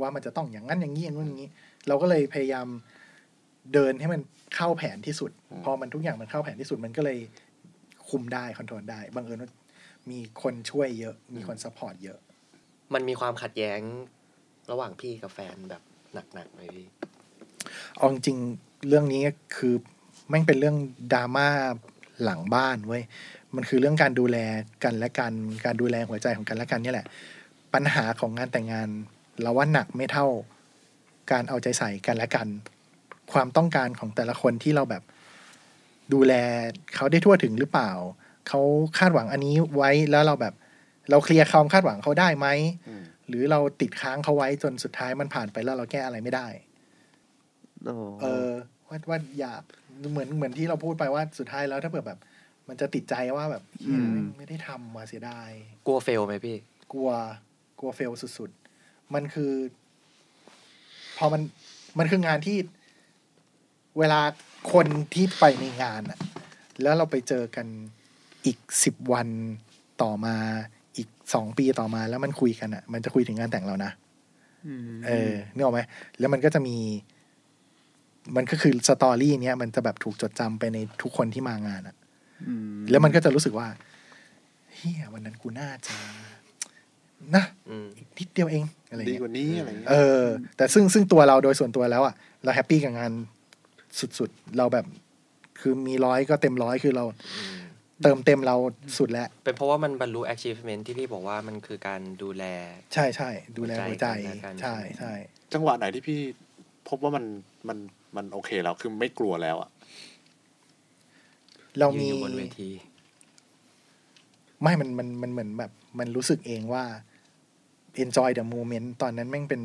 [0.00, 1.50] ว่ามันจะต้องอย่างนั้นอย่างนี้อย่างนู้นอย่างนี้
[1.88, 2.66] เราก็เลยพยายาม
[3.74, 4.20] เดินให้มัน
[4.54, 5.30] เข้าแผนที่สุด
[5.64, 7.18] พอมันทุกอย่างมันเข้าแผนที่สุดมันก็เลย
[8.08, 9.50] คุมได้ control ได้บังเอิญว่า
[10.10, 12.18] มีคนช่วยเยอะ มีคน support เยอะ
[12.94, 13.80] มันมีความขัดแย้ง
[14.70, 15.82] ระหว่างพี่กับแฟนแบบ
[16.34, 16.86] หนักๆไหมพี่
[17.96, 19.22] เอาจริงๆเรื่องนี้
[19.56, 19.74] คือ
[20.28, 20.76] แม่งเป็นเรื่อง
[21.12, 21.48] ดราม่า
[22.24, 23.02] หลังบ้านเว้ย
[23.54, 24.38] มันคือเรื่องการดูแล
[24.84, 25.32] กันและกัน
[25.64, 27.06] การดูแลหัวใจของกันและกันเนี่ยแหละ
[27.74, 28.88] ปัญหาของงานแต่งงาน
[29.42, 30.26] เราว่าหนักไม่เท่า
[31.32, 32.46] การเอาใจใส่กันและกัน
[33.32, 35.02] ความต้องการของแต่ละคนที่เราแบบ
[36.12, 36.32] ดูแล
[36.94, 37.90] เขาได้ทั่วถึงหรือเปล่า
[38.48, 38.60] เขา
[38.98, 40.54] คาดหวังอันนี้ไว้แล้วเราแบบ
[41.10, 42.46] เราเคลียร์ความคาดหวังเขาได้ไหม
[42.88, 46.48] อืมหรือเราติดค้างเขาไว้จนสุดท้ายมันผ่านไปแล้วเราแก้อะไรไม่ได้
[47.88, 48.52] อ๋อเออ
[48.88, 49.62] ว่าว่าอยาก
[50.10, 52.18] เหมือนเหมือนที่เราพูดไปว่าสุดท้ายแล้วถ้าเผื่อแบบ
[52.68, 55.50] มันจะติดใจว่าแบบเหี้ยไม่ไม่ได้ทำมาเสียดาย
[55.86, 56.56] กลัวเฟลไหมพี่
[56.92, 57.10] กลัว
[57.78, 59.52] กลัวเฟลสุดๆ มันคือ
[61.16, 61.42] พอมัน
[61.98, 62.56] มันคืองานที่
[63.98, 64.20] เวลา
[64.72, 66.18] คนที่ไปในงานอะ
[66.82, 67.66] แล้วเราไปเจอกัน
[68.44, 69.28] อีกสิบวัน
[70.02, 70.36] ต่อมา
[70.96, 73.92] อีกสองปีต่อมาแล้วมันคุยกันอะมันจะคุยถึงงานแต่งเรานะ
[74.88, 75.80] มเออนึกออกไหม
[76.18, 76.76] แล้วมันก็จะมี
[78.36, 81.96] มันก็คือสตอรี่เนี้ยมันจะแบบถูกจดจำไปในทุกคนที่มางานอะ
[82.76, 83.68] มแล้วมันก็จะรู้สึกว่า
[84.74, 85.94] เฮียวันนั้นกูน่าจะ
[87.34, 90.24] นะอืมอีกนิดเดียวเองอะไรดีเงี้กยว่านี้อะไรเงี้ยเออ
[90.56, 92.14] แต่ซึ่งซึ่งตัวเราโดยส่วนตัวแล้วอะ
[92.44, 93.12] เราแฮปปี้กับงาน
[94.18, 94.86] สุดๆ เราแบบ
[95.60, 97.04] คือมีร้อยก็เต็มร้อยคือเรา
[97.38, 97.56] อืม
[98.02, 98.56] เติมเต็มเรา
[98.98, 102.44] สุดแล้ว เป็นเพราะว่ามันบรรลุ achievement ที่พี่บอกว่ามันคือการดูแล
[102.94, 105.12] ใช่ใช่ดูแลหัวใจหัวใจกันและกันใช่ใช่
[105.52, 106.20] จังหวะไหนที่พี่
[106.88, 107.24] พบว่ามัน
[107.68, 107.78] มัน
[108.16, 109.70] มันโอเคแล้วคือไม่กลัวแล้วอะ
[111.78, 112.70] เรายืนมีอยู่บนเวที
[114.62, 116.84] ไม่มันมันมันเหมือนแบบ มันรู้สึกเองว่า
[118.02, 119.60] enjoy the moment ตอนนั้นแม่งเป็น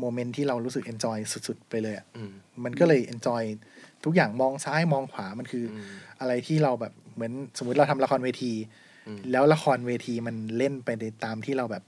[0.00, 2.32] โมเมนต์ที่เรารู้สึก enjoy สุด ๆ ไปเลยอะอืม
[2.64, 3.42] มันก็เลย enjoy
[4.04, 5.90] ทุกอย่างมองซ้ายมองขวามันคือออืม
[6.20, 8.52] อะไรที่เราแบบเหมือนสมมุติเราทำละครเวที
[9.06, 11.84] อืมแล้วละครเวทีมันเล่นไปในตามที่เราแบบ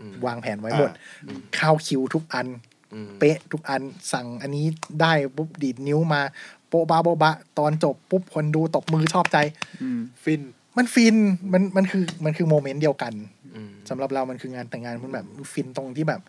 [0.00, 0.90] อืมวางแผนไว้หมด
[1.28, 2.71] อ่าเข้าคิวทุกอันอืม
[3.18, 3.82] เป๊ะทุกอัน
[4.12, 4.66] สั่งอันนี้
[5.00, 6.22] ได้ปุ๊บดีดนิ้วมา
[6.68, 9.38] โปะบาโปะบะ ตอนจบปุ๊บคนดูตบมือชอบใจ
[9.82, 10.40] อืมฟิน
[10.76, 11.16] มันฟิน
[11.52, 13.12] มันมันคือมันคือโมเมนต์เดียวกัน
[13.54, 16.20] อืมสำหรับเรามันคืองานแต่งงานมันแบบฟินตรงที่แบบ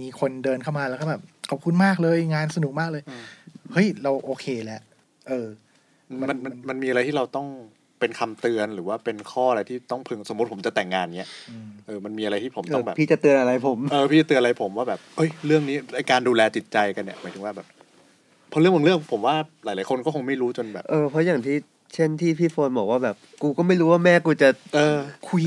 [0.00, 3.22] มีคนเดินเข้ามาแล้วก็แบบขอบคุณมากเลยงานสนุกมากเลยอืม
[3.72, 4.80] เฮ้ยเราโอเคแล้ว
[5.28, 5.46] เออ
[6.20, 7.46] มันมันมันมันมีอะไรที่เราต้อง
[8.00, 17.66] เป็นคำเตือนหรือว่าเป็นข้ออะไรที่ต้องพึงสมมติผมจะแต่งงานเงี้ยอืมเออมันมีอะไรที่ผมเอต้อองแบบ พี่จะเตือนอะไรผมเออพี่จะเตือนอะไรผมว่าแบบเอ้ยเรื่องนี้ไอการดูแลจิตใจกันเนี่ยหมายถึงว่าแบบ
[18.48, 21.56] เพราะเรื่องบางเรื่องผมว่าหลาย ๆ คนก็คงไม่รู้จนแบบ เออเพราะอย่างที่
[21.94, 24.96] เช่นที่พี่โฟนบอกว่าแบบ กูก็ไม่รู้ว่าแม่กูจะ เออ
[25.30, 25.44] คุย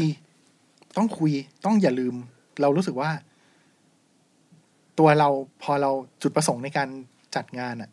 [0.97, 1.31] ต้องคุย
[1.65, 2.15] ต้องอย่าลืม
[2.61, 3.09] เรารู้สึกว่า
[4.99, 5.29] ตัวเรา
[5.63, 5.91] พอเรา
[6.21, 6.89] จุดประสงค์ในการ
[7.35, 7.89] จัดงานอะ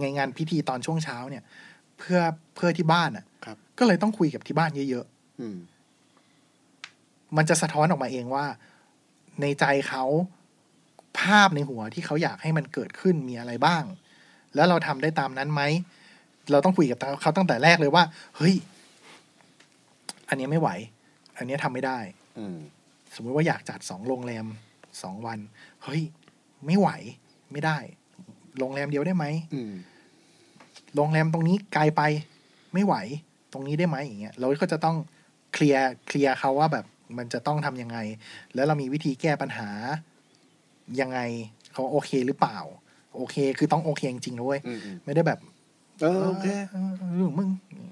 [0.00, 1.42] ในงานพิธีตอนช่วงเช้าเนี่ย
[1.98, 2.20] เพื่อ
[2.54, 3.31] เพื่อที่บ้านอะครับ
[3.78, 5.06] ก็เลยต้องคุยกับที่บ้านเยอะ
[5.40, 8.46] อืมๆมันจะสะท้อนออกมาเองว่า
[9.40, 10.04] ในใจเขา
[11.18, 13.84] ภาพในหัวที่เขาอยากให้มันเกิดขึ้นมีอะไรบ้าง
[14.54, 15.62] แล้วเราทำได้ตามนั้นไหม
[16.50, 18.04] เราต้องคุยกับเขาตั้งแต่แรกเลยว่า
[18.36, 18.54] เฮ้ย
[20.28, 20.68] อันนี้ไม่ไหว
[21.36, 21.98] อันนี้ทำไม่ได้
[22.38, 22.56] อืม
[23.14, 24.46] สมมติว่าอยากจัดสองโรงแรม
[25.02, 25.38] สองวัน
[25.84, 26.02] เฮ้ย
[26.66, 26.88] ไม่ไหว
[27.52, 27.78] ไม่ได้
[28.58, 29.24] โรงแรมเดียวได้ไหม
[29.54, 29.72] อืม
[30.94, 32.02] โรงแรมตรงนี้ไกลไป
[32.74, 32.94] ไม่ไหว
[33.52, 34.96] ตรงนี้ได้ไหมอย่างเงี้ยเราก็จะต้อง
[35.52, 36.84] เคลียร์เคลียร์เขาว่าแบบ
[37.18, 37.98] มันจะต้องทำยังไง
[38.54, 39.68] แล้วเรามีวิธีแก้ปัญหา
[41.00, 41.18] ยังไง
[41.72, 42.58] เขาโอเคหรือเปล่า
[43.16, 45.38] โอเค คือต้องโอเคจริงๆนะเว้ยอืมอืมไม่ได้แบบ
[46.02, 47.48] เออโอเคเออเออมึง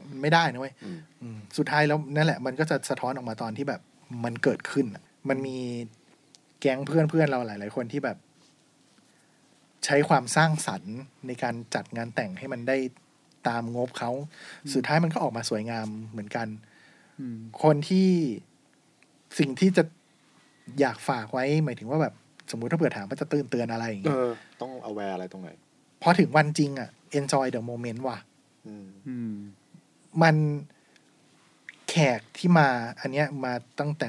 [0.09, 3.81] มันไม่ได้นะเว้ยอืมอืมสุดท้ายแล้วนั่นแหละ มันก็จะสะท้อนออกมาตอนที่แบบ
[4.25, 5.59] มันเกิดขึ้นอะมันมี
[6.61, 8.17] แก๊งเพื่อนเพื่อนเราหลาย ๆ คนที่แบบ
[9.85, 10.97] ใช้ความสร้างสรรค์
[11.27, 12.77] ในการจัดงานแต่งให้มันได้
[13.49, 14.11] ตามงบเขา
[14.75, 16.49] สุดท้ายมันก็ออกมาสวยงามเหมือนกัน
[17.21, 18.09] อืมคนที่
[19.39, 19.83] สิ่งที่จะ
[20.81, 22.15] อยากฝากไว้ หมายถึงว่าแบบ
[22.51, 24.31] สมมุติถ้าเผื่อถามว่าจะเตือนเตือนอะไรอย่างเอเงี้ยอ
[24.61, 25.51] ต้องเอาแวร์อะไรตรงไหน
[26.03, 28.19] พอถึงวันจริงอะ enjoy the moment ว่ะ
[28.67, 29.33] อืมอืม
[30.23, 30.37] มัน
[31.89, 32.69] แขกที่มา
[33.01, 34.09] อันเนี้ยมาตั้งแต่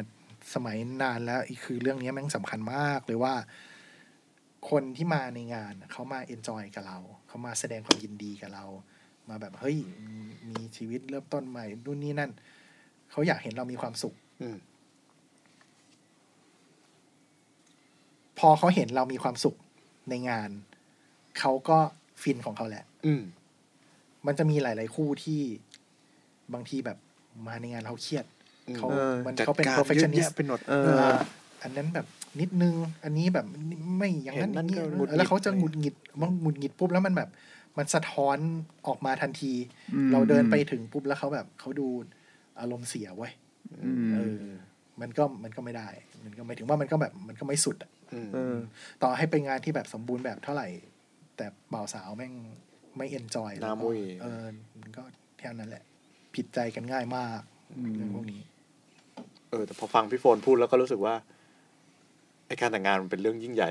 [0.53, 3.33] สมัยนานแล้วอีกคือเรื่องเนี้ยแม่งสำคัญมากเลยว่า
[4.69, 8.65] คนที่มาในงานเขามา enjoy กับเรา เขามาแสดงความยินดีกับเรา
[9.29, 9.77] มาแบบเฮ้ย
[10.49, 12.31] มีชีวิตเริ่มต้นใหม่นู่นนี่นั่น
[13.11, 14.57] เขาอยากเห็นเรามีความสุขอืม
[18.39, 19.55] พอเขาเห็นเรามีความสุข
[20.09, 20.49] ในงาน
[21.39, 21.77] เขาก็
[22.21, 23.21] ฟินของเขาแหละ อืม
[24.25, 25.41] มันจะมีหลาย ๆ คู่ที่
[26.53, 26.97] บางทีแบบ
[27.47, 28.25] มาในงานเขาเครียด
[28.67, 31.15] อืมเขาเออมันจัดเขาเป็นการ perfectionist เยอะแยะเป็นหนดเอเอออ
[31.63, 32.05] อันนั้นแบบ
[32.39, 33.45] นิดนึง อันนี้แบบ
[33.97, 37.29] ไม่อย่างนั้นเห็นนั่นอย่างนี้ก็หงุดหงิดแล้วเขาจะหงุดหงิดมันหงุดหงิดปุ๊บแล้วมันแบบ
[37.77, 38.37] มันสะท้อน
[38.87, 39.53] ออกมาทันที
[39.93, 41.87] อืมเราเดินไปถึงปุ๊บแล้วเขาแบบเขาดู
[42.59, 43.33] อารมณ์เสียเว้ย
[43.83, 44.43] อืมเออ
[45.01, 45.87] มันก็มันก็ไม่ได้
[46.25, 48.55] มันก็ไม่ถึงว่ามันก็แบบมันก็ไม่สุดอะอืมเออ
[49.03, 50.67] ต่อให้ไปงานที่แบบสมบูรณ์แบบเท่าไหร่
[51.37, 52.33] แต่บ่าวสาวแม่ง
[52.97, 54.45] ไม่เอนจอยหน้ามุ้ยเออ
[54.81, 55.03] มันก็
[55.39, 55.83] แค่นั้นแหละ
[56.35, 57.41] ผิดใจกันง่ายมาก
[57.77, 58.41] อืมเรื่องพวกนี้
[59.49, 61.13] เออ แต่พอฟังพี่โฟนพูดแล้วก็รู้สึกว่า
[62.47, 63.69] ไอการแต่งงานมันเป็นเรื่องยิ่งใหญ่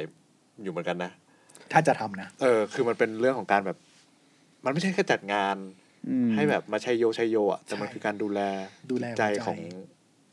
[0.63, 1.11] อยู่เหมือนกันนะ
[1.73, 3.79] ถ้าจะทำนะ เออ คือมันเป็นเรื่องของการแบบ
[4.65, 5.57] มันไม่ใช่แค่จัดงาน
[6.09, 8.41] อืมให้แบบมาชัยโยชัยโยอะแต่มันใช่คือการดูแล
[8.91, 9.59] ดูแลจิตใจหัวใจของ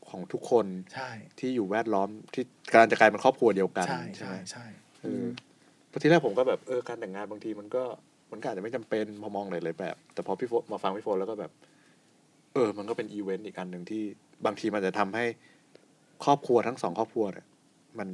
[0.10, 1.10] ของทุกคนใช่
[1.40, 4.66] ที่อยู่แวดล้อมที่กำลังจะกลายเป็นครอบครัวเดียวกัน ใช่ใช่ใช่ไหมใช่
[5.02, 5.24] เออ
[5.90, 7.84] เพราะที่แรกผมก็แบบเออการแต่งงานบางทีมันก็
[8.32, 11.52] มันก็อาจจะไม่จำเป็นพอมองหลายๆแบบ แต่พอพี่โฟนมาฟังพี่โฟนแล้วก็แบบ
[12.54, 14.04] เออ มันก็เป็นอีเวนต์อีกอันหนึ่งที่
[14.46, 15.26] บางทีมันจะทำให้
[16.24, 17.46] ครอบครัวทั้งสองครอบครัวเนี่ย
[18.00, 18.10] มัน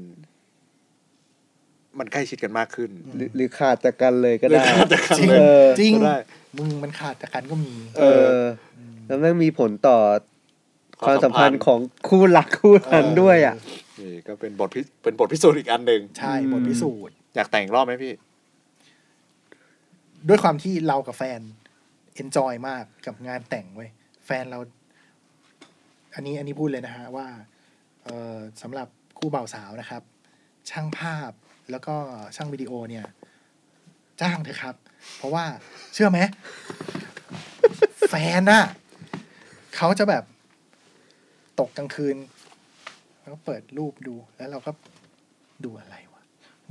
[2.00, 6.18] มันใกล้ชิดกันมากขึ้น หรือหรือขาดจากกันเลยก็ได้หรือขาดจากกันจริงเลยเออจริงก็ได้
[6.58, 8.04] มึงมันขาดจากกันก็มี เอ
[8.38, 8.42] อ
[9.08, 9.98] แล้วแม่งมีผลต่อ
[11.06, 13.56] ความสัมพันธ์ของคู่รักคู่นั้นด้วยอะ
[14.02, 18.14] นี่ก็เป็นบทพิเป็นบทพิสูจน์อีกอันหนึ่งใช่อืมบทพิสูจน์อยากแต่งอีกรอบไหมพี่
[20.28, 21.40] ด้วยความที่เรากับแฟน
[22.16, 23.90] เอนจอยมากกับงานแต่งเว้ย
[24.26, 24.60] แฟนเรา
[26.14, 27.28] อันนี้อันนี้พูดเลยนะฮะว่า
[28.04, 28.88] เออสำหรับ
[29.20, 30.02] คู่บ่าวสาวนะครับ
[30.70, 31.32] ช่างภาพ
[31.72, 31.96] แล้วก็
[32.36, 33.06] ช่างวิดีโอเนี่ย
[34.22, 34.76] จ้างเถอะครับ
[35.18, 35.46] เพราะว่า
[35.94, 36.20] เชื่อไหม
[38.10, 38.64] แฟนน่ะ
[39.76, 40.24] เขาจะแบบ
[41.60, 42.18] ตกกลางคืน
[43.20, 44.72] แล้วก็เปิดรูปดูแล้วเราก็
[45.66, 46.22] ดูอะไรวะ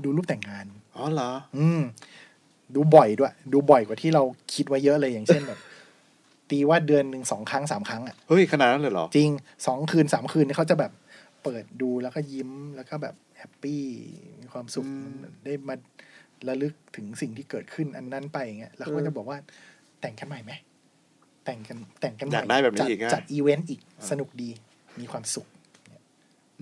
[0.04, 0.66] ดูรูปแต่งงาน
[0.96, 1.80] อ๋อเหรอ อืม
[2.74, 4.22] ดูบ่อยด้วย ดูบ่อยกว่าที่เรา
[4.54, 5.58] คิดไว้เยอะเลยอย่างเช่นแบบ
[6.50, 9.30] ตีว่าเดือนหนึ่งสองครั้งสามครั้งอะเฮ้ยขนาดนั้นเลยเหรอ จริง
[9.66, 10.92] สองคืนสามคืนนี่เขาจะแบบ
[11.42, 13.82] เปิดดูแล้วก็ยิ้มแล้วก็แบบ happy
[14.40, 15.12] มีความสุขอืม
[15.44, 15.74] ได้มา
[16.48, 19.38] ระลึกถึงสิ่งที่เกิดขึ้นอันนั้นไปอย่างเงี้ยแล้วเขาก็จะบอกว่า
[20.00, 20.52] แต่งกันใหม่ไหม
[21.44, 23.80] แต่งกันแต่งกันใหม่อยากได้แบบนี้จัดอีกอะจัดอีเวนต์อีก
[24.10, 24.50] สนุกดี
[25.00, 25.46] มีความสุข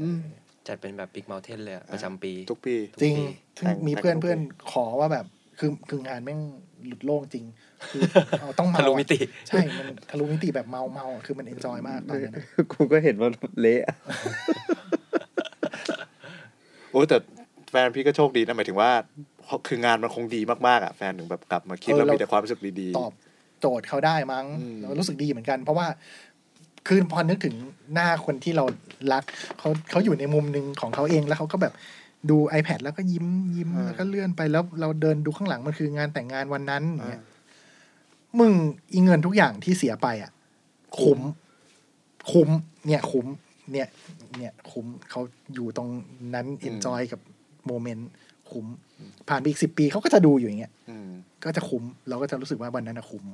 [0.01, 0.21] อืม
[0.69, 3.25] จัดเป็นแบบบิ๊กเมลเทนเลยอะประจำปี ทุกปีทุกจริงปี
[3.59, 4.39] ซึ่งแต่งมีเพื่อนแต่งเพื่อน
[4.73, 5.27] ขอว่าแบบ
[5.61, 6.41] คือคืองานแม่ง
[6.87, 7.45] หลุดโล่งจริง
[7.91, 8.01] คือ
[8.41, 13.97] เอาต้องเมาทะลุมิติอะใช่ มันทะลุมิติแบบเมาเมาอะคือมันเอนจอยมากตอนนั้นอะกูก็เห็นมันเละอะ
[16.91, 17.17] โอ้ยแต่
[17.71, 18.91] แฟนพี่ก็โชคดีนะหมายถึงว่า
[19.45, 23.13] เพราะคืองานมันคงดีมากๆอะแฟนถึงแบบกลับมาคิดแล้วมีแต่ความรู้สึกดีตอบ
[23.61, 25.87] โจทย์เขาได้มั้งอืมเรารู้สึกดีเหมือนกัน เพราะว่า
[26.89, 27.55] คือพอนึกถึง
[27.95, 28.65] หน้าคนที่เรา
[29.13, 29.25] รัก
[29.59, 31.73] เขาเขาอยู่ในมุมหนึ่งของเขาเองแล้วเขาก็แบบ
[32.31, 37.23] ดู iPad แล้วก็ยิ้มยิ้มแล้วก็เลื่อนไปแล้วเราเดินดูข้างหลังมันคืองานแต่งงานวันนั้นอย่างเงี้ย
[38.39, 38.53] มึง
[38.93, 40.31] อีเงินทุกอย่างที่เสียไปอะ
[41.01, 41.21] คุ้ม
[42.33, 42.49] คุ้ม
[42.87, 43.27] เนี่ยคุ้ม
[43.73, 43.87] เนี่ย
[44.39, 45.21] เนี่ยคุ้มเขา
[45.55, 45.89] อยู่ตรง
[46.35, 47.21] นั้น enjoy กับ
[47.67, 48.11] moment
[48.51, 48.67] คุ้ม
[49.29, 51.11] ผ่านไปอีกสิบปีเขาก็จะดูอยู่อย่างเงี้ยๆอืม
[51.45, 53.25] ก็จะคุ้ม เราก็จะรู้สึกว่าวันนั้นนะคุ้ม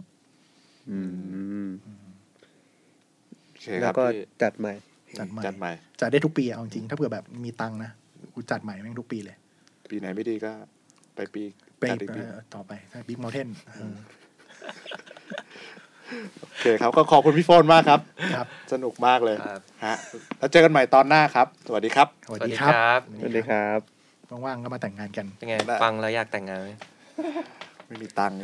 [0.91, 0.99] อื
[1.67, 1.69] ม
[3.43, 4.73] โอเคคแล้รัวบก็พี่จัดใหม่
[5.19, 7.91] จัดใหม่ จัดใหม่จัดได้ทุกปีอะเอาจริงถ้าเผื่อแบบมีตังค์นะ
[8.39, 9.37] กูจัดใหม่แม่งทุกปีเลย
[9.91, 10.53] ปีไหนไม่ดีก็
[11.15, 11.43] ไปปี
[11.79, 12.73] ไปจัดอีกปีเอ่อต่อไป
[13.09, 13.49] บิ๊กมอลเทน
[16.41, 18.01] โอเคครับก็ขอบคุณพี่โฟนมากครับ
[18.37, 19.97] ครับ สนุกมากเลยครับฮะ
[20.39, 23.81] แล้วเจอกันใหม่ตอนหน้าครับ สวัสดีครับ สวัสสวัสดีดีคครัรับบสวัสดีครับ
[24.45, 26.71] ว่างๆก็มาแต่งงานกันเป็นไงได้ฟังแล้วอยากแต่งงานไหม
[27.87, 28.39] ไม่มีตังค์